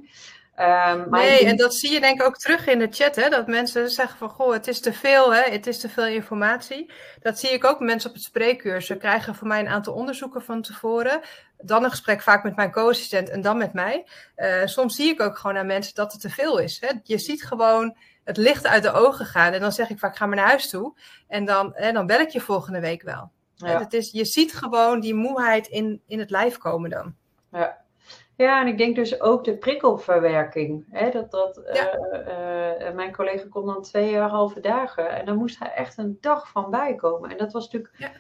Um, 0.61 1.09
maar 1.09 1.21
nee, 1.21 1.47
en 1.47 1.57
dat 1.57 1.75
zie 1.75 1.93
je 1.93 2.01
denk 2.01 2.21
ik 2.21 2.27
ook 2.27 2.37
terug 2.37 2.67
in 2.67 2.79
de 2.79 2.89
chat, 2.91 3.17
hè, 3.17 3.29
dat 3.29 3.47
mensen 3.47 3.91
zeggen 3.91 4.19
van, 4.19 4.31
goh, 4.31 4.53
het 4.53 4.69
is 4.69 4.81
te 4.81 4.93
veel, 4.93 5.35
hè, 5.35 5.51
het 5.51 5.67
is 5.67 5.79
te 5.79 5.89
veel 5.89 6.07
informatie. 6.07 6.91
Dat 7.21 7.39
zie 7.39 7.51
ik 7.51 7.65
ook 7.65 7.81
mensen 7.81 8.09
op 8.11 8.17
het 8.17 8.25
spreekuur. 8.25 8.83
Ze 8.83 8.97
krijgen 8.97 9.35
voor 9.35 9.47
mij 9.47 9.61
een 9.61 9.69
aantal 9.69 9.95
onderzoeken 9.95 10.43
van 10.43 10.63
tevoren, 10.63 11.21
dan 11.59 11.85
een 11.85 11.91
gesprek 11.91 12.23
vaak 12.23 12.43
met 12.43 12.57
mijn 12.57 12.71
co-assistent 12.71 13.31
en 13.31 13.41
dan 13.41 13.59
met 13.59 13.73
mij. 13.73 14.07
Uh, 14.37 14.67
soms 14.67 14.97
zie 14.97 15.09
ik 15.09 15.21
ook 15.21 15.39
gewoon 15.39 15.57
aan 15.57 15.67
mensen 15.67 15.95
dat 15.95 16.13
het 16.13 16.21
te 16.21 16.31
veel 16.31 16.59
is. 16.59 16.81
Hè. 16.81 16.89
Je 17.03 17.19
ziet 17.19 17.45
gewoon 17.45 17.97
het 18.25 18.37
licht 18.37 18.67
uit 18.67 18.83
de 18.83 18.93
ogen 18.93 19.27
gaan. 19.27 19.53
En 19.53 19.61
dan 19.61 19.73
zeg 19.73 19.91
ik 19.91 19.99
vaak, 19.99 20.17
ga 20.17 20.27
maar 20.27 20.37
naar 20.37 20.49
huis 20.49 20.69
toe. 20.69 20.99
En 21.29 21.45
dan, 21.45 21.75
en 21.75 21.95
dan 21.95 22.07
bel 22.07 22.21
ik 22.21 22.31
je 22.31 22.41
volgende 22.41 22.81
week 22.81 23.03
wel. 23.03 23.31
Ja. 23.55 23.79
Het 23.79 23.93
is, 23.93 24.11
je 24.11 24.25
ziet 24.25 24.55
gewoon 24.55 25.01
die 25.01 25.15
moeheid 25.15 25.67
in, 25.67 26.03
in 26.07 26.19
het 26.19 26.31
lijf 26.31 26.59
komen 26.59 26.91
dan. 26.91 27.15
Ja. 27.51 27.79
Ja, 28.41 28.61
en 28.61 28.67
ik 28.67 28.79
denk 28.79 28.97
dus 28.97 29.21
ook 29.21 29.45
de 29.45 29.57
prikkelverwerking. 29.57 30.85
Hè, 30.91 31.11
dat, 31.11 31.31
dat, 31.31 31.61
ja. 31.73 31.99
uh, 31.99 32.89
uh, 32.89 32.95
mijn 32.95 33.13
collega 33.13 33.45
kon 33.51 33.67
dan 33.67 33.83
twee 33.83 34.17
halve 34.17 34.61
dagen. 34.61 35.11
En 35.11 35.27
dan 35.27 35.37
moest 35.37 35.59
hij 35.59 35.73
echt 35.73 35.99
een 35.99 36.19
dag 36.21 36.49
van 36.49 36.71
bijkomen. 36.71 37.31
En 37.31 37.37
dat 37.37 37.53
was 37.53 37.65
natuurlijk. 37.65 37.95
Ja. 37.99 38.11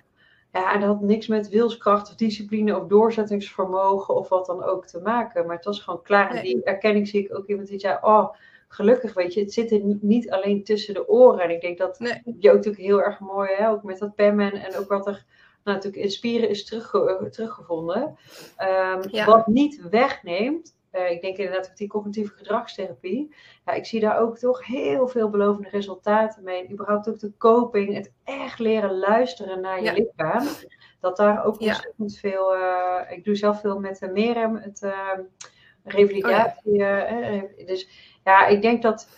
ja, 0.52 0.72
en 0.72 0.80
dat 0.80 0.88
had 0.88 1.00
niks 1.00 1.26
met 1.26 1.48
wilskracht 1.48 2.08
of 2.08 2.14
discipline 2.14 2.80
of 2.80 2.86
doorzettingsvermogen 2.86 4.14
of 4.14 4.28
wat 4.28 4.46
dan 4.46 4.64
ook 4.64 4.86
te 4.86 5.00
maken. 5.00 5.46
Maar 5.46 5.56
het 5.56 5.64
was 5.64 5.80
gewoon 5.80 6.02
klaar. 6.02 6.30
En 6.30 6.42
die 6.42 6.64
erkenning 6.64 7.08
zie 7.08 7.24
ik 7.24 7.36
ook 7.36 7.46
iemand 7.46 7.68
die 7.68 7.78
zei: 7.78 7.98
Oh, 8.00 8.34
gelukkig, 8.72 9.14
weet 9.14 9.34
je, 9.34 9.40
het 9.40 9.52
zit 9.52 9.70
er 9.70 9.80
niet 10.00 10.30
alleen 10.30 10.64
tussen 10.64 10.94
de 10.94 11.08
oren. 11.08 11.40
En 11.40 11.50
ik 11.50 11.60
denk 11.60 11.78
dat 11.78 11.98
nee. 11.98 12.22
je 12.38 12.48
ook 12.48 12.56
natuurlijk 12.56 12.82
heel 12.82 13.02
erg 13.02 13.20
mooi, 13.20 13.50
hè, 13.54 13.70
ook 13.70 13.82
met 13.82 13.98
dat 13.98 14.14
pemmen 14.14 14.52
en 14.52 14.76
ook 14.76 14.88
wat 14.88 15.06
er 15.06 15.24
nou, 15.64 15.76
natuurlijk 15.76 16.02
in 16.02 16.10
spieren 16.10 16.48
is 16.48 16.64
terugge 16.64 17.28
teruggevonden. 17.30 18.02
Um, 18.02 19.02
ja. 19.10 19.24
Wat 19.24 19.46
niet 19.46 19.88
wegneemt, 19.90 20.76
uh, 20.92 21.10
ik 21.10 21.20
denk 21.20 21.36
inderdaad 21.36 21.68
ook 21.70 21.76
die 21.76 21.88
cognitieve 21.88 22.36
gedragstherapie. 22.36 23.34
Ja, 23.64 23.72
ik 23.72 23.86
zie 23.86 24.00
daar 24.00 24.18
ook 24.20 24.38
toch 24.38 24.66
heel 24.66 25.08
veel 25.08 25.30
belovende 25.30 25.68
resultaten 25.68 26.44
mee. 26.44 26.64
En 26.64 26.72
überhaupt 26.72 27.08
ook 27.08 27.18
de 27.18 27.32
coping, 27.38 27.94
het 27.94 28.12
echt 28.24 28.58
leren 28.58 28.98
luisteren 28.98 29.60
naar 29.60 29.78
je 29.78 29.84
ja. 29.84 29.92
lichaam. 29.92 30.46
Dat 31.00 31.16
daar 31.16 31.44
ook 31.44 31.60
ontzettend 31.60 32.18
veel. 32.18 32.56
Uh, 32.56 33.00
ik 33.08 33.24
doe 33.24 33.34
zelf 33.34 33.60
veel 33.60 33.78
met 33.78 33.98
de 33.98 34.08
Merem, 34.08 34.56
het 34.56 34.82
uh, 34.82 35.18
revalidatie. 35.84 36.82
Oh, 36.82 37.66
dus 37.66 37.88
ja, 38.30 38.46
ik 38.46 38.62
denk 38.62 38.82
dat. 38.82 39.08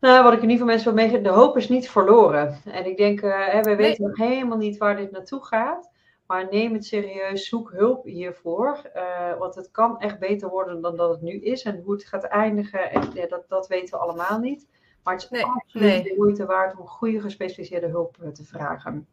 Nou, 0.00 0.24
wat 0.24 0.32
ik 0.32 0.42
in 0.42 0.50
ieder 0.50 0.58
geval 0.58 0.74
mensen 0.74 0.94
wil 0.94 1.02
meegeven, 1.02 1.22
de 1.22 1.38
hoop 1.40 1.56
is 1.56 1.68
niet 1.68 1.90
verloren. 1.90 2.60
En 2.64 2.86
ik 2.86 2.96
denk, 2.96 3.20
uh, 3.20 3.62
we 3.62 3.76
weten 3.76 4.06
nog 4.06 4.16
helemaal 4.16 4.58
niet 4.58 4.76
waar 4.76 4.96
dit 4.96 5.10
naartoe 5.10 5.44
gaat. 5.44 5.90
Maar 6.26 6.48
neem 6.50 6.72
het 6.72 6.86
serieus, 6.86 7.48
zoek 7.48 7.70
hulp 7.70 8.04
hiervoor. 8.04 8.90
Uh, 8.94 9.38
want 9.38 9.54
het 9.54 9.70
kan 9.70 10.00
echt 10.00 10.18
beter 10.18 10.48
worden 10.48 10.80
dan 10.80 10.96
dat 10.96 11.10
het 11.10 11.20
nu 11.22 11.40
is. 11.40 11.62
En 11.62 11.82
hoe 11.84 11.92
het 11.92 12.04
gaat 12.04 12.24
eindigen, 12.24 12.90
echt, 12.90 13.12
ja, 13.12 13.26
dat, 13.26 13.48
dat 13.48 13.66
weten 13.66 13.98
we 13.98 14.04
allemaal 14.04 14.38
niet. 14.38 14.66
Maar 15.02 15.14
het 15.14 15.22
is 15.22 15.30
nee, 15.30 15.44
absoluut 15.44 15.88
nee. 15.88 16.02
de 16.02 16.14
moeite 16.16 16.46
waard 16.46 16.78
om 16.78 16.86
goede 16.86 17.20
gespecialiseerde 17.20 17.86
hulp 17.86 18.16
eh, 18.22 18.28
te 18.28 18.44
vragen. 18.44 19.06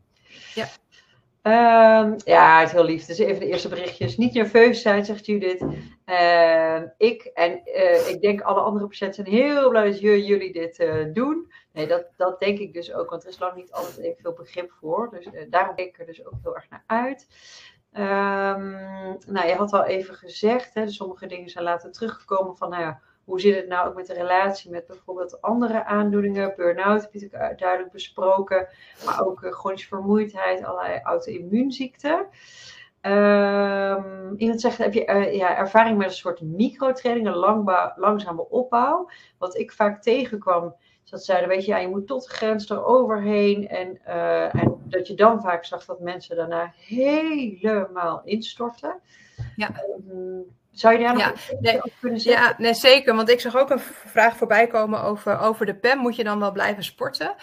Ja. 0.54 0.65
Um, 1.48 2.16
ja, 2.24 2.60
het 2.60 2.68
is 2.68 2.74
heel 2.74 2.84
lief. 2.84 3.06
Dus 3.06 3.18
even 3.18 3.40
de 3.40 3.48
eerste 3.48 3.70
berichtjes. 3.70 4.18
Niet 4.18 4.34
nerveus 4.34 4.82
zijn, 4.82 5.06
zegt 5.06 5.26
Judith. 5.26 5.66
Uh, 6.06 6.82
ik 6.98 7.24
en 7.24 7.62
uh, 7.66 8.10
ik 8.10 8.22
denk 8.22 8.42
alle 8.42 8.60
andere 8.60 8.88
patiënten 8.88 9.26
zijn 9.26 9.36
heel 9.36 9.70
blij 9.70 9.86
dat 9.86 10.00
jullie 10.00 10.54
dit 10.54 10.80
uh, 10.80 11.14
doen. 11.14 11.52
Nee, 11.72 11.88
dat, 11.88 12.06
dat 12.18 12.40
denk 12.40 12.60
ik 12.60 12.74
dus 12.74 12.94
ook, 12.94 13.10
want 13.10 13.24
er 13.24 13.30
is 13.30 13.40
lang 13.40 13.56
niet 13.56 13.72
altijd 13.72 13.98
even 13.98 14.22
veel 14.22 14.34
begrip 14.34 14.72
voor. 14.72 15.10
Dus 15.10 15.26
eh, 15.26 15.46
daarom 15.50 15.76
kijk 15.76 15.88
ik 15.88 16.00
er 16.00 16.06
dus 16.06 16.26
ook 16.26 16.34
heel 16.44 16.56
erg 16.56 16.70
naar 16.70 16.84
uit. 16.88 17.28
Um, 17.94 18.72
nou, 19.28 19.48
je 19.48 19.56
had 19.56 19.74
al 19.74 19.86
even 19.86 20.16
gezegd, 20.16 20.74
hè, 20.74 20.90
sommige 20.90 21.28
dingen 21.28 21.50
zijn 21.50 21.64
later 21.64 21.92
teruggekomen 21.92 22.58
van, 22.58 22.70
nou 22.70 22.94
hoe 23.26 23.40
zit 23.40 23.56
het 23.56 23.68
nou 23.68 23.88
ook 23.88 23.96
met 23.96 24.08
de 24.08 24.14
relatie 24.14 24.72
met 24.72 24.88
bijvoorbeeld 24.88 25.42
andere 25.42 25.86
aandoeningen? 25.86 26.54
Burn-out 26.56 27.02
heb 27.02 27.14
je 27.14 27.20
natuurlijk 27.22 27.60
duidelijk 27.60 27.92
besproken. 27.92 28.68
Maar 29.06 29.26
ook 29.26 29.44
uh, 29.44 29.52
chronische 29.52 29.88
vermoeidheid, 29.88 30.64
allerlei 30.64 31.00
auto-immuunziekten. 31.04 32.28
Um, 33.02 34.36
iemand 34.38 34.62
zegt, 34.62 34.78
heb 34.78 34.94
je 34.94 35.08
uh, 35.08 35.36
ja, 35.36 35.58
ervaring 35.58 35.98
met 35.98 36.08
een 36.08 36.14
soort 36.14 36.42
microtraining, 36.42 37.28
een 37.28 37.94
langzame 37.96 38.50
opbouw? 38.50 39.10
Wat 39.38 39.58
ik 39.58 39.72
vaak 39.72 40.02
tegenkwam, 40.02 40.76
is 41.04 41.10
dat 41.10 41.24
zeiden, 41.24 41.50
weet 41.50 41.66
je, 41.66 41.72
ja, 41.72 41.78
je 41.78 41.88
moet 41.88 42.08
tot 42.08 42.24
de 42.24 42.30
grens 42.30 42.70
eroverheen. 42.70 43.68
En, 43.68 44.00
uh, 44.08 44.56
en 44.56 44.82
dat 44.84 45.08
je 45.08 45.14
dan 45.14 45.42
vaak 45.42 45.66
zag 45.66 45.86
dat 45.86 46.00
mensen 46.00 46.36
daarna 46.36 46.74
helemaal 46.76 48.22
instorten. 48.24 49.02
Ja. 49.56 49.70
Um, 50.08 50.45
zou 50.76 50.93
je 50.93 50.99
daar 50.99 51.13
nog 51.13 51.21
ja, 51.21 51.34
nee, 51.59 51.82
kunnen 51.99 52.19
zeggen? 52.19 52.43
Ja, 52.43 52.55
nee, 52.57 52.73
zeker. 52.73 53.15
Want 53.15 53.30
ik 53.30 53.39
zag 53.39 53.55
ook 53.55 53.69
een 53.69 53.80
vraag 54.05 54.38
voorbij 54.38 54.67
komen 54.67 55.01
over, 55.01 55.39
over 55.39 55.65
de 55.65 55.76
PEM. 55.76 55.97
Moet 55.97 56.15
je 56.15 56.23
dan 56.23 56.39
wel 56.39 56.51
blijven 56.51 56.84
sporten? 56.84 57.36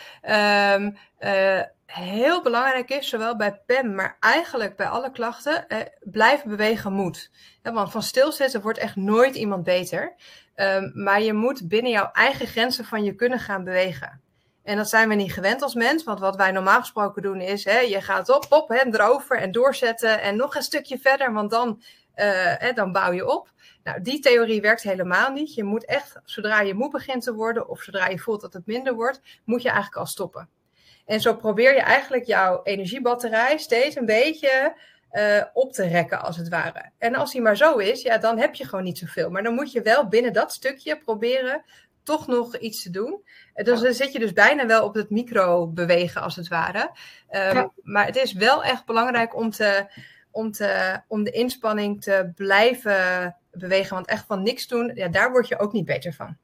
Um, 0.74 0.96
uh, 1.20 1.60
heel 1.86 2.42
belangrijk 2.42 2.90
is, 2.90 3.08
zowel 3.08 3.36
bij 3.36 3.60
PEM, 3.66 3.94
maar 3.94 4.16
eigenlijk 4.20 4.76
bij 4.76 4.86
alle 4.86 5.10
klachten, 5.10 5.68
eh, 5.68 5.78
blijven 6.00 6.48
bewegen 6.48 6.92
moet. 6.92 7.30
Ja, 7.62 7.72
want 7.72 7.90
van 7.90 8.02
stilzitten 8.02 8.60
wordt 8.60 8.78
echt 8.78 8.96
nooit 8.96 9.34
iemand 9.34 9.64
beter. 9.64 10.14
Um, 10.56 10.92
maar 10.94 11.22
je 11.22 11.32
moet 11.32 11.68
binnen 11.68 11.90
jouw 11.90 12.10
eigen 12.12 12.46
grenzen 12.46 12.84
van 12.84 13.04
je 13.04 13.14
kunnen 13.14 13.38
gaan 13.38 13.64
bewegen. 13.64 14.20
En 14.62 14.76
dat 14.76 14.88
zijn 14.88 15.08
we 15.08 15.14
niet 15.14 15.32
gewend 15.32 15.62
als 15.62 15.74
mens, 15.74 16.04
want 16.04 16.20
wat 16.20 16.36
wij 16.36 16.50
normaal 16.50 16.80
gesproken 16.80 17.22
doen 17.22 17.40
is, 17.40 17.64
hè, 17.64 17.78
je 17.78 18.00
gaat 18.00 18.28
op, 18.28 18.46
op, 18.48 18.68
hè, 18.68 18.80
erover 18.84 19.38
en 19.38 19.52
doorzetten 19.52 20.20
en 20.20 20.36
nog 20.36 20.54
een 20.54 20.62
stukje 20.62 20.98
verder, 20.98 21.32
want 21.32 21.50
dan 21.50 21.82
uh, 22.16 22.74
dan 22.74 22.92
bouw 22.92 23.12
je 23.12 23.28
op. 23.28 23.52
Nou, 23.82 24.02
die 24.02 24.20
theorie 24.20 24.60
werkt 24.60 24.82
helemaal 24.82 25.32
niet. 25.32 25.54
Je 25.54 25.64
moet 25.64 25.84
echt, 25.84 26.20
zodra 26.24 26.60
je 26.60 26.74
moe 26.74 26.90
begint 26.90 27.22
te 27.22 27.34
worden 27.34 27.68
of 27.68 27.82
zodra 27.82 28.08
je 28.08 28.18
voelt 28.18 28.40
dat 28.40 28.52
het 28.52 28.66
minder 28.66 28.94
wordt, 28.94 29.20
moet 29.44 29.62
je 29.62 29.68
eigenlijk 29.68 29.98
al 29.98 30.06
stoppen. 30.06 30.48
En 31.06 31.20
zo 31.20 31.36
probeer 31.36 31.74
je 31.74 31.80
eigenlijk 31.80 32.24
jouw 32.24 32.60
energiebatterij 32.62 33.58
steeds 33.58 33.96
een 33.96 34.06
beetje 34.06 34.76
uh, 35.12 35.42
op 35.52 35.72
te 35.72 35.86
rekken, 35.86 36.22
als 36.22 36.36
het 36.36 36.48
ware. 36.48 36.90
En 36.98 37.14
als 37.14 37.32
die 37.32 37.40
maar 37.40 37.56
zo 37.56 37.76
is, 37.76 38.02
ja, 38.02 38.18
dan 38.18 38.38
heb 38.38 38.54
je 38.54 38.64
gewoon 38.64 38.84
niet 38.84 38.98
zoveel. 38.98 39.30
Maar 39.30 39.42
dan 39.42 39.54
moet 39.54 39.72
je 39.72 39.82
wel 39.82 40.08
binnen 40.08 40.32
dat 40.32 40.52
stukje 40.52 40.98
proberen 40.98 41.64
toch 42.02 42.26
nog 42.26 42.56
iets 42.56 42.82
te 42.82 42.90
doen. 42.90 43.24
Dus 43.54 43.80
dan 43.80 43.92
zit 43.92 44.12
je 44.12 44.18
dus 44.18 44.32
bijna 44.32 44.66
wel 44.66 44.84
op 44.84 44.94
het 44.94 45.10
micro 45.10 45.66
bewegen, 45.66 46.22
als 46.22 46.36
het 46.36 46.48
ware. 46.48 46.90
Um, 47.30 47.72
Maar 47.82 48.06
het 48.06 48.16
is 48.16 48.32
wel 48.32 48.64
echt 48.64 48.84
belangrijk 48.84 49.36
om, 49.36 49.50
te, 49.50 49.86
om, 50.32 50.52
te, 50.52 51.00
om 51.08 51.24
de 51.24 51.30
inspanning 51.30 52.02
te 52.02 52.32
blijven 52.34 53.36
bewegen. 53.50 53.94
Want 53.94 54.06
echt 54.06 54.26
van 54.26 54.42
niks 54.42 54.68
doen, 54.68 54.90
ja, 54.94 55.08
daar 55.08 55.30
word 55.30 55.48
je 55.48 55.58
ook 55.58 55.72
niet 55.72 55.84
beter 55.84 56.12
van. 56.12 56.36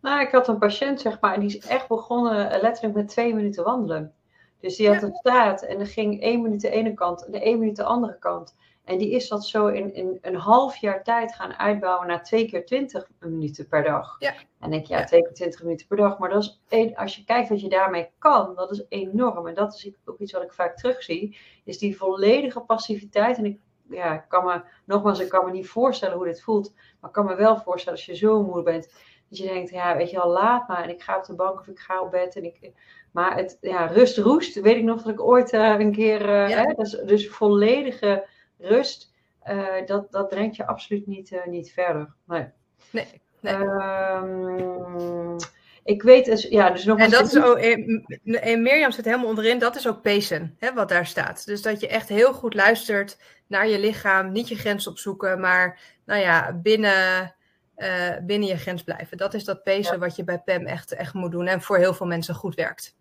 Nou, 0.00 0.20
ik 0.20 0.30
had 0.30 0.48
een 0.48 0.58
patiënt, 0.58 1.00
zeg 1.00 1.20
maar, 1.20 1.34
en 1.34 1.40
die 1.40 1.56
is 1.56 1.66
echt 1.66 1.88
begonnen 1.88 2.50
eh, 2.50 2.62
letterlijk 2.62 2.94
met 2.94 3.08
twee 3.08 3.34
minuten 3.34 3.64
wandelen. 3.64 4.14
Dus 4.60 4.76
die 4.76 4.88
had 4.88 5.02
een 5.02 5.14
staat 5.14 5.62
en 5.62 5.80
er 5.80 5.86
ging 5.86 6.22
één 6.22 6.42
minuut 6.42 6.60
de 6.60 6.70
ene 6.70 6.94
kant 6.94 7.26
en 7.26 7.40
één 7.40 7.58
minuut 7.58 7.76
de 7.76 7.84
andere 7.84 8.18
kant. 8.18 8.56
En 8.84 8.98
die 8.98 9.10
is 9.10 9.28
dat 9.28 9.46
zo 9.46 9.66
in, 9.66 9.94
in 9.94 10.18
een 10.20 10.34
half 10.34 10.76
jaar 10.76 11.02
tijd 11.02 11.34
gaan 11.34 11.54
uitbouwen 11.54 12.06
naar 12.06 12.24
twee 12.24 12.46
keer 12.46 12.66
twintig 12.66 13.08
minuten 13.20 13.68
per 13.68 13.82
dag. 13.82 14.16
Ja. 14.18 14.34
En 14.60 14.70
denk 14.70 14.86
je, 14.86 14.94
ja, 14.94 15.04
twee 15.04 15.22
keer 15.22 15.34
twintig 15.34 15.62
minuten 15.62 15.86
per 15.86 15.96
dag. 15.96 16.18
Maar 16.18 16.28
dat 16.28 16.42
is 16.42 16.60
een, 16.68 16.96
als 16.96 17.16
je 17.16 17.24
kijkt 17.24 17.48
wat 17.48 17.60
je 17.60 17.68
daarmee 17.68 18.10
kan, 18.18 18.54
dat 18.54 18.70
is 18.70 18.84
enorm. 18.88 19.46
En 19.46 19.54
dat 19.54 19.74
is 19.74 19.92
ook 20.04 20.18
iets 20.18 20.32
wat 20.32 20.42
ik 20.42 20.52
vaak 20.52 20.76
terugzie, 20.76 21.38
is 21.64 21.78
die 21.78 21.96
volledige 21.96 22.60
passiviteit. 22.60 23.38
En 23.38 23.44
ik, 23.44 23.58
ja, 23.88 24.14
ik 24.14 24.24
kan 24.28 24.44
me, 24.44 24.62
nogmaals, 24.84 25.20
ik 25.20 25.28
kan 25.28 25.44
me 25.44 25.50
niet 25.50 25.68
voorstellen 25.68 26.16
hoe 26.16 26.26
dit 26.26 26.42
voelt. 26.42 26.72
Maar 26.74 27.10
ik 27.10 27.16
kan 27.16 27.26
me 27.26 27.34
wel 27.34 27.56
voorstellen 27.56 27.98
als 27.98 28.06
je 28.06 28.16
zo 28.16 28.42
moe 28.42 28.62
bent. 28.62 28.92
Dat 29.28 29.38
je 29.38 29.46
denkt, 29.46 29.70
ja, 29.70 29.96
weet 29.96 30.10
je 30.10 30.20
al, 30.20 30.30
laat 30.30 30.68
maar. 30.68 30.82
En 30.82 30.90
ik 30.90 31.02
ga 31.02 31.16
op 31.16 31.24
de 31.24 31.34
bank 31.34 31.60
of 31.60 31.66
ik 31.66 31.78
ga 31.78 32.02
op 32.02 32.10
bed. 32.10 32.36
En 32.36 32.44
ik, 32.44 32.72
maar 33.12 33.36
het, 33.36 33.58
ja, 33.60 33.86
rust 33.86 34.18
roest, 34.18 34.60
weet 34.60 34.76
ik 34.76 34.82
nog 34.82 35.02
dat 35.02 35.12
ik 35.12 35.20
ooit 35.20 35.52
uh, 35.52 35.78
een 35.78 35.92
keer, 35.92 36.20
uh, 36.22 36.56
hè, 36.56 36.74
dus, 36.74 36.90
dus 36.90 37.30
volledige 37.30 38.26
rust, 38.60 39.12
uh, 39.48 39.86
dat, 39.86 40.12
dat 40.12 40.28
brengt 40.28 40.56
je 40.56 40.66
absoluut 40.66 41.06
niet, 41.06 41.40
niet 41.46 41.72
verder. 41.72 42.14
Nee. 42.26 42.46
nee, 42.90 43.06
nee. 43.40 43.54
Um, 43.54 45.36
ik 45.84 46.02
weet 46.02 46.24
dus, 46.24 46.42
ja, 46.42 46.70
dus 46.70 46.84
nog 46.84 46.98
En 46.98 47.10
dat 47.10 47.26
is 47.26 47.42
ook, 47.42 47.56
en 47.56 48.62
Mirjam 48.62 48.90
zit 48.90 49.04
helemaal 49.04 49.26
onderin, 49.26 49.58
dat 49.58 49.76
is 49.76 49.88
ook 49.88 50.02
pacen, 50.02 50.56
hè, 50.58 50.72
wat 50.72 50.88
daar 50.88 51.06
staat. 51.06 51.46
Dus 51.46 51.62
dat 51.62 51.80
je 51.80 51.88
echt 51.88 52.08
heel 52.08 52.32
goed 52.32 52.54
luistert 52.54 53.18
naar 53.46 53.68
je 53.68 53.78
lichaam, 53.78 54.32
niet 54.32 54.48
je 54.48 54.56
grens 54.56 54.86
opzoeken, 54.86 55.40
maar 55.40 55.80
nou 56.04 56.20
ja, 56.20 56.52
binnen, 56.52 57.34
uh, 57.76 58.16
binnen 58.22 58.48
je 58.48 58.56
grens 58.56 58.82
blijven. 58.82 59.16
Dat 59.16 59.34
is 59.34 59.44
dat 59.44 59.60
ja. 59.64 59.98
wat 59.98 60.16
je 60.16 60.24
bij 60.24 60.38
PEM 60.38 60.66
echt, 60.66 60.92
echt 60.92 61.14
moet 61.14 61.30
doen 61.30 61.46
en 61.46 61.62
voor 61.62 61.78
heel 61.78 61.94
veel 61.94 62.06
mensen 62.06 62.34
goed 62.34 62.54
werkt. 62.54 62.96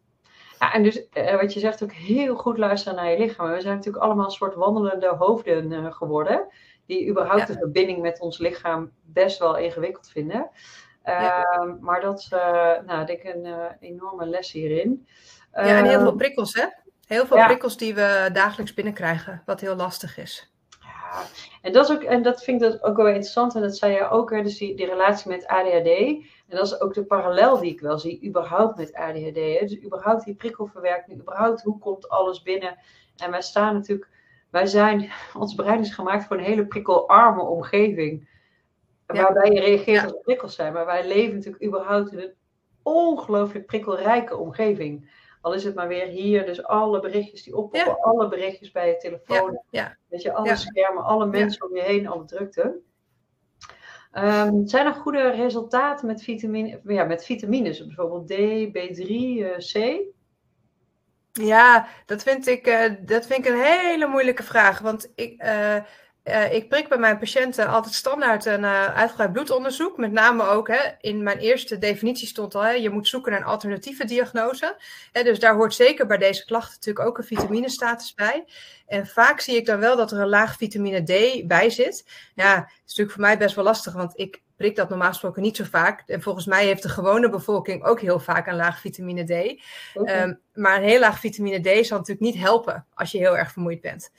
Ja, 0.59 0.73
en 0.73 0.83
dus 0.83 1.01
uh, 1.13 1.35
wat 1.35 1.53
je 1.53 1.59
zegt 1.59 1.83
ook 1.83 1.91
heel 1.91 2.35
goed 2.35 2.57
luisteren 2.57 2.95
naar 2.95 3.11
je 3.11 3.17
lichaam. 3.17 3.51
We 3.51 3.61
zijn 3.61 3.75
natuurlijk 3.75 4.03
allemaal 4.03 4.25
een 4.25 4.31
soort 4.31 4.55
wandelende 4.55 5.07
hoofden 5.07 5.71
uh, 5.71 5.93
geworden. 5.93 6.47
Die 6.85 7.09
überhaupt 7.09 7.47
ja. 7.47 7.53
de 7.53 7.59
verbinding 7.59 8.01
met 8.01 8.19
ons 8.19 8.37
lichaam 8.37 8.91
best 9.01 9.39
wel 9.39 9.57
ingewikkeld 9.57 10.09
vinden. 10.09 10.49
Ja. 11.03 11.45
Uh, 11.63 11.73
maar 11.79 12.01
dat 12.01 12.19
is, 12.19 12.31
uh, 12.31 12.39
nou, 12.85 13.05
denk 13.05 13.21
ik, 13.21 13.23
een 13.23 13.77
enorme 13.79 14.25
les 14.25 14.51
hierin. 14.51 15.07
ja, 15.53 15.61
en 15.61 15.85
heel 15.85 15.99
veel 15.99 16.07
ehm, 16.07 16.17
prikkels, 16.17 16.53
hè? 16.53 16.65
Heel 17.07 17.25
veel 17.25 17.45
prikkels 17.45 17.77
die 17.77 17.95
we 17.95 18.29
dagelijks 18.33 18.73
binnenkrijgen, 18.73 19.41
wat 19.45 19.59
heel 19.59 19.75
lastig 19.75 20.17
is. 20.17 20.51
Ja, 20.81 21.21
en 21.61 21.73
dat, 21.73 21.89
is 21.89 21.95
ook, 21.95 22.03
en 22.03 22.21
dat 22.21 22.43
vind 22.43 22.61
ik 22.61 22.71
dat 22.71 22.83
ook 22.83 22.97
wel 22.97 23.07
interessant. 23.07 23.55
En 23.55 23.61
dat 23.61 23.77
zei 23.77 23.93
je 23.93 24.09
ook, 24.09 24.31
hè, 24.31 24.43
dus 24.43 24.57
die, 24.57 24.75
die 24.75 24.85
relatie 24.85 25.31
met 25.31 25.47
ADHD. 25.47 25.87
En 26.49 26.57
dat 26.57 26.65
is 26.65 26.81
ook 26.81 26.93
de 26.93 27.05
parallel 27.05 27.59
die 27.59 27.71
ik 27.71 27.79
wel 27.79 27.99
zie, 27.99 28.25
überhaupt 28.25 28.77
met 28.77 28.93
ADHD. 28.93 29.35
Hè? 29.35 29.59
Dus 29.59 29.83
überhaupt 29.83 30.25
die 30.25 30.35
prikkelverwerking, 30.35 31.21
überhaupt 31.21 31.61
hoe 31.61 31.79
komt 31.79 32.09
alles 32.09 32.41
binnen. 32.41 32.77
En 33.17 33.31
wij 33.31 33.41
staan 33.41 33.73
natuurlijk, 33.73 34.09
wij 34.49 34.65
zijn, 34.65 35.11
ons 35.39 35.55
brein 35.55 35.79
is 35.79 35.93
gemaakt 35.93 36.25
voor 36.25 36.37
een 36.37 36.43
hele 36.43 36.65
prikkelarme 36.65 37.41
omgeving. 37.41 38.29
Ja. 39.07 39.21
Waarbij 39.21 39.51
je 39.51 39.59
reageert 39.59 40.03
als 40.03 40.21
prikkels 40.21 40.55
zijn. 40.55 40.73
Maar 40.73 40.85
wij 40.85 41.07
leven 41.07 41.35
natuurlijk 41.35 41.63
überhaupt 41.63 42.11
in 42.11 42.19
een 42.19 42.33
ongelooflijk 42.83 43.65
prikkelrijke 43.65 44.37
omgeving. 44.37 45.09
Al 45.41 45.53
is 45.53 45.63
het 45.63 45.75
maar 45.75 45.87
weer 45.87 46.07
hier, 46.07 46.45
dus 46.45 46.63
alle 46.63 46.99
berichtjes 46.99 47.43
die 47.43 47.55
oppoppen, 47.55 47.79
ja. 47.79 47.97
alle 48.01 48.27
berichtjes 48.27 48.71
bij 48.71 48.87
je 48.87 48.97
telefoon. 48.97 49.61
Ja. 49.69 49.97
Weet 50.07 50.21
je, 50.21 50.33
alle 50.33 50.55
schermen, 50.55 51.03
alle 51.03 51.25
mensen 51.25 51.69
om 51.69 51.75
je 51.75 51.81
heen, 51.81 52.07
alle 52.07 52.25
drukte. 52.25 52.79
Um, 54.13 54.67
zijn 54.67 54.85
er 54.85 54.93
goede 54.93 55.29
resultaten 55.29 56.07
met, 56.07 56.23
vitamine, 56.23 56.81
ja, 56.83 57.03
met 57.03 57.25
vitamines, 57.25 57.85
bijvoorbeeld 57.85 58.27
D, 58.27 58.33
B3, 58.67 59.07
uh, 59.07 59.57
C? 59.57 60.01
Ja, 61.31 61.87
dat 62.05 62.23
vind, 62.23 62.47
ik, 62.47 62.67
uh, 62.67 62.93
dat 62.99 63.25
vind 63.27 63.45
ik 63.45 63.51
een 63.51 63.61
hele 63.61 64.07
moeilijke 64.07 64.43
vraag. 64.43 64.79
Want 64.79 65.11
ik, 65.15 65.43
uh, 65.43 65.75
uh, 66.29 66.53
ik 66.53 66.69
prik 66.69 66.87
bij 66.89 66.97
mijn 66.97 67.17
patiënten 67.17 67.67
altijd 67.67 67.93
standaard 67.93 68.45
een 68.45 68.63
uh, 68.63 68.85
uitgebreid 68.85 69.31
bloedonderzoek. 69.31 69.97
Met 69.97 70.11
name 70.11 70.43
ook 70.43 70.67
hè, 70.67 70.79
in 70.99 71.23
mijn 71.23 71.37
eerste 71.37 71.77
definitie 71.77 72.27
stond 72.27 72.55
al: 72.55 72.61
hè, 72.61 72.71
je 72.71 72.89
moet 72.89 73.07
zoeken 73.07 73.31
naar 73.31 73.41
een 73.41 73.47
alternatieve 73.47 74.05
diagnose. 74.05 74.75
Hè, 75.11 75.23
dus 75.23 75.39
daar 75.39 75.55
hoort 75.55 75.73
zeker 75.73 76.05
bij 76.05 76.17
deze 76.17 76.45
klachten 76.45 76.73
natuurlijk 76.75 77.07
ook 77.07 77.17
een 77.17 77.23
vitaminestatus 77.23 78.13
bij. 78.13 78.45
En 78.87 79.07
vaak 79.07 79.39
zie 79.39 79.55
ik 79.55 79.65
dan 79.65 79.79
wel 79.79 79.95
dat 79.95 80.11
er 80.11 80.19
een 80.19 80.27
laag 80.27 80.55
vitamine 80.55 81.03
D 81.03 81.47
bij 81.47 81.69
zit. 81.69 82.05
Ja, 82.35 82.55
dat 82.55 82.65
is 82.65 82.79
natuurlijk 82.85 83.11
voor 83.11 83.21
mij 83.21 83.37
best 83.37 83.55
wel 83.55 83.63
lastig, 83.63 83.93
want 83.93 84.11
ik 84.15 84.41
prik 84.55 84.75
dat 84.75 84.89
normaal 84.89 85.07
gesproken 85.07 85.41
niet 85.41 85.55
zo 85.55 85.63
vaak. 85.63 86.03
En 86.07 86.21
volgens 86.21 86.45
mij 86.45 86.65
heeft 86.65 86.83
de 86.83 86.89
gewone 86.89 87.29
bevolking 87.29 87.83
ook 87.83 88.01
heel 88.01 88.19
vaak 88.19 88.47
een 88.47 88.55
laag 88.55 88.79
vitamine 88.79 89.23
D. 89.23 89.61
Okay. 89.93 90.21
Um, 90.21 90.39
maar 90.53 90.77
een 90.77 90.83
heel 90.83 90.99
laag 90.99 91.19
vitamine 91.19 91.59
D 91.59 91.85
zal 91.85 91.97
natuurlijk 91.97 92.33
niet 92.33 92.43
helpen 92.43 92.85
als 92.93 93.11
je 93.11 93.17
heel 93.17 93.37
erg 93.37 93.51
vermoeid 93.51 93.81
bent. 93.81 94.11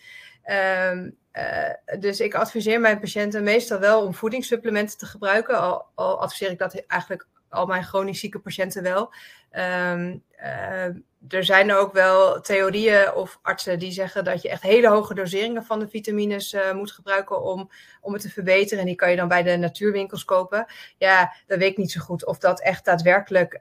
Um, 0.92 1.18
uh, 1.32 2.00
dus 2.00 2.20
ik 2.20 2.34
adviseer 2.34 2.80
mijn 2.80 3.00
patiënten 3.00 3.42
meestal 3.42 3.78
wel 3.78 4.04
om 4.04 4.14
voedingssupplementen 4.14 4.98
te 4.98 5.06
gebruiken. 5.06 5.60
Al, 5.60 5.86
al 5.94 6.20
adviseer 6.20 6.50
ik 6.50 6.58
dat 6.58 6.74
eigenlijk 6.86 7.26
al 7.48 7.66
mijn 7.66 7.84
chronisch 7.84 8.20
zieke 8.20 8.38
patiënten 8.38 8.82
wel. 8.82 9.12
Um, 9.52 10.22
uh, 10.42 10.84
er 11.28 11.44
zijn 11.44 11.72
ook 11.72 11.92
wel 11.92 12.40
theorieën 12.40 13.14
of 13.14 13.38
artsen 13.42 13.78
die 13.78 13.92
zeggen 13.92 14.24
dat 14.24 14.42
je 14.42 14.48
echt 14.48 14.62
hele 14.62 14.88
hoge 14.88 15.14
doseringen 15.14 15.64
van 15.64 15.78
de 15.78 15.88
vitamines 15.88 16.52
uh, 16.52 16.72
moet 16.72 16.92
gebruiken 16.92 17.42
om, 17.42 17.70
om 18.00 18.12
het 18.12 18.22
te 18.22 18.30
verbeteren. 18.30 18.78
En 18.78 18.86
die 18.86 18.94
kan 18.94 19.10
je 19.10 19.16
dan 19.16 19.28
bij 19.28 19.42
de 19.42 19.56
natuurwinkels 19.56 20.24
kopen. 20.24 20.66
Ja, 20.98 21.34
dat 21.46 21.58
weet 21.58 21.70
ik 21.70 21.76
niet 21.76 21.92
zo 21.92 22.00
goed 22.00 22.26
of 22.26 22.38
dat 22.38 22.60
echt 22.60 22.84
daadwerkelijk 22.84 23.56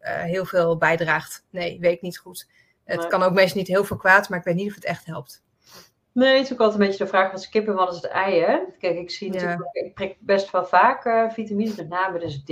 heel 0.00 0.44
veel 0.44 0.76
bijdraagt. 0.76 1.44
Nee, 1.50 1.80
weet 1.80 1.92
ik 1.92 2.02
niet 2.02 2.18
goed. 2.18 2.48
Het 2.84 3.06
kan 3.06 3.22
ook 3.22 3.32
meestal 3.32 3.58
niet 3.58 3.68
heel 3.68 3.84
veel 3.84 3.96
kwaad, 3.96 4.28
maar 4.28 4.38
ik 4.38 4.44
weet 4.44 4.54
niet 4.54 4.68
of 4.68 4.74
het 4.74 4.84
echt 4.84 5.06
helpt. 5.06 5.42
Nee, 6.12 6.36
het 6.36 6.44
is 6.44 6.52
ook 6.52 6.60
altijd 6.60 6.80
een 6.80 6.86
beetje 6.86 7.04
de 7.04 7.10
vraag 7.10 7.32
wat 7.32 7.48
kippen 7.48 7.74
wat 7.74 7.92
is 7.92 7.96
het 7.96 8.10
ei, 8.10 8.40
hè? 8.40 8.58
Kijk, 8.78 8.98
ik 8.98 9.10
zie 9.10 9.30
natuurlijk, 9.30 9.68
ik 9.72 9.94
prik 9.94 10.16
best 10.20 10.50
wel 10.50 10.64
vaak 10.64 11.04
uh, 11.04 11.30
vitamines, 11.30 11.76
met 11.76 11.88
name 11.88 12.18
dus 12.18 12.42
D. 12.44 12.48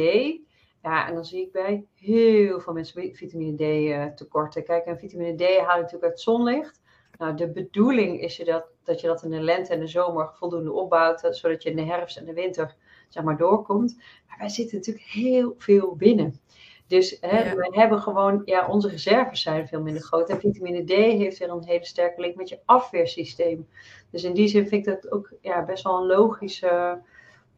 Ja, 0.82 1.08
en 1.08 1.14
dan 1.14 1.24
zie 1.24 1.42
ik 1.42 1.52
bij 1.52 1.86
heel 1.94 2.60
veel 2.60 2.72
mensen 2.72 3.14
vitamine 3.14 3.56
D 3.56 3.60
uh, 3.60 4.04
tekorten. 4.04 4.64
Kijk, 4.64 4.84
en 4.84 4.98
vitamine 4.98 5.34
D 5.34 5.40
haal 5.40 5.76
je 5.76 5.82
natuurlijk 5.82 6.04
uit 6.04 6.20
zonlicht. 6.20 6.80
Nou, 7.18 7.36
de 7.36 7.50
bedoeling 7.50 8.20
is 8.20 8.36
je 8.36 8.44
dat, 8.44 8.64
dat 8.84 9.00
je 9.00 9.06
dat 9.06 9.22
in 9.22 9.30
de 9.30 9.40
lente 9.40 9.72
en 9.72 9.80
de 9.80 9.86
zomer 9.86 10.30
voldoende 10.34 10.72
opbouwt, 10.72 11.24
eh, 11.24 11.32
zodat 11.32 11.62
je 11.62 11.70
in 11.70 11.76
de 11.76 11.84
herfst 11.84 12.16
en 12.16 12.24
de 12.24 12.32
winter, 12.32 12.76
zeg 13.08 13.24
maar, 13.24 13.36
doorkomt. 13.36 13.96
Maar 14.28 14.38
wij 14.38 14.48
zitten 14.48 14.76
natuurlijk 14.76 15.06
heel 15.06 15.54
veel 15.58 15.96
binnen. 15.96 16.40
Dus 16.86 17.16
hè, 17.20 17.38
ja. 17.38 17.54
we 17.54 17.68
hebben 17.70 18.00
gewoon, 18.00 18.42
ja, 18.44 18.68
onze 18.68 18.88
reserves 18.88 19.42
zijn 19.42 19.68
veel 19.68 19.80
minder 19.80 20.02
groot. 20.02 20.28
En 20.28 20.40
vitamine 20.40 20.84
D 20.84 20.90
heeft 20.90 21.38
weer 21.38 21.50
een 21.50 21.64
hele 21.64 21.84
sterke 21.84 22.20
link 22.20 22.36
met 22.36 22.48
je 22.48 22.58
afweersysteem. 22.64 23.68
Dus 24.10 24.24
in 24.24 24.34
die 24.34 24.48
zin 24.48 24.68
vind 24.68 24.86
ik 24.86 24.94
dat 24.94 25.12
ook 25.12 25.32
ja, 25.40 25.64
best 25.64 25.84
wel 25.84 25.96
een 25.96 26.06
logische. 26.06 26.98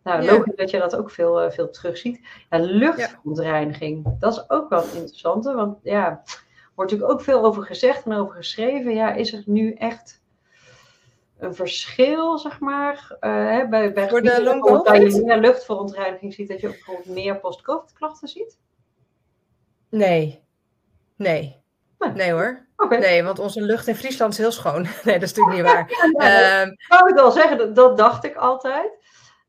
Nou, 0.02 0.22
ja. 0.22 0.32
logisch 0.32 0.56
dat 0.56 0.70
je 0.70 0.78
dat 0.78 0.96
ook 0.96 1.10
veel, 1.10 1.44
uh, 1.44 1.50
veel 1.50 1.70
terugziet. 1.70 2.20
Ja, 2.50 2.58
luchtverontreiniging, 2.58 4.16
dat 4.18 4.32
is 4.32 4.50
ook 4.50 4.68
wel 4.68 4.82
interessant. 4.82 5.44
Want 5.44 5.78
ja, 5.82 6.10
er 6.10 6.42
wordt 6.74 6.90
natuurlijk 6.90 7.18
ook 7.18 7.24
veel 7.24 7.44
over 7.44 7.62
gezegd 7.62 8.04
en 8.04 8.12
over 8.12 8.34
geschreven. 8.34 8.94
Ja, 8.94 9.12
is 9.12 9.32
er 9.32 9.42
nu 9.46 9.72
echt 9.72 10.20
een 11.38 11.54
verschil, 11.54 12.38
zeg 12.38 12.60
maar, 12.60 13.16
uh, 13.20 13.68
bij, 13.68 13.92
bij 13.92 14.08
Voor 14.08 14.22
de 14.22 14.82
dat 14.84 15.12
je 15.12 15.22
meer 15.24 15.38
luchtverontreiniging 15.38 16.34
ziet, 16.34 16.48
dat 16.48 16.60
je 16.60 16.66
ook 16.66 16.72
bijvoorbeeld 16.72 17.14
meer 17.14 17.38
post-covid 17.38 17.92
klachten 17.92 18.28
ziet? 18.28 18.58
Nee. 19.91 20.45
Nee. 21.16 21.62
Nee, 21.99 22.12
nee 22.12 22.32
hoor. 22.32 22.66
Okay. 22.76 22.99
Nee, 22.99 23.22
want 23.22 23.39
onze 23.39 23.61
lucht 23.61 23.86
in 23.86 23.97
Friesland 23.97 24.32
is 24.32 24.39
heel 24.39 24.53
schoon. 24.53 24.82
Nee, 25.05 25.18
dat 25.18 25.30
is 25.30 25.34
natuurlijk 25.34 25.57
niet 25.57 25.72
waar. 25.72 25.89
ja, 26.28 26.62
um, 26.62 26.76
wou 26.89 27.09
ik 27.09 27.14
wel 27.14 27.30
zeggen, 27.30 27.59
dat, 27.59 27.74
dat 27.74 27.97
dacht 27.97 28.24
ik 28.24 28.34
altijd. 28.34 28.93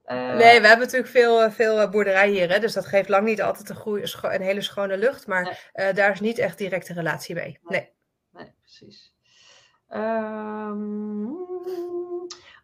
Uh, 0.05 0.35
nee, 0.35 0.61
we 0.61 0.67
hebben 0.67 0.85
natuurlijk 0.85 1.11
veel, 1.11 1.51
veel 1.51 1.89
boerderij 1.89 2.29
hier, 2.29 2.51
hè, 2.51 2.59
dus 2.59 2.73
dat 2.73 2.85
geeft 2.85 3.09
lang 3.09 3.25
niet 3.25 3.41
altijd 3.41 3.69
een, 3.69 4.33
een 4.33 4.41
hele 4.41 4.61
schone 4.61 4.97
lucht, 4.97 5.27
maar 5.27 5.43
nee. 5.73 5.87
uh, 5.89 5.95
daar 5.95 6.11
is 6.11 6.19
niet 6.19 6.37
echt 6.37 6.57
directe 6.57 6.93
relatie 6.93 7.35
mee. 7.35 7.59
Nee, 7.63 7.79
nee. 8.31 8.43
nee 8.43 8.53
precies. 8.61 9.13
Um, 9.93 11.37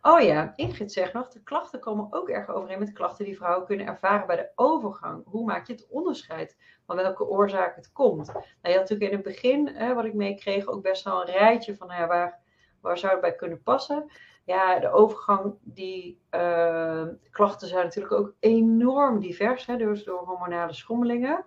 Oh 0.07 0.21
ja, 0.21 0.53
Ingrid 0.55 0.91
zegt 0.91 1.13
nog, 1.13 1.29
de 1.29 1.43
klachten 1.43 1.79
komen 1.79 2.07
ook 2.09 2.29
erg 2.29 2.49
overeen 2.49 2.79
met 2.79 2.93
klachten 2.93 3.25
die 3.25 3.35
vrouwen 3.37 3.65
kunnen 3.65 3.85
ervaren 3.85 4.27
bij 4.27 4.35
de 4.35 4.51
overgang. 4.55 5.23
Hoe 5.25 5.45
maak 5.45 5.67
je 5.67 5.73
het 5.73 5.87
onderscheid 5.89 6.57
van 6.85 6.95
welke 6.95 7.27
oorzaak 7.27 7.75
het 7.75 7.91
komt? 7.91 8.27
Nou, 8.27 8.43
je 8.61 8.69
had 8.69 8.79
natuurlijk 8.79 9.11
in 9.11 9.17
het 9.17 9.25
begin, 9.25 9.67
hè, 9.67 9.93
wat 9.93 10.05
ik 10.05 10.13
meekreeg, 10.13 10.67
ook 10.67 10.81
best 10.81 11.03
wel 11.03 11.21
een 11.21 11.33
rijtje 11.33 11.75
van 11.75 11.87
nou 11.87 11.99
ja, 11.99 12.07
waar, 12.07 12.39
waar 12.81 12.97
zou 12.97 13.11
het 13.11 13.21
bij 13.21 13.35
kunnen 13.35 13.61
passen. 13.61 14.11
Ja, 14.43 14.79
de 14.79 14.91
overgang, 14.91 15.53
die 15.61 16.19
uh, 16.31 17.03
klachten 17.31 17.67
zijn 17.67 17.83
natuurlijk 17.83 18.13
ook 18.13 18.33
enorm 18.39 19.19
divers, 19.19 19.65
hè, 19.65 19.77
dus 19.77 20.03
door 20.03 20.23
hormonale 20.25 20.73
schommelingen. 20.73 21.45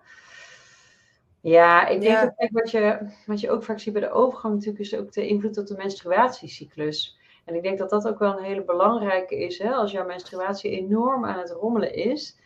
Ja, 1.41 1.87
ik 1.87 2.01
denk 2.01 2.19
dat 2.37 2.49
wat 2.51 2.71
je, 2.71 3.09
wat 3.25 3.39
je 3.39 3.51
ook 3.51 3.63
vaak 3.63 3.79
ziet 3.79 3.93
bij 3.93 4.01
de 4.01 4.11
overgang 4.11 4.53
natuurlijk 4.53 4.83
is 4.83 4.95
ook 4.95 5.11
de 5.11 5.27
invloed 5.27 5.57
op 5.57 5.67
de 5.67 5.77
menstruatiecyclus. 5.77 7.18
En 7.49 7.55
ik 7.55 7.63
denk 7.63 7.77
dat 7.77 7.89
dat 7.89 8.07
ook 8.07 8.19
wel 8.19 8.37
een 8.37 8.43
hele 8.43 8.63
belangrijke 8.63 9.39
is, 9.39 9.57
hè, 9.57 9.71
als 9.71 9.91
jouw 9.91 10.05
menstruatie 10.05 10.71
enorm 10.71 11.25
aan 11.25 11.39
het 11.39 11.51
rommelen 11.51 11.93
is. 11.93 12.37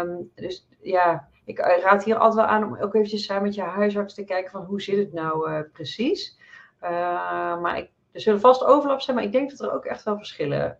Um, 0.00 0.30
dus 0.34 0.68
ja, 0.80 1.28
ik 1.44 1.58
raad 1.58 2.04
hier 2.04 2.16
altijd 2.16 2.34
wel 2.34 2.54
aan 2.54 2.64
om 2.64 2.76
ook 2.76 2.94
eventjes 2.94 3.24
samen 3.24 3.42
met 3.42 3.54
je 3.54 3.62
huisarts 3.62 4.14
te 4.14 4.24
kijken 4.24 4.50
van 4.50 4.64
hoe 4.64 4.82
zit 4.82 4.98
het 4.98 5.12
nou 5.12 5.50
uh, 5.50 5.60
precies. 5.72 6.38
Uh, 6.82 7.60
maar 7.60 7.78
ik, 7.78 7.90
er 8.12 8.20
zullen 8.20 8.40
vast 8.40 8.64
overlap 8.64 9.00
zijn, 9.00 9.16
maar 9.16 9.24
ik 9.24 9.32
denk 9.32 9.50
dat 9.50 9.60
er 9.60 9.74
ook 9.74 9.84
echt 9.84 10.02
wel 10.02 10.16
verschillen 10.16 10.78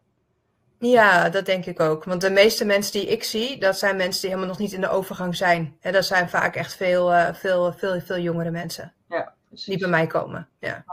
ja, 0.78 1.28
dat 1.28 1.46
denk 1.46 1.66
ik 1.66 1.80
ook. 1.80 2.05
Want 2.05 2.20
de 2.20 2.30
meeste 2.30 2.64
mensen 2.64 2.92
die 2.92 3.09
ik 3.09 3.24
zie, 3.24 3.59
dat 3.59 3.78
zijn 3.78 3.96
mensen 3.96 4.20
die 4.20 4.30
helemaal 4.30 4.50
nog 4.50 4.59
niet 4.59 4.72
in 4.72 4.80
de 4.80 4.88
overgang 4.88 5.36
zijn. 5.36 5.76
En 5.80 5.92
dat 5.92 6.05
zijn 6.05 6.28
vaak 6.28 6.57
echt 6.57 6.74
veel, 6.74 7.34
veel, 7.34 7.72
veel, 7.72 8.00
veel 8.00 8.18
jongere 8.18 8.50
mensen. 8.50 8.92
Ja, 9.09 9.34
Die 9.48 9.78
bij 9.78 9.88
mij 9.88 10.07
komen. 10.07 10.48
Ja. 10.59 10.84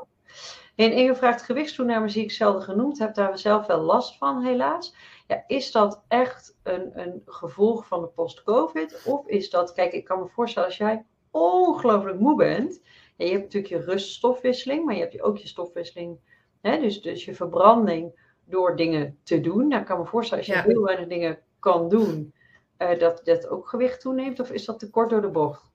En 0.80 0.92
Inge 0.92 1.16
vraagt, 1.16 1.42
gewichtstoename 1.42 2.10
zie 2.10 2.24
ik 2.24 2.32
zelden 2.32 2.62
genoemd. 2.62 3.00
Heb 3.00 3.14
daar 3.14 3.38
zelf 3.38 3.66
wel 3.66 3.82
last 3.82 4.18
van, 4.18 4.44
helaas. 4.44 4.96
Ja, 5.28 5.44
is 5.48 5.72
dat 5.72 6.04
echt 6.08 6.58
een, 6.64 7.00
een 7.00 7.22
gevolg 7.26 7.88
van 7.88 8.02
de 8.02 8.08
post-covid? 8.08 9.02
Of 9.06 9.28
is 9.28 9.50
dat, 9.50 9.74
kijk, 9.74 9.94
ik 9.94 10.04
kan 10.04 10.20
me 10.20 10.28
voorstellen 10.28 10.68
als 10.68 10.78
jij 10.78 11.06
ongelooflijk 11.32 12.20
moe 12.20 12.36
bent. 12.36 12.82
Ja, 13.16 13.26
je 13.26 13.32
hebt 13.32 13.44
natuurlijk 13.44 13.74
je 13.74 13.92
ruststofwisseling, 13.92 14.86
maar 14.86 14.96
je 14.96 15.02
hebt 15.02 15.22
ook 15.22 15.38
je 15.38 15.48
stofwisseling. 15.48 16.18
Hè, 16.62 16.80
dus, 16.80 17.02
dus 17.02 17.26
je 17.26 17.36
verbranding 17.36 18.20
door 18.46 18.76
dingen 18.76 19.20
te 19.24 19.42
doen. 19.42 19.68
Nou, 19.68 19.82
ik 19.82 19.88
kan 19.88 20.00
me 20.00 20.06
voorstellen, 20.06 20.46
als 20.46 20.54
je 20.54 20.62
heel 20.62 20.84
weinig 20.84 21.08
dingen 21.08 21.40
kan 21.60 21.90
doen, 21.90 22.34
uh, 22.78 23.00
dat 23.00 23.22
dat 23.24 23.48
ook 23.48 23.68
gewicht 23.68 24.02
toeneemt? 24.02 24.40
Of 24.40 24.52
is 24.52 24.66
dat 24.66 24.80
te 24.80 24.90
kort 24.90 25.10
door 25.10 25.22
de 25.22 25.30
bocht? 25.30 25.72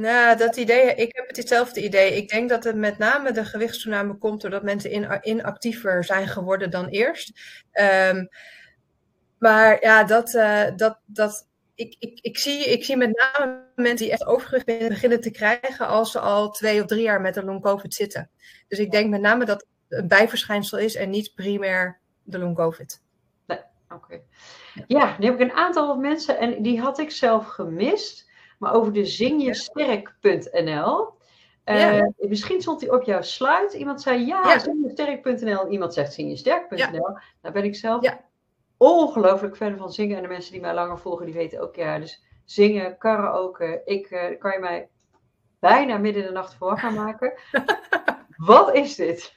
Nou, 0.00 0.36
dat 0.36 0.56
idee, 0.56 0.94
ik 0.94 1.16
heb 1.16 1.36
hetzelfde 1.36 1.82
idee. 1.82 2.16
Ik 2.16 2.28
denk 2.28 2.48
dat 2.48 2.64
het 2.64 2.76
met 2.76 2.98
name 2.98 3.32
de 3.32 3.44
gewichtstoename 3.44 4.14
komt 4.14 4.40
doordat 4.40 4.62
mensen 4.62 5.20
inactiever 5.22 6.04
zijn 6.04 6.28
geworden 6.28 6.70
dan 6.70 6.86
eerst. 6.86 7.40
Um, 7.72 8.28
maar 9.38 9.82
ja, 9.82 10.04
dat, 10.04 10.34
uh, 10.34 10.64
dat, 10.76 10.98
dat, 11.04 11.48
ik, 11.74 11.96
ik, 11.98 12.18
ik, 12.20 12.38
zie, 12.38 12.64
ik 12.64 12.84
zie 12.84 12.96
met 12.96 13.32
name 13.38 13.64
mensen 13.74 14.06
die 14.06 14.12
echt 14.12 14.26
overgewicht 14.26 14.88
beginnen 14.88 15.20
te 15.20 15.30
krijgen 15.30 15.86
als 15.86 16.12
ze 16.12 16.18
al 16.18 16.50
twee 16.50 16.80
of 16.80 16.86
drie 16.86 17.02
jaar 17.02 17.20
met 17.20 17.36
een 17.36 17.44
long 17.44 17.62
COVID 17.62 17.94
zitten. 17.94 18.30
Dus 18.68 18.78
ik 18.78 18.90
denk 18.90 19.10
met 19.10 19.20
name 19.20 19.44
dat 19.44 19.66
een 19.88 20.08
bijverschijnsel 20.08 20.78
is 20.78 20.94
en 20.94 21.10
niet 21.10 21.34
primair 21.34 22.00
de 22.22 22.38
long 22.38 22.56
COVID. 22.56 23.02
Nee, 23.46 23.60
oké. 23.88 24.20
Ja, 24.86 25.16
nu 25.18 25.24
heb 25.24 25.34
ik 25.34 25.40
een 25.40 25.56
aantal 25.56 25.96
mensen 25.96 26.38
en 26.38 26.62
die 26.62 26.80
had 26.80 26.98
ik 26.98 27.10
zelf 27.10 27.46
gemist. 27.46 28.29
Maar 28.60 28.74
over 28.74 28.92
de 28.92 29.04
zingjesterk.nl. 29.04 31.08
Uh, 31.64 31.96
ja. 31.96 32.12
Misschien 32.18 32.60
stond 32.60 32.80
die 32.80 32.92
op 32.92 33.02
jouw 33.02 33.22
sluit. 33.22 33.72
Iemand 33.72 34.02
zei 34.02 34.26
ja, 34.26 34.48
ja. 34.48 34.58
zingjesterk.nl. 34.58 35.68
Iemand 35.68 35.94
zegt 35.94 36.12
zingjesterk.nl. 36.12 36.78
Ja. 36.78 37.22
Daar 37.40 37.52
ben 37.52 37.64
ik 37.64 37.76
zelf 37.76 38.02
ja. 38.02 38.20
ongelooflijk 38.76 39.56
fan 39.56 39.76
van 39.76 39.92
zingen. 39.92 40.16
En 40.16 40.22
de 40.22 40.28
mensen 40.28 40.52
die 40.52 40.60
mij 40.60 40.74
langer 40.74 40.98
volgen, 40.98 41.26
die 41.26 41.34
weten 41.34 41.60
ook 41.60 41.74
ja. 41.74 41.98
Dus 41.98 42.22
zingen, 42.44 42.98
karaoke. 42.98 43.82
Ik 43.84 44.10
uh, 44.10 44.38
kan 44.38 44.52
je 44.52 44.58
mij 44.58 44.88
bijna 45.58 45.98
midden 45.98 46.22
in 46.22 46.28
de 46.28 46.34
nacht 46.34 46.54
voor 46.54 46.78
gaan 46.78 46.94
maken. 46.94 47.32
Wat 48.36 48.74
is 48.74 48.94
dit? 48.94 49.34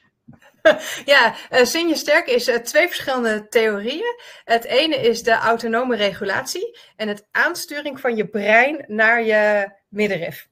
ja, 1.12 1.34
uh, 1.52 1.64
Sinje 1.64 1.96
Sterk 1.96 2.26
is 2.26 2.48
uh, 2.48 2.56
twee 2.56 2.86
verschillende 2.86 3.48
theorieën. 3.48 4.16
Het 4.44 4.64
ene 4.64 4.96
is 4.96 5.22
de 5.22 5.32
autonome 5.32 5.96
regulatie 5.96 6.78
en 6.96 7.08
het 7.08 7.26
aansturing 7.30 8.00
van 8.00 8.16
je 8.16 8.28
brein 8.28 8.84
naar 8.86 9.22
je 9.22 9.72
middenrif. 9.88 10.48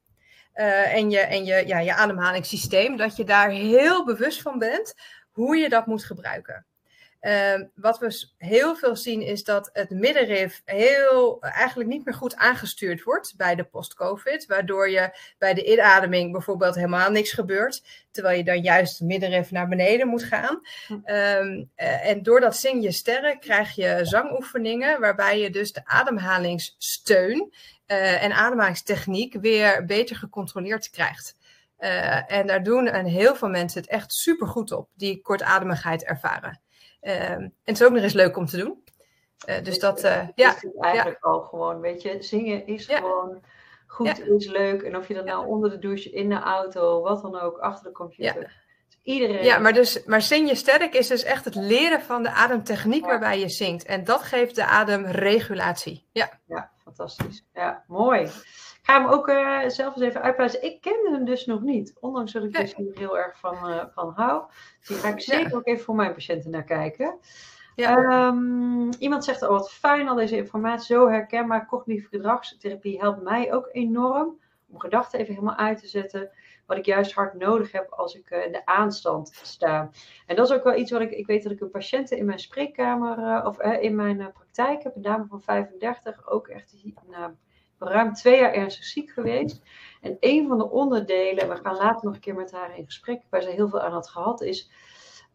Uh, 0.54 0.94
en 0.94 1.10
je, 1.10 1.18
en 1.18 1.44
je, 1.44 1.66
ja, 1.66 1.78
je 1.78 1.94
ademhalingssysteem, 1.94 2.96
dat 2.96 3.16
je 3.16 3.24
daar 3.24 3.50
heel 3.50 4.04
bewust 4.04 4.42
van 4.42 4.58
bent 4.58 4.94
hoe 5.30 5.56
je 5.56 5.68
dat 5.68 5.86
moet 5.86 6.04
gebruiken. 6.04 6.66
Uh, 7.22 7.60
wat 7.74 7.98
we 7.98 8.28
heel 8.38 8.76
veel 8.76 8.96
zien 8.96 9.22
is 9.22 9.44
dat 9.44 9.70
het 9.72 9.90
middenrif 9.90 10.62
heel, 10.64 11.40
eigenlijk 11.40 11.88
niet 11.88 12.04
meer 12.04 12.14
goed 12.14 12.36
aangestuurd 12.36 13.02
wordt 13.02 13.34
bij 13.36 13.54
de 13.54 13.64
post-COVID. 13.64 14.46
Waardoor 14.46 14.90
je 14.90 15.18
bij 15.38 15.54
de 15.54 15.72
inademing 15.72 16.32
bijvoorbeeld 16.32 16.74
helemaal 16.74 17.10
niks 17.10 17.32
gebeurt. 17.32 17.82
Terwijl 18.10 18.36
je 18.36 18.44
dan 18.44 18.60
juist 18.60 18.98
het 18.98 19.08
middenrif 19.08 19.50
naar 19.50 19.68
beneden 19.68 20.08
moet 20.08 20.22
gaan. 20.22 20.60
Um, 20.88 21.70
uh, 21.76 22.08
en 22.08 22.22
door 22.22 22.40
dat 22.40 22.56
zing 22.56 22.82
je 22.82 22.92
sterren 22.92 23.38
krijg 23.38 23.74
je 23.74 24.00
zangoefeningen 24.02 25.00
waarbij 25.00 25.40
je 25.40 25.50
dus 25.50 25.72
de 25.72 25.84
ademhalingssteun 25.84 27.52
uh, 27.86 28.22
en 28.22 28.32
ademhalingstechniek 28.32 29.34
weer 29.40 29.84
beter 29.84 30.16
gecontroleerd 30.16 30.90
krijgt. 30.90 31.36
Uh, 31.78 32.32
en 32.32 32.46
daar 32.46 32.62
doen 32.62 32.86
en 32.86 33.06
heel 33.06 33.36
veel 33.36 33.48
mensen 33.48 33.80
het 33.80 33.90
echt 33.90 34.12
super 34.12 34.46
goed 34.46 34.72
op, 34.72 34.88
die 34.94 35.20
kortademigheid 35.20 36.04
ervaren. 36.04 36.60
Ehm, 37.02 37.40
en 37.40 37.54
het 37.64 37.80
is 37.80 37.82
ook 37.82 37.92
nog 37.92 38.02
eens 38.02 38.12
leuk 38.12 38.36
om 38.36 38.46
te 38.46 38.56
doen. 38.56 38.82
Uh, 39.48 39.62
dus 39.62 39.78
dat, 39.78 40.04
uh, 40.04 40.28
ja. 40.34 40.54
Is 40.54 40.70
eigenlijk 40.80 41.18
ja. 41.22 41.30
al 41.30 41.40
gewoon, 41.40 41.80
weet 41.80 42.02
je, 42.02 42.22
zingen 42.22 42.66
is 42.66 42.86
ja. 42.86 42.96
gewoon 42.96 43.42
goed, 43.86 44.16
ja. 44.16 44.34
is 44.34 44.46
leuk. 44.46 44.82
En 44.82 44.96
of 44.96 45.08
je 45.08 45.14
dat 45.14 45.24
nou 45.24 45.46
onder 45.46 45.70
de 45.70 45.78
douche, 45.78 46.10
in 46.10 46.28
de 46.28 46.40
auto, 46.40 47.02
wat 47.02 47.22
dan 47.22 47.40
ook, 47.40 47.58
achter 47.58 47.84
de 47.84 47.92
computer. 47.92 48.60
Iedereen. 49.02 49.44
Ja, 49.44 49.58
maar, 49.58 49.72
dus, 49.72 50.04
maar 50.04 50.22
zing 50.22 50.48
je 50.48 50.54
sterk 50.54 50.94
is 50.94 51.06
dus 51.06 51.22
echt 51.22 51.44
het 51.44 51.54
leren 51.54 52.00
van 52.02 52.22
de 52.22 52.30
ademtechniek 52.30 53.04
waarbij 53.04 53.40
je 53.40 53.48
zingt. 53.48 53.84
En 53.84 54.04
dat 54.04 54.22
geeft 54.22 54.54
de 54.54 54.64
ademregulatie. 54.64 56.08
Ja, 56.12 56.30
ja 56.46 56.70
fantastisch. 56.82 57.44
Ja, 57.54 57.84
mooi. 57.86 58.30
Ik 58.82 58.88
ga 58.88 59.00
hem 59.00 59.10
ook 59.10 59.28
uh, 59.28 59.68
zelf 59.68 59.94
eens 59.94 60.04
even 60.04 60.22
uitpluizen. 60.22 60.62
Ik 60.62 60.80
kende 60.80 61.10
hem 61.10 61.24
dus 61.24 61.46
nog 61.46 61.60
niet. 61.60 61.96
Ondanks 62.00 62.32
dat 62.32 62.44
ik 62.44 62.52
nee. 62.52 62.62
dus 62.62 62.74
hier 62.74 62.98
heel 62.98 63.18
erg 63.18 63.38
van, 63.38 63.54
uh, 63.54 63.84
van 63.94 64.12
hou. 64.16 64.42
Die 64.86 64.96
ga 64.96 65.08
ik 65.08 65.20
zeker 65.20 65.50
ja. 65.50 65.56
ook 65.56 65.66
even 65.66 65.84
voor 65.84 65.94
mijn 65.94 66.14
patiënten 66.14 66.50
naar 66.50 66.64
kijken. 66.64 67.18
Ja. 67.74 68.26
Um, 68.26 68.92
iemand 68.98 69.24
zegt, 69.24 69.42
oh 69.42 69.48
wat 69.48 69.72
fijn 69.72 70.08
al 70.08 70.14
deze 70.14 70.36
informatie, 70.36 70.94
zo 70.94 71.08
herkenbaar. 71.08 71.66
Cognitieve 71.66 72.08
gedragstherapie 72.08 72.98
helpt 72.98 73.22
mij 73.22 73.52
ook 73.52 73.68
enorm. 73.72 74.40
Om 74.68 74.80
gedachten 74.80 75.18
even 75.18 75.34
helemaal 75.34 75.56
uit 75.56 75.78
te 75.78 75.88
zetten. 75.88 76.30
Wat 76.66 76.76
ik 76.76 76.86
juist 76.86 77.12
hard 77.12 77.34
nodig 77.34 77.72
heb 77.72 77.90
als 77.90 78.14
ik 78.14 78.30
uh, 78.30 78.46
in 78.46 78.52
de 78.52 78.66
aanstand 78.66 79.32
sta. 79.42 79.90
En 80.26 80.36
dat 80.36 80.50
is 80.50 80.56
ook 80.56 80.64
wel 80.64 80.76
iets 80.76 80.90
wat 80.90 81.00
ik, 81.00 81.10
ik 81.10 81.26
weet 81.26 81.42
dat 81.42 81.52
ik 81.52 81.60
een 81.60 81.70
patiënten 81.70 82.16
in 82.16 82.24
mijn 82.24 82.38
spreekkamer, 82.38 83.44
of 83.46 83.60
in 83.60 83.94
mijn 83.94 84.32
praktijk 84.32 84.82
heb. 84.82 84.96
Een 84.96 85.02
dame 85.02 85.26
van 85.28 85.40
35, 85.40 86.28
ook 86.28 86.48
echt 86.48 86.74
nou, 87.06 87.32
ruim 87.88 88.12
twee 88.12 88.38
jaar 88.40 88.52
ernstig 88.52 88.84
ziek 88.84 89.10
geweest. 89.10 89.62
En 90.00 90.16
een 90.20 90.48
van 90.48 90.58
de 90.58 90.70
onderdelen, 90.70 91.48
we 91.48 91.56
gaan 91.56 91.76
later 91.76 92.04
nog 92.04 92.14
een 92.14 92.20
keer 92.20 92.34
met 92.34 92.52
haar 92.52 92.78
in 92.78 92.84
gesprek, 92.84 93.22
waar 93.30 93.42
ze 93.42 93.50
heel 93.50 93.68
veel 93.68 93.80
aan 93.80 93.92
had 93.92 94.08
gehad, 94.08 94.42
is. 94.42 94.70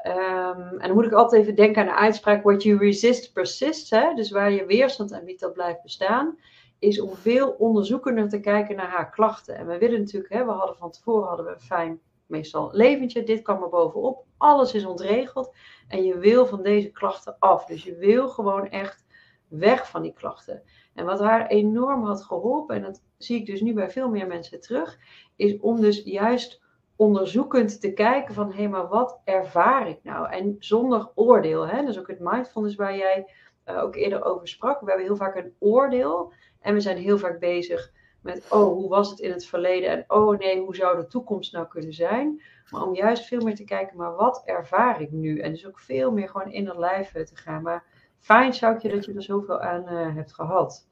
Um, 0.07 0.79
en 0.79 0.87
dan 0.87 0.93
moet 0.93 1.05
ik 1.05 1.11
altijd 1.11 1.41
even 1.41 1.55
denken 1.55 1.81
aan 1.81 1.87
de 1.87 2.01
uitspraak: 2.01 2.43
What 2.43 2.63
you 2.63 2.77
resist 2.77 3.33
persists. 3.33 3.89
Hè? 3.89 4.13
Dus 4.13 4.31
waar 4.31 4.51
je 4.51 4.65
weerstand 4.65 5.13
aan 5.13 5.25
biedt, 5.25 5.39
dat 5.39 5.53
blijft 5.53 5.81
bestaan. 5.81 6.37
Is 6.79 7.01
om 7.01 7.15
veel 7.15 7.49
onderzoekender 7.49 8.29
te 8.29 8.39
kijken 8.39 8.75
naar 8.75 8.89
haar 8.89 9.09
klachten. 9.09 9.55
En 9.55 9.67
we 9.67 9.77
willen 9.77 9.99
natuurlijk, 9.99 10.33
hè, 10.33 10.45
we 10.45 10.51
hadden 10.51 10.77
van 10.77 10.91
tevoren 10.91 11.27
hadden 11.27 11.45
we 11.45 11.51
een 11.51 11.59
fijn, 11.59 11.99
meestal 12.25 12.69
leventje. 12.71 13.23
Dit 13.23 13.41
kwam 13.41 13.63
er 13.63 13.69
bovenop. 13.69 14.25
Alles 14.37 14.73
is 14.73 14.85
ontregeld. 14.85 15.55
En 15.87 16.03
je 16.03 16.17
wil 16.17 16.45
van 16.45 16.63
deze 16.63 16.91
klachten 16.91 17.35
af. 17.39 17.65
Dus 17.65 17.83
je 17.83 17.95
wil 17.95 18.29
gewoon 18.29 18.69
echt 18.69 19.05
weg 19.47 19.89
van 19.89 20.01
die 20.01 20.13
klachten. 20.13 20.63
En 20.97 21.05
wat 21.05 21.19
haar 21.19 21.47
enorm 21.47 22.03
had 22.03 22.23
geholpen, 22.23 22.75
en 22.75 22.81
dat 22.81 23.03
zie 23.17 23.39
ik 23.39 23.45
dus 23.45 23.61
nu 23.61 23.73
bij 23.73 23.89
veel 23.89 24.09
meer 24.09 24.27
mensen 24.27 24.61
terug, 24.61 24.97
is 25.35 25.59
om 25.59 25.81
dus 25.81 26.03
juist 26.03 26.61
onderzoekend 26.95 27.81
te 27.81 27.93
kijken 27.93 28.33
van 28.33 28.53
hé, 28.53 28.67
maar 28.67 28.87
wat 28.87 29.21
ervaar 29.23 29.89
ik 29.89 29.99
nou? 30.03 30.29
En 30.29 30.55
zonder 30.59 31.11
oordeel. 31.15 31.67
Hè? 31.67 31.85
Dus 31.85 31.99
ook 31.99 32.07
het 32.07 32.19
mindfulness 32.19 32.75
waar 32.75 32.97
jij 32.97 33.29
uh, 33.65 33.83
ook 33.83 33.95
eerder 33.95 34.23
over 34.23 34.47
sprak. 34.47 34.79
We 34.79 34.87
hebben 34.87 35.05
heel 35.05 35.15
vaak 35.15 35.35
een 35.35 35.53
oordeel 35.59 36.33
en 36.59 36.73
we 36.73 36.79
zijn 36.79 36.97
heel 36.97 37.17
vaak 37.17 37.39
bezig 37.39 37.91
met 38.21 38.45
oh, 38.49 38.73
hoe 38.73 38.89
was 38.89 39.09
het 39.09 39.19
in 39.19 39.31
het 39.31 39.45
verleden 39.45 39.89
en 39.89 40.03
oh 40.07 40.37
nee, 40.37 40.61
hoe 40.61 40.75
zou 40.75 40.97
de 40.97 41.07
toekomst 41.07 41.53
nou 41.53 41.67
kunnen 41.67 41.93
zijn? 41.93 42.41
Maar 42.69 42.83
om 42.83 42.95
juist 42.95 43.25
veel 43.25 43.41
meer 43.41 43.55
te 43.55 43.63
kijken, 43.63 43.97
maar 43.97 44.15
wat 44.15 44.41
ervaar 44.45 45.01
ik 45.01 45.11
nu? 45.11 45.39
En 45.39 45.51
dus 45.51 45.67
ook 45.67 45.79
veel 45.79 46.11
meer 46.11 46.29
gewoon 46.29 46.51
in 46.51 46.67
het 46.67 46.77
lijf 46.77 47.11
te 47.11 47.35
gaan. 47.35 47.61
Maar 47.61 47.83
fijn 48.19 48.53
Sjoukje 48.53 48.89
dat 48.89 49.05
je 49.05 49.13
er 49.13 49.23
zoveel 49.23 49.61
aan 49.61 49.87
hebt 50.15 50.33
gehad. 50.33 50.85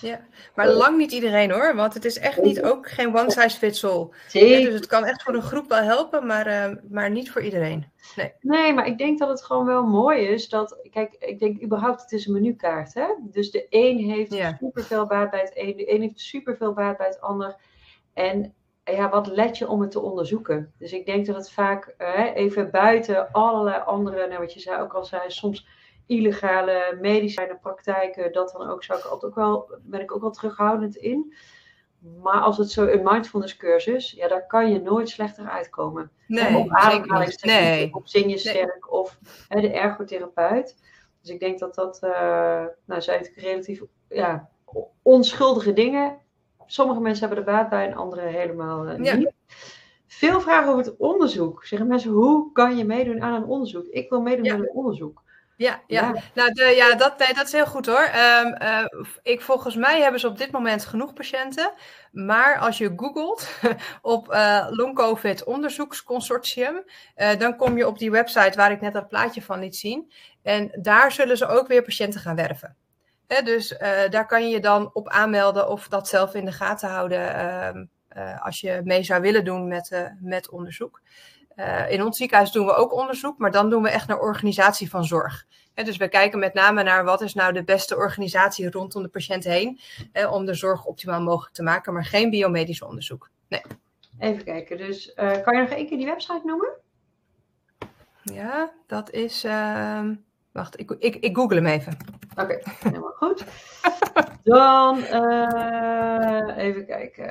Ja, 0.00 0.20
maar 0.54 0.68
lang 0.68 0.96
niet 0.96 1.12
iedereen 1.12 1.50
hoor, 1.50 1.74
want 1.74 1.94
het 1.94 2.04
is 2.04 2.18
echt 2.18 2.42
niet 2.42 2.62
ook 2.62 2.90
geen 2.90 3.16
one 3.16 3.30
size 3.30 3.58
fits 3.58 3.84
all. 3.84 4.08
dus 4.32 4.74
het 4.74 4.86
kan 4.86 5.04
echt 5.04 5.22
voor 5.22 5.34
een 5.34 5.42
groep 5.42 5.68
wel 5.68 5.82
helpen, 5.82 6.26
maar, 6.26 6.78
maar 6.88 7.10
niet 7.10 7.30
voor 7.30 7.42
iedereen. 7.42 7.86
Nee. 8.16 8.32
nee, 8.40 8.74
maar 8.74 8.86
ik 8.86 8.98
denk 8.98 9.18
dat 9.18 9.28
het 9.28 9.42
gewoon 9.42 9.66
wel 9.66 9.86
mooi 9.86 10.20
is 10.26 10.48
dat, 10.48 10.88
kijk, 10.90 11.16
ik 11.18 11.38
denk 11.38 11.62
überhaupt 11.62 12.00
het 12.00 12.12
is 12.12 12.26
een 12.26 12.32
menukaart, 12.32 12.94
hè? 12.94 13.06
Dus 13.20 13.50
de 13.50 13.66
een 13.70 13.98
heeft 13.98 14.34
ja. 14.34 14.56
superveel 14.60 15.06
baat 15.06 15.30
bij 15.30 15.40
het 15.40 15.52
een, 15.54 15.76
de 15.76 15.94
een 15.94 16.00
heeft 16.00 16.20
superveel 16.20 16.72
baat 16.72 16.96
bij 16.96 17.06
het 17.06 17.20
ander. 17.20 17.56
En 18.14 18.54
ja, 18.84 19.08
wat 19.08 19.26
let 19.26 19.58
je 19.58 19.68
om 19.68 19.80
het 19.80 19.90
te 19.90 20.00
onderzoeken? 20.00 20.72
Dus 20.78 20.92
ik 20.92 21.06
denk 21.06 21.26
dat 21.26 21.36
het 21.36 21.50
vaak 21.50 21.94
hè, 21.98 22.32
even 22.32 22.70
buiten 22.70 23.32
allerlei 23.32 23.82
andere, 23.84 24.26
nou 24.26 24.40
wat 24.40 24.52
je 24.52 24.60
zei 24.60 24.80
ook 24.82 24.94
al 24.94 25.04
zei, 25.04 25.22
soms 25.26 25.66
illegale 26.10 26.98
medicijnen 27.00 27.58
praktijken, 27.58 28.32
dat 28.32 28.56
dan 28.58 28.68
ook 28.68 28.84
zou 28.84 28.98
ik 28.98 29.04
altijd 29.04 29.24
ook 29.24 29.34
wel, 29.34 29.70
ben 29.82 30.00
ik 30.00 30.14
ook 30.14 30.20
wel 30.20 30.30
terughoudend 30.30 30.96
in. 30.96 31.34
Maar 32.22 32.40
als 32.40 32.58
het 32.58 32.70
zo 32.70 32.86
een 32.86 33.02
mindfulness 33.02 33.56
cursus, 33.56 34.10
ja, 34.10 34.28
daar 34.28 34.46
kan 34.46 34.72
je 34.72 34.80
nooit 34.80 35.08
slechter 35.08 35.48
uitkomen. 35.48 36.10
Nee, 36.26 36.56
op 36.56 36.70
ademhalingstechniek, 36.70 37.60
nee. 37.60 37.94
op 37.94 38.08
zin 38.08 38.28
je 38.28 38.38
sterk 38.38 38.92
of 38.92 39.18
hè, 39.48 39.60
de 39.60 39.72
ergotherapeut. 39.72 40.76
Dus 41.20 41.30
ik 41.30 41.40
denk 41.40 41.58
dat 41.58 41.74
dat, 41.74 42.00
uh, 42.04 42.64
nou 42.84 43.00
zijn 43.00 43.18
het 43.18 43.32
relatief 43.36 43.82
ja, 44.08 44.48
onschuldige 45.02 45.72
dingen. 45.72 46.18
Sommige 46.66 47.00
mensen 47.00 47.26
hebben 47.26 47.46
er 47.46 47.52
baat 47.52 47.68
bij 47.68 47.86
en 47.86 47.94
andere 47.94 48.26
helemaal 48.26 48.88
uh, 48.88 48.96
niet. 48.96 49.32
Veel 50.06 50.40
vragen 50.40 50.72
over 50.72 50.84
het 50.84 50.96
onderzoek. 50.96 51.64
Zeggen 51.64 51.88
mensen, 51.88 52.10
hoe 52.10 52.52
kan 52.52 52.76
je 52.76 52.84
meedoen 52.84 53.22
aan 53.22 53.34
een 53.34 53.48
onderzoek? 53.48 53.86
Ik 53.86 54.10
wil 54.10 54.20
meedoen 54.20 54.50
aan 54.50 54.60
een 54.60 54.72
onderzoek. 54.72 55.22
Ja, 55.60 55.80
ja. 55.86 56.14
Nou, 56.34 56.52
de, 56.52 56.64
ja 56.64 56.94
dat, 56.94 57.18
dat 57.18 57.46
is 57.46 57.52
heel 57.52 57.66
goed 57.66 57.86
hoor. 57.86 58.10
Um, 58.44 58.62
uh, 58.62 58.84
ik, 59.22 59.40
volgens 59.40 59.74
mij 59.76 60.00
hebben 60.00 60.20
ze 60.20 60.28
op 60.28 60.38
dit 60.38 60.50
moment 60.50 60.84
genoeg 60.84 61.12
patiënten. 61.12 61.72
Maar 62.12 62.58
als 62.58 62.78
je 62.78 62.92
googelt 62.96 63.48
op 64.02 64.32
uh, 64.32 64.66
Long 64.70 64.94
COVID 64.94 65.44
onderzoeksconsortium, 65.44 66.84
uh, 67.16 67.38
dan 67.38 67.56
kom 67.56 67.76
je 67.76 67.86
op 67.86 67.98
die 67.98 68.10
website 68.10 68.56
waar 68.56 68.72
ik 68.72 68.80
net 68.80 68.92
dat 68.92 69.08
plaatje 69.08 69.42
van 69.42 69.60
liet 69.60 69.76
zien. 69.76 70.12
En 70.42 70.70
daar 70.82 71.12
zullen 71.12 71.36
ze 71.36 71.46
ook 71.46 71.68
weer 71.68 71.82
patiënten 71.82 72.20
gaan 72.20 72.36
werven. 72.36 72.76
Hè, 73.26 73.42
dus 73.42 73.68
daar 74.10 74.26
kan 74.26 74.42
je 74.42 74.48
je 74.48 74.60
dan 74.60 74.90
op 74.92 75.08
aanmelden 75.08 75.68
of 75.68 75.88
dat 75.88 76.08
zelf 76.08 76.34
in 76.34 76.44
de 76.44 76.52
gaten 76.52 76.88
houden 76.88 77.34
ehm, 77.34 77.84
als 78.38 78.60
je 78.60 78.80
mee 78.84 79.02
zou 79.02 79.20
willen 79.20 79.44
doen 79.44 79.68
met, 79.68 80.12
met 80.20 80.50
onderzoek. 80.50 81.00
Uh, 81.56 81.90
in 81.90 82.02
ons 82.02 82.16
ziekenhuis 82.16 82.52
doen 82.52 82.66
we 82.66 82.74
ook 82.74 82.92
onderzoek, 82.94 83.38
maar 83.38 83.50
dan 83.50 83.70
doen 83.70 83.82
we 83.82 83.88
echt 83.88 84.08
naar 84.08 84.20
organisatie 84.20 84.90
van 84.90 85.04
zorg. 85.04 85.46
dus 85.74 85.96
we 85.96 86.08
kijken 86.08 86.38
met 86.38 86.54
name 86.54 86.82
naar 86.82 87.04
wat 87.04 87.20
is 87.20 87.34
nou 87.34 87.52
de 87.52 87.64
beste 87.64 87.96
organisatie 87.96 88.70
rondom 88.70 89.02
de 89.02 89.08
patiënt 89.08 89.44
heen, 89.44 89.80
om 90.30 90.44
de 90.44 90.54
zorg 90.54 90.84
optimaal 90.84 91.20
mogelijk 91.20 91.54
te 91.54 91.62
maken, 91.62 91.92
maar 91.92 92.04
geen 92.04 92.30
biomedisch 92.30 92.82
onderzoek. 92.82 93.30
Nee. 93.48 93.62
Even 94.18 94.44
kijken, 94.44 94.76
dus 94.76 95.12
uh, 95.16 95.40
kan 95.40 95.56
je 95.56 95.62
nog 95.62 95.70
één 95.70 95.86
keer 95.86 95.96
die 95.96 96.06
website 96.06 96.40
noemen? 96.44 96.70
Ja, 98.22 98.72
dat 98.86 99.10
is. 99.10 99.44
Uh, 99.44 100.08
wacht, 100.52 100.80
ik, 100.80 100.90
ik, 100.90 101.16
ik 101.16 101.36
google 101.36 101.56
hem 101.56 101.66
even. 101.66 101.96
Oké, 102.36 102.60
helemaal 102.78 103.12
goed. 103.16 103.44
Dan 104.42 104.98
uh, 104.98 106.56
even 106.56 106.86
kijken. 106.86 107.30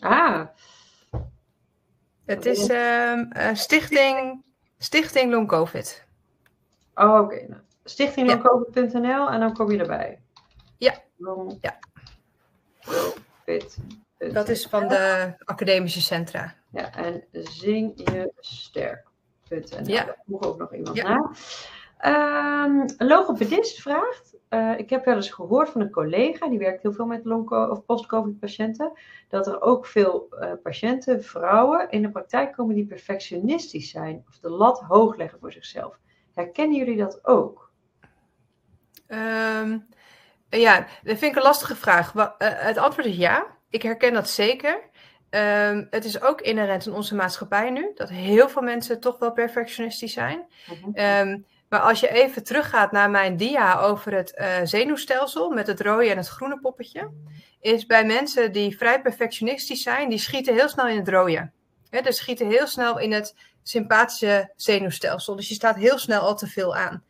ah. 0.00 0.46
Het 2.24 2.46
is 2.46 2.68
uh, 2.68 3.20
Stichting, 3.52 4.42
Stichting 4.78 5.32
Long 5.32 5.48
Covid. 5.48 6.04
Oh, 6.94 7.10
oké. 7.10 7.22
Okay. 7.22 7.46
Nou, 7.48 7.60
Stichtinglongcovid.nl 7.84 9.30
en 9.30 9.40
dan 9.40 9.52
kom 9.52 9.70
je 9.70 9.78
erbij. 9.78 10.18
Ja. 10.76 10.94
Long 11.16 11.58
ja. 11.60 11.78
COVID. 12.84 13.78
Dat 14.32 14.48
is 14.48 14.66
van 14.66 14.88
de 14.88 15.34
academische 15.44 16.02
centra. 16.02 16.54
Ja, 16.76 16.94
en 16.94 17.24
zing 17.32 17.92
je 17.94 18.32
sterk. 18.36 19.06
Ja. 19.82 20.04
Daar 20.04 20.22
vroeg 20.26 20.42
ook 20.42 20.58
nog 20.58 20.74
iemand 20.74 20.96
ja. 20.96 21.08
naar. 21.08 21.36
Um, 22.04 22.80
een 22.96 23.06
logopedist 23.06 23.80
vraagt, 23.80 24.36
uh, 24.50 24.78
ik 24.78 24.90
heb 24.90 25.04
wel 25.04 25.14
eens 25.14 25.30
gehoord 25.30 25.68
van 25.68 25.80
een 25.80 25.90
collega, 25.90 26.48
die 26.48 26.58
werkt 26.58 26.82
heel 26.82 26.92
veel 26.92 27.06
met 27.06 27.24
long- 27.24 27.50
of 27.70 27.84
post-covid 27.84 28.38
patiënten, 28.38 28.92
dat 29.28 29.46
er 29.46 29.60
ook 29.60 29.86
veel 29.86 30.26
uh, 30.30 30.52
patiënten, 30.62 31.24
vrouwen, 31.24 31.90
in 31.90 32.02
de 32.02 32.10
praktijk 32.10 32.52
komen 32.52 32.74
die 32.74 32.86
perfectionistisch 32.86 33.90
zijn 33.90 34.24
of 34.28 34.38
de 34.38 34.50
lat 34.50 34.80
hoog 34.80 35.16
leggen 35.16 35.38
voor 35.38 35.52
zichzelf. 35.52 35.98
Herkennen 36.34 36.76
jullie 36.76 36.96
dat 36.96 37.24
ook? 37.24 37.70
Um, 39.08 39.86
ja, 40.48 40.78
dat 40.78 41.18
vind 41.18 41.22
ik 41.22 41.36
een 41.36 41.42
lastige 41.42 41.76
vraag. 41.76 42.14
Uh, 42.14 42.26
het 42.38 42.76
antwoord 42.76 43.06
is 43.06 43.16
ja. 43.16 43.46
Ik 43.70 43.82
herken 43.82 44.12
dat 44.12 44.28
zeker. 44.28 44.90
Um, 45.30 45.86
het 45.90 46.04
is 46.04 46.20
ook 46.20 46.40
inherent 46.40 46.86
in 46.86 46.92
onze 46.92 47.14
maatschappij 47.14 47.70
nu 47.70 47.90
dat 47.94 48.08
heel 48.08 48.48
veel 48.48 48.62
mensen 48.62 49.00
toch 49.00 49.18
wel 49.18 49.32
perfectionistisch 49.32 50.12
zijn. 50.12 50.46
Um, 50.94 51.46
maar 51.68 51.80
als 51.80 52.00
je 52.00 52.08
even 52.08 52.44
teruggaat 52.44 52.92
naar 52.92 53.10
mijn 53.10 53.36
dia 53.36 53.80
over 53.80 54.14
het 54.14 54.34
uh, 54.36 54.46
zenuwstelsel 54.64 55.50
met 55.50 55.66
het 55.66 55.80
rode 55.80 56.10
en 56.10 56.16
het 56.16 56.28
groene 56.28 56.60
poppetje, 56.60 57.10
is 57.60 57.86
bij 57.86 58.04
mensen 58.04 58.52
die 58.52 58.76
vrij 58.76 59.02
perfectionistisch 59.02 59.82
zijn, 59.82 60.08
die 60.08 60.18
schieten 60.18 60.54
heel 60.54 60.68
snel 60.68 60.88
in 60.88 60.98
het 60.98 61.08
rode. 61.08 61.50
He, 61.90 62.00
dus 62.00 62.16
schieten 62.16 62.48
heel 62.48 62.66
snel 62.66 62.98
in 62.98 63.12
het 63.12 63.34
sympathische 63.62 64.52
zenuwstelsel. 64.56 65.36
Dus 65.36 65.48
je 65.48 65.54
staat 65.54 65.76
heel 65.76 65.98
snel 65.98 66.20
al 66.20 66.36
te 66.36 66.46
veel 66.46 66.76
aan. 66.76 67.04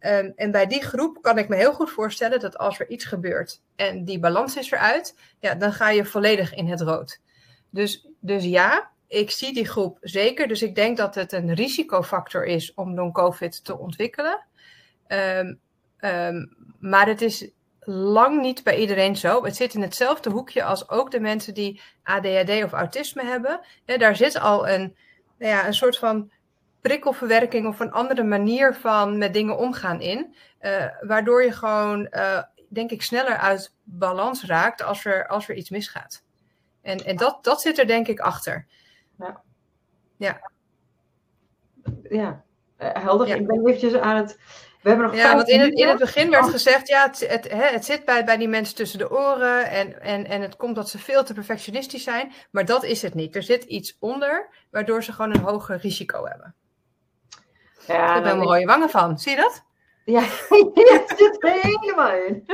Um, 0.00 0.32
en 0.36 0.50
bij 0.50 0.66
die 0.66 0.82
groep 0.82 1.22
kan 1.22 1.38
ik 1.38 1.48
me 1.48 1.56
heel 1.56 1.72
goed 1.72 1.90
voorstellen 1.90 2.40
dat 2.40 2.58
als 2.58 2.80
er 2.80 2.88
iets 2.88 3.04
gebeurt 3.04 3.60
en 3.76 4.04
die 4.04 4.18
balans 4.18 4.56
is 4.56 4.70
eruit, 4.70 5.14
ja, 5.38 5.54
dan 5.54 5.72
ga 5.72 5.90
je 5.90 6.04
volledig 6.04 6.54
in 6.54 6.66
het 6.66 6.80
rood. 6.80 7.20
Dus, 7.70 8.06
dus 8.20 8.44
ja, 8.44 8.90
ik 9.06 9.30
zie 9.30 9.54
die 9.54 9.66
groep 9.66 9.98
zeker. 10.00 10.48
Dus 10.48 10.62
ik 10.62 10.74
denk 10.74 10.96
dat 10.96 11.14
het 11.14 11.32
een 11.32 11.54
risicofactor 11.54 12.44
is 12.44 12.74
om 12.74 12.94
long-covid 12.94 13.64
te 13.64 13.78
ontwikkelen. 13.78 14.46
Um, 15.08 15.60
um, 16.00 16.56
maar 16.78 17.06
het 17.06 17.22
is 17.22 17.50
lang 17.80 18.40
niet 18.40 18.62
bij 18.62 18.78
iedereen 18.78 19.16
zo. 19.16 19.44
Het 19.44 19.56
zit 19.56 19.74
in 19.74 19.82
hetzelfde 19.82 20.30
hoekje 20.30 20.64
als 20.64 20.88
ook 20.88 21.10
de 21.10 21.20
mensen 21.20 21.54
die 21.54 21.80
ADHD 22.02 22.64
of 22.64 22.72
autisme 22.72 23.24
hebben. 23.24 23.60
daar 23.84 24.16
zit 24.16 24.38
al 24.38 24.68
een, 24.68 24.96
nou 25.38 25.52
ja, 25.52 25.66
een 25.66 25.74
soort 25.74 25.98
van 25.98 26.30
prikkelverwerking 26.80 27.66
of 27.66 27.80
een 27.80 27.92
andere 27.92 28.22
manier 28.22 28.74
van 28.74 29.18
met 29.18 29.34
dingen 29.34 29.58
omgaan 29.58 30.00
in. 30.00 30.34
Uh, 30.60 30.86
waardoor 31.00 31.42
je 31.42 31.52
gewoon, 31.52 32.06
uh, 32.10 32.42
denk 32.68 32.90
ik, 32.90 33.02
sneller 33.02 33.36
uit 33.36 33.72
balans 33.82 34.44
raakt 34.44 34.82
als 34.82 35.04
er, 35.04 35.26
als 35.26 35.48
er 35.48 35.54
iets 35.54 35.70
misgaat. 35.70 36.22
En, 36.82 37.04
en 37.04 37.16
dat, 37.16 37.44
dat 37.44 37.60
zit 37.60 37.78
er 37.78 37.86
denk 37.86 38.08
ik 38.08 38.20
achter. 38.20 38.66
Ja. 39.18 39.42
Ja. 40.16 40.40
Ja, 42.08 42.44
helder. 42.78 43.28
Ik 43.28 43.46
ben 43.46 43.66
eventjes 43.66 43.94
aan 43.94 44.16
het... 44.16 44.38
We 44.82 44.88
hebben 44.88 45.06
nog 45.06 45.16
ja, 45.16 45.34
want 45.34 45.48
in 45.48 45.60
het, 45.60 45.74
in 45.74 45.88
het 45.88 45.98
begin 45.98 46.30
werd 46.30 46.48
gezegd, 46.48 46.88
ja, 46.88 47.06
het, 47.06 47.28
het, 47.28 47.48
het 47.50 47.84
zit 47.84 48.04
bij, 48.04 48.24
bij 48.24 48.36
die 48.36 48.48
mensen 48.48 48.74
tussen 48.74 48.98
de 48.98 49.10
oren 49.10 49.70
en, 49.70 50.00
en, 50.02 50.26
en 50.26 50.40
het 50.42 50.56
komt 50.56 50.74
dat 50.74 50.88
ze 50.88 50.98
veel 50.98 51.24
te 51.24 51.34
perfectionistisch 51.34 52.02
zijn, 52.02 52.32
maar 52.50 52.64
dat 52.64 52.84
is 52.84 53.02
het 53.02 53.14
niet. 53.14 53.36
Er 53.36 53.42
zit 53.42 53.64
iets 53.64 53.96
onder, 54.00 54.48
waardoor 54.70 55.02
ze 55.02 55.12
gewoon 55.12 55.34
een 55.34 55.42
hoger 55.42 55.76
risico 55.76 56.24
hebben. 56.24 56.54
Ja, 57.86 58.16
ik 58.16 58.24
heb 58.24 58.32
er 58.32 58.38
mooie 58.38 58.66
wangen 58.66 58.90
van. 58.90 59.18
Zie 59.18 59.34
je 59.34 59.40
dat? 59.40 59.64
Ja, 60.08 60.20
het 61.00 61.14
zit 61.16 61.44
er 61.44 61.52
helemaal 61.52 62.12
in. 62.12 62.44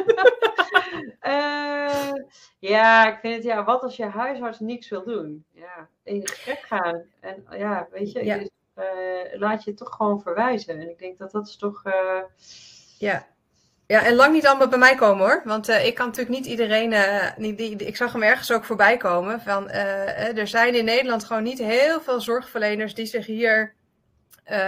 uh, 1.23 2.13
ja, 2.73 3.13
ik 3.13 3.19
vind 3.21 3.35
het, 3.35 3.45
ja, 3.45 3.65
wat 3.65 3.83
als 3.83 3.97
je 3.97 4.05
huisarts 4.05 4.61
niks 4.61 4.89
wil 4.89 5.05
doen? 5.05 5.45
Ja, 5.53 5.89
in 6.03 6.29
gesprek 6.29 6.59
gaan. 6.59 7.03
En 7.21 7.45
ja, 7.51 7.89
weet 7.91 8.13
je, 8.13 8.25
ja. 8.25 8.39
uh, 8.39 9.39
laat 9.41 9.65
je 9.65 9.75
toch 9.75 9.95
gewoon 9.97 10.21
verwijzen. 10.21 10.81
En 10.81 10.91
ik 10.91 10.99
denk 10.99 11.19
dat 11.19 11.31
dat 11.31 11.47
is 11.47 11.57
toch... 11.57 11.85
Uh... 11.85 12.23
Ja. 12.99 13.27
Ja, 13.87 14.05
en 14.05 14.15
lang 14.15 14.33
niet 14.33 14.47
allemaal 14.47 14.69
bij 14.69 14.79
mij 14.79 14.95
komen 14.95 15.25
hoor. 15.25 15.43
Want 15.45 15.69
uh, 15.69 15.87
ik 15.87 15.95
kan 15.95 16.07
natuurlijk 16.07 16.37
niet 16.37 16.47
iedereen. 16.47 16.93
Uh, 16.93 17.37
niet, 17.37 17.59
die, 17.59 17.77
ik 17.77 17.97
zag 17.97 18.13
hem 18.13 18.23
ergens 18.23 18.53
ook 18.53 18.65
voorbij 18.65 18.97
komen. 18.97 19.41
Van, 19.41 19.69
uh, 19.69 20.39
er 20.39 20.49
zijn 20.49 20.75
in 20.75 20.85
Nederland 20.85 21.25
gewoon 21.25 21.43
niet 21.43 21.59
heel 21.59 22.01
veel 22.01 22.21
zorgverleners 22.21 22.95
die 22.95 23.07
zich 23.07 23.27
hier 23.27 23.75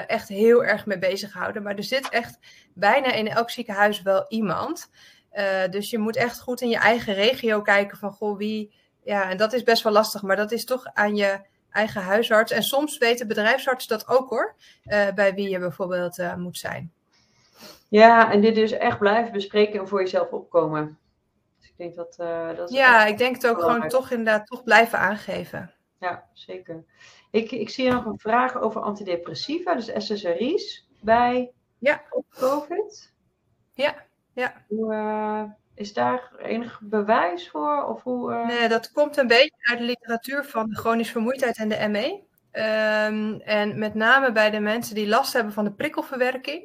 echt 0.07 0.29
heel 0.29 0.65
erg 0.65 0.87
mee 0.87 0.99
bezighouden. 0.99 1.63
Maar 1.63 1.77
er 1.77 1.85
zit 1.85 2.09
echt 2.09 2.39
bijna 2.77 3.13
in 3.13 3.29
elk 3.29 3.51
ziekenhuis 3.51 4.03
wel 4.03 4.25
iemand. 4.29 4.91
Uh, 5.33 5.69
dus 5.71 5.91
je 5.91 5.99
moet 5.99 6.17
echt 6.17 6.41
goed 6.41 6.61
in 6.61 6.69
je 6.69 6.79
eigen 6.79 7.15
regio 7.15 7.63
kijken 7.63 7.99
van 7.99 8.13
goh, 8.13 8.37
wie. 8.37 8.75
Ja, 9.05 9.31
en 9.31 9.37
dat 9.37 9.53
is 9.53 9.63
best 9.63 9.83
wel 9.83 9.93
lastig, 9.93 10.23
maar 10.23 10.37
dat 10.37 10.53
is 10.53 10.65
toch 10.65 10.87
aan 10.93 11.17
je 11.17 11.41
eigen 11.71 12.03
huisarts. 12.03 12.53
En 12.53 12.63
soms 12.63 12.99
weten 12.99 13.29
bedrijfsartsen 13.29 13.99
dat 13.99 14.09
ook 14.09 14.31
hoor, 14.31 14.55
uh, 14.85 15.13
bij 15.15 15.35
wie 15.35 15.49
je 15.49 15.59
bijvoorbeeld 15.59 16.19
uh, 16.19 16.35
moet 16.35 16.59
zijn. 16.59 16.93
Ja, 17.89 18.33
en 18.33 18.41
dit 18.41 18.55
dus 18.55 18.73
echt 18.73 18.99
blijven 18.99 19.33
bespreken 19.33 19.81
en 19.81 19.89
voor 19.89 20.01
jezelf 20.01 20.31
opkomen. 20.31 20.99
Dus 21.59 21.69
ik 21.69 21.77
denk 21.77 21.95
dat. 21.95 22.15
dat 22.57 22.71
ja, 22.71 23.07
ik 23.07 23.19
denk 23.19 23.35
het 23.35 23.47
ook 23.47 23.61
gewoon 23.61 23.89
toch 23.89 24.11
inderdaad 24.11 24.47
toch 24.47 24.63
blijven 24.63 24.99
aangeven. 24.99 25.73
ja, 26.01 26.25
zeker. 26.33 26.85
Ik, 27.31 27.51
ik 27.51 27.71
zie 27.71 27.91
nog 27.91 28.05
een 28.05 28.19
vraag 28.19 28.61
over 28.61 28.81
antidepressiva, 28.81 29.75
dus 29.75 29.91
SSRI's 29.97 30.87
bij 31.01 31.53
ja. 31.87 32.03
COVID. 32.39 33.13
Ja, 33.73 33.95
ja. 34.33 34.65
Hoe, 34.69 34.95
uh, 34.95 35.43
is 35.75 35.93
daar 35.93 36.33
enig 36.39 36.81
bewijs 36.83 37.49
voor? 37.49 37.85
Of 37.85 38.03
hoe, 38.03 38.33
uh... 38.33 38.47
Nee, 38.47 38.69
dat 38.69 38.93
komt 38.93 39.17
een 39.17 39.27
beetje 39.27 39.57
uit 39.71 39.79
de 39.79 39.85
literatuur 39.85 40.45
van 40.45 40.69
de 40.69 40.77
chronische 40.77 41.13
vermoeidheid 41.13 41.57
en 41.57 41.69
de 41.69 41.89
ME. 41.89 42.25
Um, 42.57 43.41
en 43.41 43.79
met 43.79 43.95
name 43.95 44.33
bij 44.33 44.51
de 44.51 44.61
mensen 44.61 44.95
die 44.95 45.09
last 45.09 45.33
hebben 45.33 45.53
van 45.53 45.65
de 45.65 45.73
prikkelverwerking, 45.73 46.63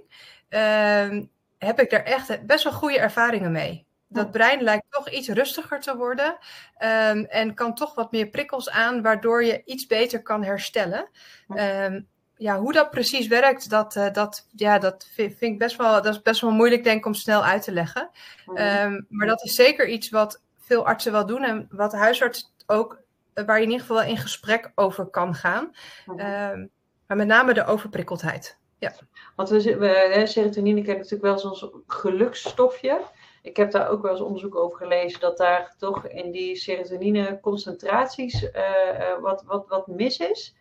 um, 0.50 1.30
heb 1.58 1.80
ik 1.80 1.90
daar 1.90 2.04
echt 2.04 2.46
best 2.46 2.64
wel 2.64 2.74
goede 2.74 3.00
ervaringen 3.00 3.52
mee. 3.52 3.86
Dat 4.08 4.32
brein 4.32 4.62
lijkt 4.62 4.86
toch 4.90 5.10
iets 5.10 5.30
rustiger 5.30 5.80
te 5.80 5.98
worden 5.98 6.38
um, 6.80 7.26
en 7.26 7.54
kan 7.54 7.76
toch 7.76 7.96
wat 7.96 8.12
meer 8.12 8.28
prikkels 8.28 8.70
aan, 8.70 9.02
waardoor 9.02 9.44
je 9.44 9.62
iets 9.66 9.88
beter 9.88 10.22
kan 10.22 10.44
herstellen. 10.44 11.10
Um, 11.48 12.08
ja, 12.42 12.60
hoe 12.60 12.74
dat 12.74 12.90
precies 12.90 13.28
werkt, 13.28 13.70
dat, 13.70 13.96
uh, 13.96 14.12
dat, 14.14 14.48
ja, 14.56 14.80
dat 14.80 15.08
vind, 15.14 15.38
vind, 15.38 15.54
ik 15.54 15.60
best 15.60 15.76
wel, 15.76 16.02
dat 16.02 16.14
is 16.14 16.22
best 16.22 16.42
wel 16.42 16.52
moeilijk 16.52 16.84
denk 16.84 16.98
ik 16.98 17.06
om 17.06 17.14
snel 17.14 17.44
uit 17.44 17.64
te 17.64 17.72
leggen. 17.72 18.10
Um, 18.48 19.06
maar 19.10 19.28
dat 19.28 19.44
is 19.44 19.56
zeker 19.56 19.88
iets 19.88 20.10
wat 20.10 20.42
veel 20.60 20.86
artsen 20.86 21.12
wel 21.12 21.26
doen 21.26 21.44
en 21.44 21.68
wat 21.72 21.94
huisarts 21.94 22.54
ook, 22.66 23.02
waar 23.34 23.58
je 23.58 23.66
in 23.66 23.72
ieder 23.72 23.86
geval 23.86 24.04
in 24.04 24.18
gesprek 24.18 24.72
over 24.76 25.06
kan 25.06 25.36
gaan. 25.36 25.76
maar 27.08 27.18
met 27.18 27.28
name 27.28 27.54
de 27.54 27.66
overprikkeldheid. 27.66 28.58
Ja. 28.78 28.94
Want 29.36 29.50
we, 29.50 29.78
we, 29.78 30.22
serotonine 30.26 30.82
kent 30.82 30.98
natuurlijk 30.98 31.42
wel 31.44 31.56
zo'n 31.56 31.84
geluksstofje. 31.88 33.02
Ik 33.42 33.58
heb 33.58 33.72
daar 33.72 33.90
ook 33.90 34.02
wel 34.02 34.12
eens 34.12 34.22
onderzoek 34.22 34.56
over 34.56 34.78
gelezen 34.78 35.20
dat 35.20 35.38
daar 35.38 35.76
toch 35.78 36.08
in 36.08 36.32
die 36.32 36.56
serotonine 36.56 37.40
concentraties 37.42 38.44
uh, 38.44 39.20
wat, 39.20 39.44
wat, 39.46 39.68
wat 39.68 39.88
mis 39.88 40.18
is. 40.18 40.56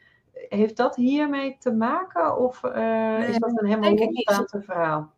Heeft 0.48 0.76
dat 0.76 0.96
hiermee 0.96 1.56
te 1.58 1.72
maken 1.72 2.38
of 2.38 2.62
uh, 2.64 2.72
nee, 2.72 3.28
is 3.28 3.38
dat 3.38 3.50
een 3.54 3.66
helemaal 3.66 3.94
losstaand 3.94 4.64
verhaal? 4.64 5.12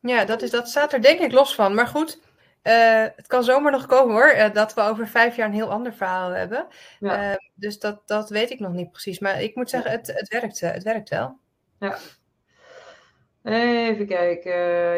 Ja, 0.00 0.24
dat, 0.24 0.42
is, 0.42 0.50
dat 0.50 0.68
staat 0.68 0.92
er 0.92 1.02
denk 1.02 1.20
ik 1.20 1.32
los 1.32 1.54
van. 1.54 1.74
Maar 1.74 1.86
goed, 1.86 2.20
het 2.62 3.26
kan 3.26 3.44
zomaar 3.44 3.72
nog 3.72 3.86
komen 3.86 4.14
hoor, 4.14 4.52
dat 4.52 4.74
we 4.74 4.80
over 4.80 5.08
vijf 5.08 5.36
jaar 5.36 5.46
een 5.46 5.54
heel 5.54 5.70
ander 5.70 5.94
verhaal 5.94 6.30
hebben. 6.30 6.66
Ja. 7.00 7.38
dus 7.54 7.78
dat, 7.78 8.02
dat 8.06 8.30
weet 8.30 8.50
ik 8.50 8.60
nog 8.60 8.72
niet 8.72 8.90
precies. 8.90 9.18
Maar 9.18 9.42
ik 9.42 9.54
moet 9.54 9.70
zeggen, 9.70 9.90
het, 9.90 10.06
het, 10.06 10.28
werkt, 10.28 10.60
het 10.60 10.82
werkt 10.82 11.08
wel. 11.08 11.38
Ja, 11.78 11.98
Even 13.44 14.06
kijken. 14.06 14.52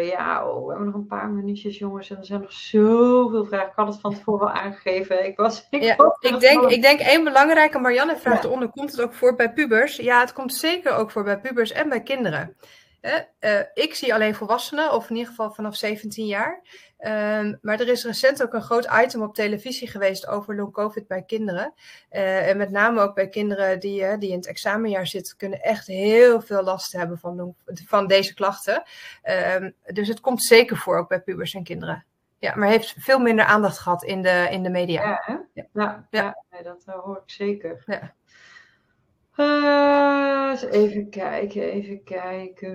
Ja, 0.04 0.48
oh, 0.48 0.62
we 0.62 0.68
hebben 0.68 0.86
nog 0.86 0.94
een 0.94 1.06
paar 1.06 1.28
minuutjes, 1.28 1.78
jongens. 1.78 2.10
En 2.10 2.16
er 2.16 2.24
zijn 2.24 2.40
nog 2.40 2.52
zoveel 2.52 3.44
vragen. 3.44 3.68
Ik 3.68 3.72
had 3.76 3.86
het 3.86 4.00
van 4.00 4.14
tevoren 4.14 4.46
al 4.46 4.52
aangegeven. 4.52 5.26
Ik, 5.26 5.36
was, 5.36 5.66
ik, 5.70 5.82
ja, 5.82 5.96
ik, 6.20 6.40
denk, 6.40 6.62
ik 6.70 6.82
denk 6.82 7.00
één 7.00 7.24
belangrijke. 7.24 7.78
Marianne 7.78 8.16
vraagt 8.16 8.42
ja. 8.42 8.48
eronder: 8.48 8.68
komt 8.68 8.90
het 8.90 9.00
ook 9.00 9.14
voor 9.14 9.34
bij 9.34 9.52
pubers? 9.52 9.96
Ja, 9.96 10.20
het 10.20 10.32
komt 10.32 10.54
zeker 10.54 10.92
ook 10.92 11.10
voor 11.10 11.24
bij 11.24 11.40
pubers 11.40 11.72
en 11.72 11.88
bij 11.88 12.02
kinderen. 12.02 12.56
Uh, 13.40 13.60
ik 13.74 13.94
zie 13.94 14.14
alleen 14.14 14.34
volwassenen, 14.34 14.92
of 14.92 15.10
in 15.10 15.16
ieder 15.16 15.30
geval 15.30 15.50
vanaf 15.50 15.76
17 15.76 16.26
jaar. 16.26 16.62
Um, 16.98 17.58
maar 17.60 17.80
er 17.80 17.88
is 17.88 18.04
recent 18.04 18.42
ook 18.42 18.52
een 18.52 18.62
groot 18.62 18.88
item 19.04 19.22
op 19.22 19.34
televisie 19.34 19.88
geweest 19.88 20.26
over 20.26 20.56
long 20.56 20.72
COVID 20.72 21.06
bij 21.06 21.22
kinderen. 21.22 21.74
Uh, 22.10 22.48
en 22.48 22.56
met 22.56 22.70
name 22.70 23.00
ook 23.00 23.14
bij 23.14 23.28
kinderen 23.28 23.80
die, 23.80 24.00
uh, 24.00 24.18
die 24.18 24.30
in 24.30 24.36
het 24.36 24.46
examenjaar 24.46 25.06
zitten, 25.06 25.36
kunnen 25.36 25.62
echt 25.62 25.86
heel 25.86 26.40
veel 26.40 26.62
last 26.62 26.92
hebben 26.92 27.18
van, 27.18 27.36
long, 27.36 27.54
van 27.86 28.06
deze 28.06 28.34
klachten. 28.34 28.82
Um, 29.58 29.74
dus 29.84 30.08
het 30.08 30.20
komt 30.20 30.44
zeker 30.44 30.76
voor, 30.76 30.98
ook 30.98 31.08
bij 31.08 31.20
pubers 31.20 31.54
en 31.54 31.64
kinderen. 31.64 32.04
Ja, 32.38 32.56
maar 32.56 32.68
heeft 32.68 32.94
veel 32.98 33.18
minder 33.18 33.44
aandacht 33.44 33.78
gehad 33.78 34.02
in 34.02 34.22
de, 34.22 34.48
in 34.50 34.62
de 34.62 34.70
media. 34.70 35.02
Ja, 35.02 35.22
ja. 35.26 35.66
ja, 35.72 36.06
ja. 36.10 36.44
ja 36.50 36.62
dat 36.62 36.84
hoor 36.86 37.16
ik 37.16 37.30
zeker. 37.30 37.82
Ja. 37.86 38.14
Uh, 39.36 40.62
even 40.70 41.10
kijken, 41.10 41.62
even 41.62 42.04
kijken. 42.04 42.74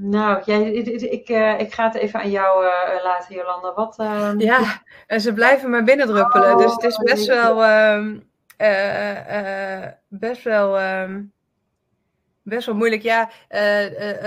Nou, 0.00 0.42
jij, 0.44 0.72
ik, 0.72 1.00
ik, 1.00 1.28
uh, 1.28 1.60
ik 1.60 1.74
ga 1.74 1.84
het 1.84 1.94
even 1.94 2.20
aan 2.20 2.30
jou 2.30 2.64
uh, 2.64 3.04
laten, 3.04 3.34
Jolanda. 3.34 3.74
Wat, 3.74 3.98
uh... 3.98 4.32
Ja, 4.38 4.82
en 5.06 5.20
ze 5.20 5.32
blijven 5.32 5.70
maar 5.70 5.84
binnendruppelen. 5.84 6.52
Oh, 6.52 6.58
dus 6.58 6.72
het 6.72 6.82
is 6.82 6.96
best 6.96 7.26
wel, 7.26 7.64
um, 7.96 8.30
best 10.08 10.42
wel, 10.42 10.80
um, 10.80 11.32
best 12.42 12.66
wel 12.66 12.74
moeilijk. 12.74 13.02
Ja, 13.02 13.30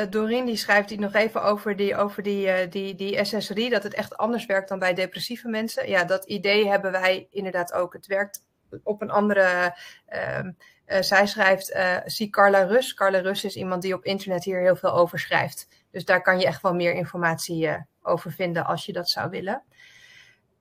Doreen 0.10 0.46
die 0.46 0.56
schrijft 0.56 0.90
hier 0.90 1.00
nog 1.00 1.14
even 1.14 1.44
over 1.44 1.76
die, 1.76 1.96
over 1.96 2.24
die, 2.24 2.70
die, 2.70 2.96
die 2.96 3.26
SSRI, 3.26 3.70
dat 3.70 3.84
het 3.84 3.94
echt 3.94 4.18
anders 4.18 4.46
werkt 4.46 4.70
dan 4.70 4.80
bij 4.80 4.94
depressieve 4.94 5.48
mensen. 5.48 5.90
Ja, 5.90 6.04
dat 6.04 6.26
idee 6.26 6.68
hebben 6.68 6.92
wij 6.92 7.28
inderdaad 7.30 7.74
ook. 7.74 7.94
Het 7.94 8.08
werkt 8.08 8.46
op 8.84 9.02
een 9.02 9.12
andere. 9.12 9.76
Um, 10.40 10.58
uh, 10.92 11.02
zij 11.02 11.28
schrijft, 11.28 11.72
uh, 11.72 11.98
zie 12.06 12.30
Carla 12.30 12.62
Rus. 12.62 12.94
Carla 12.94 13.20
Rus 13.20 13.44
is 13.44 13.56
iemand 13.56 13.82
die 13.82 13.94
op 13.94 14.06
internet 14.06 14.44
hier 14.44 14.60
heel 14.60 14.76
veel 14.76 14.92
over 14.92 15.20
schrijft. 15.20 15.68
Dus 15.92 16.06
daar 16.06 16.22
kan 16.22 16.40
je 16.40 16.46
echt 16.46 16.62
wel 16.62 16.74
meer 16.74 16.94
informatie 16.94 17.68
uh, 17.68 17.76
over 18.02 18.32
vinden 18.32 18.66
als 18.66 18.86
je 18.86 18.94
dat 18.94 19.10
zou 19.10 19.30
willen. 19.30 19.64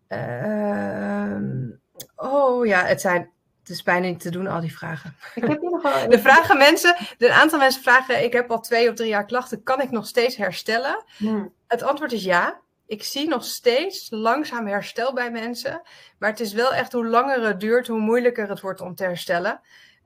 Ehm, 0.06 1.70
oh 2.16 2.66
ja, 2.66 2.84
het 2.84 3.00
zijn. 3.00 3.30
Het 3.60 3.68
is 3.68 3.82
bijna 3.82 4.06
niet 4.06 4.20
te 4.20 4.30
doen, 4.30 4.46
al 4.46 4.60
die 4.60 4.76
vragen. 4.76 5.16
Ik 5.34 5.42
heb 5.42 5.60
hier 5.60 5.70
nog 5.70 5.82
wel... 5.82 6.08
De 6.10 6.18
vragen 6.18 6.58
mensen, 6.58 6.96
een 7.18 7.30
aantal 7.30 7.58
mensen 7.58 7.82
vragen: 7.82 8.24
Ik 8.24 8.32
heb 8.32 8.50
al 8.50 8.60
twee 8.60 8.88
of 8.88 8.94
drie 8.94 9.08
jaar 9.08 9.24
klachten, 9.24 9.62
kan 9.62 9.80
ik 9.80 9.90
nog 9.90 10.06
steeds 10.06 10.36
herstellen? 10.36 11.04
Hmm. 11.16 11.52
Het 11.66 11.82
antwoord 11.82 12.12
is 12.12 12.24
ja. 12.24 12.60
Ik 12.86 13.02
zie 13.02 13.28
nog 13.28 13.44
steeds 13.44 14.06
langzaam 14.10 14.66
herstel 14.66 15.12
bij 15.12 15.30
mensen. 15.30 15.82
Maar 16.18 16.30
het 16.30 16.40
is 16.40 16.52
wel 16.52 16.74
echt 16.74 16.92
hoe 16.92 17.06
langer 17.06 17.46
het 17.46 17.60
duurt, 17.60 17.86
hoe 17.86 18.00
moeilijker 18.00 18.48
het 18.48 18.60
wordt 18.60 18.80
om 18.80 18.94
te 18.94 19.04
herstellen. 19.04 19.60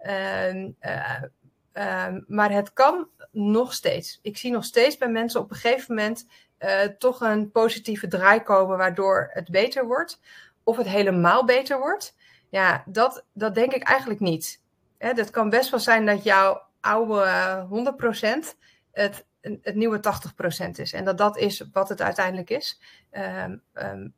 Uh, 0.07 0.55
uh, 0.55 1.23
uh, 1.75 2.07
maar 2.27 2.51
het 2.51 2.73
kan 2.73 3.09
nog 3.31 3.73
steeds. 3.73 4.19
Ik 4.23 4.37
zie 4.37 4.51
nog 4.51 4.65
steeds 4.65 4.99
bij 4.99 5.09
mensen 5.09 5.41
op 5.41 5.51
een 5.51 5.57
gegeven 5.57 5.95
moment 5.95 6.27
eh, 6.59 6.81
toch 6.81 7.21
een 7.21 7.51
positieve 7.51 8.09
draai 8.09 8.41
komen, 8.41 8.77
waardoor 8.77 9.31
het 9.33 9.51
beter 9.51 9.87
wordt. 9.87 10.21
Of 10.63 10.77
het 10.77 10.87
helemaal 10.87 11.45
beter 11.45 11.79
wordt. 11.79 12.17
Ja, 12.49 12.83
dat, 12.87 13.25
dat 13.33 13.55
denk 13.55 13.73
ik 13.73 13.83
eigenlijk 13.83 14.21
niet. 14.21 14.63
Hè, 14.99 15.13
dat 15.13 15.31
kan 15.31 15.51
best 15.51 15.71
wel 15.71 15.81
zijn 15.81 16.07
dat 16.07 16.23
jouw 16.23 16.63
oude 16.81 17.67
100% 18.45 18.57
het, 18.93 19.27
het 19.41 19.75
nieuwe 19.75 20.01
80% 20.67 20.71
is. 20.71 20.93
En 20.93 21.05
dat 21.05 21.19
dat 21.19 21.37
is 21.37 21.65
wat 21.73 21.89
het 21.89 22.03
uiteindelijk 22.03 22.51
is. 22.51 22.81
Um, 23.73 24.15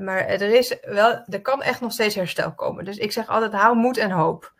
maar 0.00 0.26
er, 0.26 0.42
is 0.42 0.78
wel, 0.82 1.24
er 1.26 1.40
kan 1.42 1.62
echt 1.62 1.80
nog 1.80 1.92
steeds 1.92 2.14
herstel 2.14 2.52
komen. 2.54 2.84
Dus 2.84 2.96
ik 2.96 3.12
zeg 3.12 3.28
altijd: 3.28 3.52
hou 3.52 3.76
moed 3.76 3.96
en 3.96 4.10
hoop. 4.10 4.52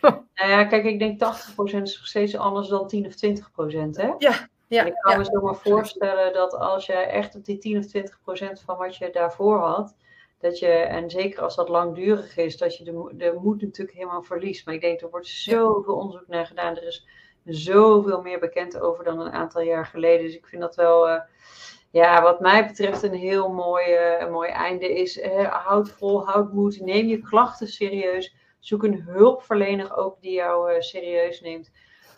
nou 0.34 0.50
ja, 0.50 0.64
kijk, 0.64 0.84
ik 0.84 0.98
denk 0.98 1.20
80% 1.20 1.82
is 1.82 1.96
nog 1.96 2.06
steeds 2.06 2.36
anders 2.36 2.68
dan 2.68 2.88
10 2.88 3.06
of 3.06 3.14
20%. 3.14 3.90
Hè? 3.90 4.12
Ja, 4.18 4.48
ja, 4.68 4.84
ik 4.84 4.94
kan 5.00 5.12
ja, 5.12 5.18
me 5.18 5.24
zo 5.24 5.40
maar 5.40 5.56
voorstellen 5.56 6.32
dat 6.32 6.54
als 6.54 6.86
jij 6.86 7.06
echt 7.08 7.34
op 7.34 7.44
die 7.44 7.58
10 7.58 7.78
of 7.78 7.86
20 7.86 8.20
procent 8.22 8.60
van 8.60 8.76
wat 8.76 8.96
je 8.96 9.10
daarvoor 9.10 9.58
had, 9.58 9.96
dat 10.40 10.58
je, 10.58 10.68
en 10.68 11.10
zeker 11.10 11.42
als 11.42 11.56
dat 11.56 11.68
langdurig 11.68 12.36
is, 12.36 12.56
dat 12.56 12.76
je 12.76 12.84
de, 12.84 13.12
de 13.16 13.38
moed 13.42 13.62
natuurlijk 13.62 13.96
helemaal 13.96 14.22
verliest. 14.22 14.66
Maar 14.66 14.74
ik 14.74 14.80
denk, 14.80 15.00
er 15.00 15.10
wordt 15.10 15.26
zoveel 15.26 15.94
onderzoek 15.94 16.28
naar 16.28 16.46
gedaan. 16.46 16.76
Er 16.76 16.86
is 16.86 17.06
zoveel 17.44 18.22
meer 18.22 18.38
bekend 18.38 18.80
over 18.80 19.04
dan 19.04 19.20
een 19.20 19.32
aantal 19.32 19.62
jaar 19.62 19.86
geleden. 19.86 20.26
Dus 20.26 20.34
ik 20.34 20.46
vind 20.46 20.62
dat 20.62 20.76
wel, 20.76 21.08
uh, 21.08 21.20
ja, 21.90 22.22
wat 22.22 22.40
mij 22.40 22.66
betreft, 22.66 23.02
een 23.02 23.14
heel 23.14 23.52
mooi, 23.52 23.84
uh, 23.86 24.20
een 24.20 24.32
mooi 24.32 24.50
einde 24.50 24.94
is. 24.94 25.18
Uh, 25.18 25.64
houd 25.64 25.90
vol, 25.90 26.26
houd 26.26 26.52
moed, 26.52 26.80
neem 26.80 27.06
je 27.06 27.18
klachten 27.18 27.68
serieus. 27.68 28.34
Zoek 28.58 28.82
een 28.82 29.02
hulpverlener 29.02 29.96
ook 29.96 30.20
die 30.20 30.32
jou 30.32 30.72
uh, 30.72 30.80
serieus 30.80 31.40
neemt. 31.40 31.70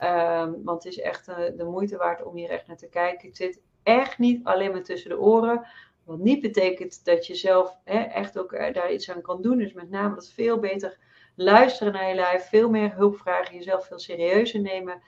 Um, 0.02 0.64
want 0.64 0.84
het 0.84 0.92
is 0.92 1.00
echt 1.00 1.28
uh, 1.28 1.36
de 1.56 1.64
moeite 1.64 1.96
waard 1.96 2.24
om 2.24 2.36
hier 2.36 2.50
echt 2.50 2.66
naar 2.66 2.76
te 2.76 2.88
kijken. 2.88 3.28
Het 3.28 3.36
zit 3.36 3.60
echt 3.82 4.18
niet 4.18 4.44
alleen 4.44 4.72
maar 4.72 4.82
tussen 4.82 5.10
de 5.10 5.18
oren. 5.18 5.66
Wat 6.04 6.18
niet 6.18 6.40
betekent 6.40 7.04
dat 7.04 7.26
je 7.26 7.34
zelf 7.34 7.76
hè, 7.84 7.98
echt 7.98 8.38
ook 8.38 8.52
uh, 8.52 8.72
daar 8.72 8.92
iets 8.92 9.10
aan 9.10 9.22
kan 9.22 9.42
doen. 9.42 9.58
Dus 9.58 9.72
met 9.72 9.90
name 9.90 10.14
dat 10.14 10.28
veel 10.28 10.58
beter 10.58 10.98
luisteren 11.34 11.92
naar 11.92 12.08
je 12.08 12.14
lijf. 12.14 12.48
Veel 12.48 12.70
meer 12.70 12.94
hulp 12.94 13.16
vragen. 13.16 13.54
Jezelf 13.54 13.86
veel 13.86 13.98
serieuzer 13.98 14.60
nemen. 14.60 15.02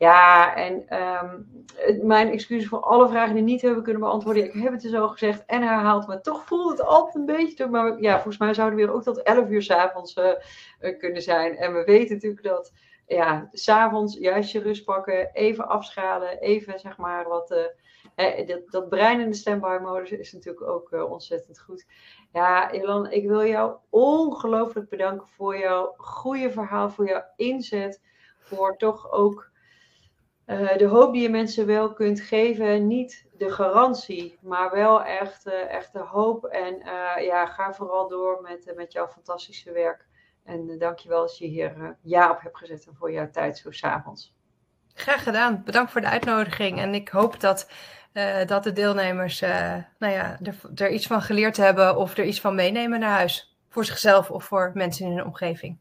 Ja, 0.00 0.54
en 0.54 0.98
um, 1.02 2.06
mijn 2.06 2.28
excuses 2.32 2.68
voor 2.68 2.80
alle 2.80 3.08
vragen 3.08 3.34
die 3.34 3.42
niet 3.42 3.62
hebben 3.62 3.82
kunnen 3.82 4.02
beantwoorden. 4.02 4.44
Ik 4.44 4.52
heb 4.52 4.72
het 4.72 4.80
dus 4.80 4.94
al 4.94 5.08
gezegd 5.08 5.44
en 5.46 5.62
herhaald, 5.62 6.06
maar 6.06 6.22
toch 6.22 6.44
voelt 6.44 6.70
het 6.70 6.86
altijd 6.86 7.14
een 7.14 7.36
beetje. 7.36 7.66
Maar 7.66 8.00
ja, 8.00 8.14
volgens 8.14 8.38
mij 8.38 8.54
zouden 8.54 8.78
we 8.78 8.92
ook 8.92 9.02
tot 9.02 9.22
11 9.22 9.48
uur 9.48 9.62
s'avonds 9.62 10.16
uh, 10.16 10.98
kunnen 10.98 11.22
zijn. 11.22 11.56
En 11.56 11.74
we 11.74 11.84
weten 11.84 12.14
natuurlijk 12.14 12.42
dat, 12.42 12.72
ja, 13.06 13.48
s'avonds 13.52 14.16
juist 14.16 14.52
je 14.52 14.60
rust 14.60 14.84
pakken, 14.84 15.30
even 15.32 15.68
afschalen, 15.68 16.38
even 16.38 16.78
zeg 16.78 16.96
maar 16.96 17.28
wat. 17.28 17.50
Eh, 18.14 18.46
dat, 18.46 18.70
dat 18.70 18.88
brein 18.88 19.20
in 19.20 19.30
de 19.30 19.36
standby 19.36 19.78
modus 19.82 20.10
is 20.10 20.32
natuurlijk 20.32 20.68
ook 20.68 21.10
ontzettend 21.10 21.60
goed. 21.60 21.86
Ja, 22.32 22.70
Ilan, 22.70 23.10
ik 23.10 23.28
wil 23.28 23.46
jou 23.46 23.76
ongelooflijk 23.90 24.88
bedanken 24.88 25.26
voor 25.26 25.58
jouw 25.58 25.94
goede 25.96 26.50
verhaal, 26.50 26.90
voor 26.90 27.08
jouw 27.08 27.24
inzet, 27.36 28.00
voor 28.38 28.76
toch 28.76 29.12
ook 29.12 29.49
uh, 30.50 30.76
de 30.76 30.86
hoop 30.86 31.12
die 31.12 31.22
je 31.22 31.28
mensen 31.28 31.66
wel 31.66 31.92
kunt 31.92 32.20
geven, 32.20 32.86
niet 32.86 33.26
de 33.38 33.50
garantie, 33.50 34.38
maar 34.40 34.70
wel 34.70 35.02
echt, 35.02 35.46
uh, 35.46 35.72
echt 35.72 35.92
de 35.92 35.98
hoop. 35.98 36.44
En 36.44 36.74
uh, 36.74 37.24
ja, 37.24 37.46
ga 37.46 37.72
vooral 37.72 38.08
door 38.08 38.40
met, 38.42 38.72
met 38.76 38.92
jouw 38.92 39.08
fantastische 39.08 39.72
werk. 39.72 40.06
En 40.44 40.78
dankjewel 40.78 41.20
als 41.20 41.38
je 41.38 41.46
hier 41.46 41.96
ja 42.02 42.30
op 42.30 42.40
hebt 42.40 42.58
gezet 42.58 42.86
en 42.86 42.94
voor 42.94 43.12
jouw 43.12 43.30
tijd 43.30 43.58
zo 43.58 43.70
s'avonds. 43.70 44.34
Graag 44.94 45.22
gedaan. 45.22 45.62
Bedankt 45.64 45.92
voor 45.92 46.00
de 46.00 46.08
uitnodiging. 46.08 46.78
En 46.78 46.94
ik 46.94 47.08
hoop 47.08 47.40
dat, 47.40 47.70
dat 48.46 48.64
de 48.64 48.72
deelnemers 48.72 49.40
nou 49.98 50.12
ja, 50.12 50.38
er 50.74 50.90
iets 50.90 51.06
van 51.06 51.22
geleerd 51.22 51.56
hebben 51.56 51.96
of 51.96 52.16
er 52.16 52.24
iets 52.24 52.40
van 52.40 52.54
meenemen 52.54 53.00
naar 53.00 53.10
huis. 53.10 53.56
Voor 53.68 53.84
zichzelf 53.84 54.30
of 54.30 54.44
voor 54.44 54.70
mensen 54.74 55.06
in 55.06 55.16
hun 55.16 55.26
omgeving. 55.26 55.78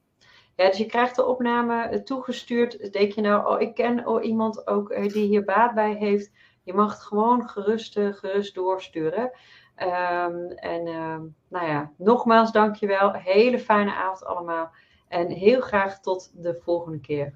Ja, 0.60 0.68
dus 0.68 0.78
je 0.78 0.86
krijgt 0.86 1.16
de 1.16 1.26
opname 1.26 2.04
toegestuurd. 2.04 2.94
Denk 2.94 3.12
je 3.12 3.22
nou, 3.22 3.54
oh, 3.54 3.62
ik 3.62 3.76
ken 3.76 4.08
oh, 4.08 4.24
iemand 4.24 4.68
ook 4.68 4.96
die 4.96 5.26
hier 5.26 5.44
baat 5.44 5.74
bij 5.74 5.94
heeft. 5.94 6.32
Je 6.64 6.74
mag 6.74 6.92
het 6.92 7.02
gewoon 7.02 7.50
gerust, 7.50 7.94
gerust 7.94 8.56
doorsturen. 8.56 9.24
Um, 9.24 10.48
en 10.52 10.88
um, 10.88 11.36
nou 11.48 11.68
ja, 11.68 11.92
nogmaals 11.98 12.52
dankjewel. 12.52 13.14
Hele 13.14 13.60
fijne 13.60 13.94
avond 13.94 14.26
allemaal. 14.26 14.72
En 15.08 15.30
heel 15.30 15.62
graag 15.62 16.00
tot 16.00 16.32
de 16.44 16.56
volgende 16.64 17.00
keer. 17.00 17.34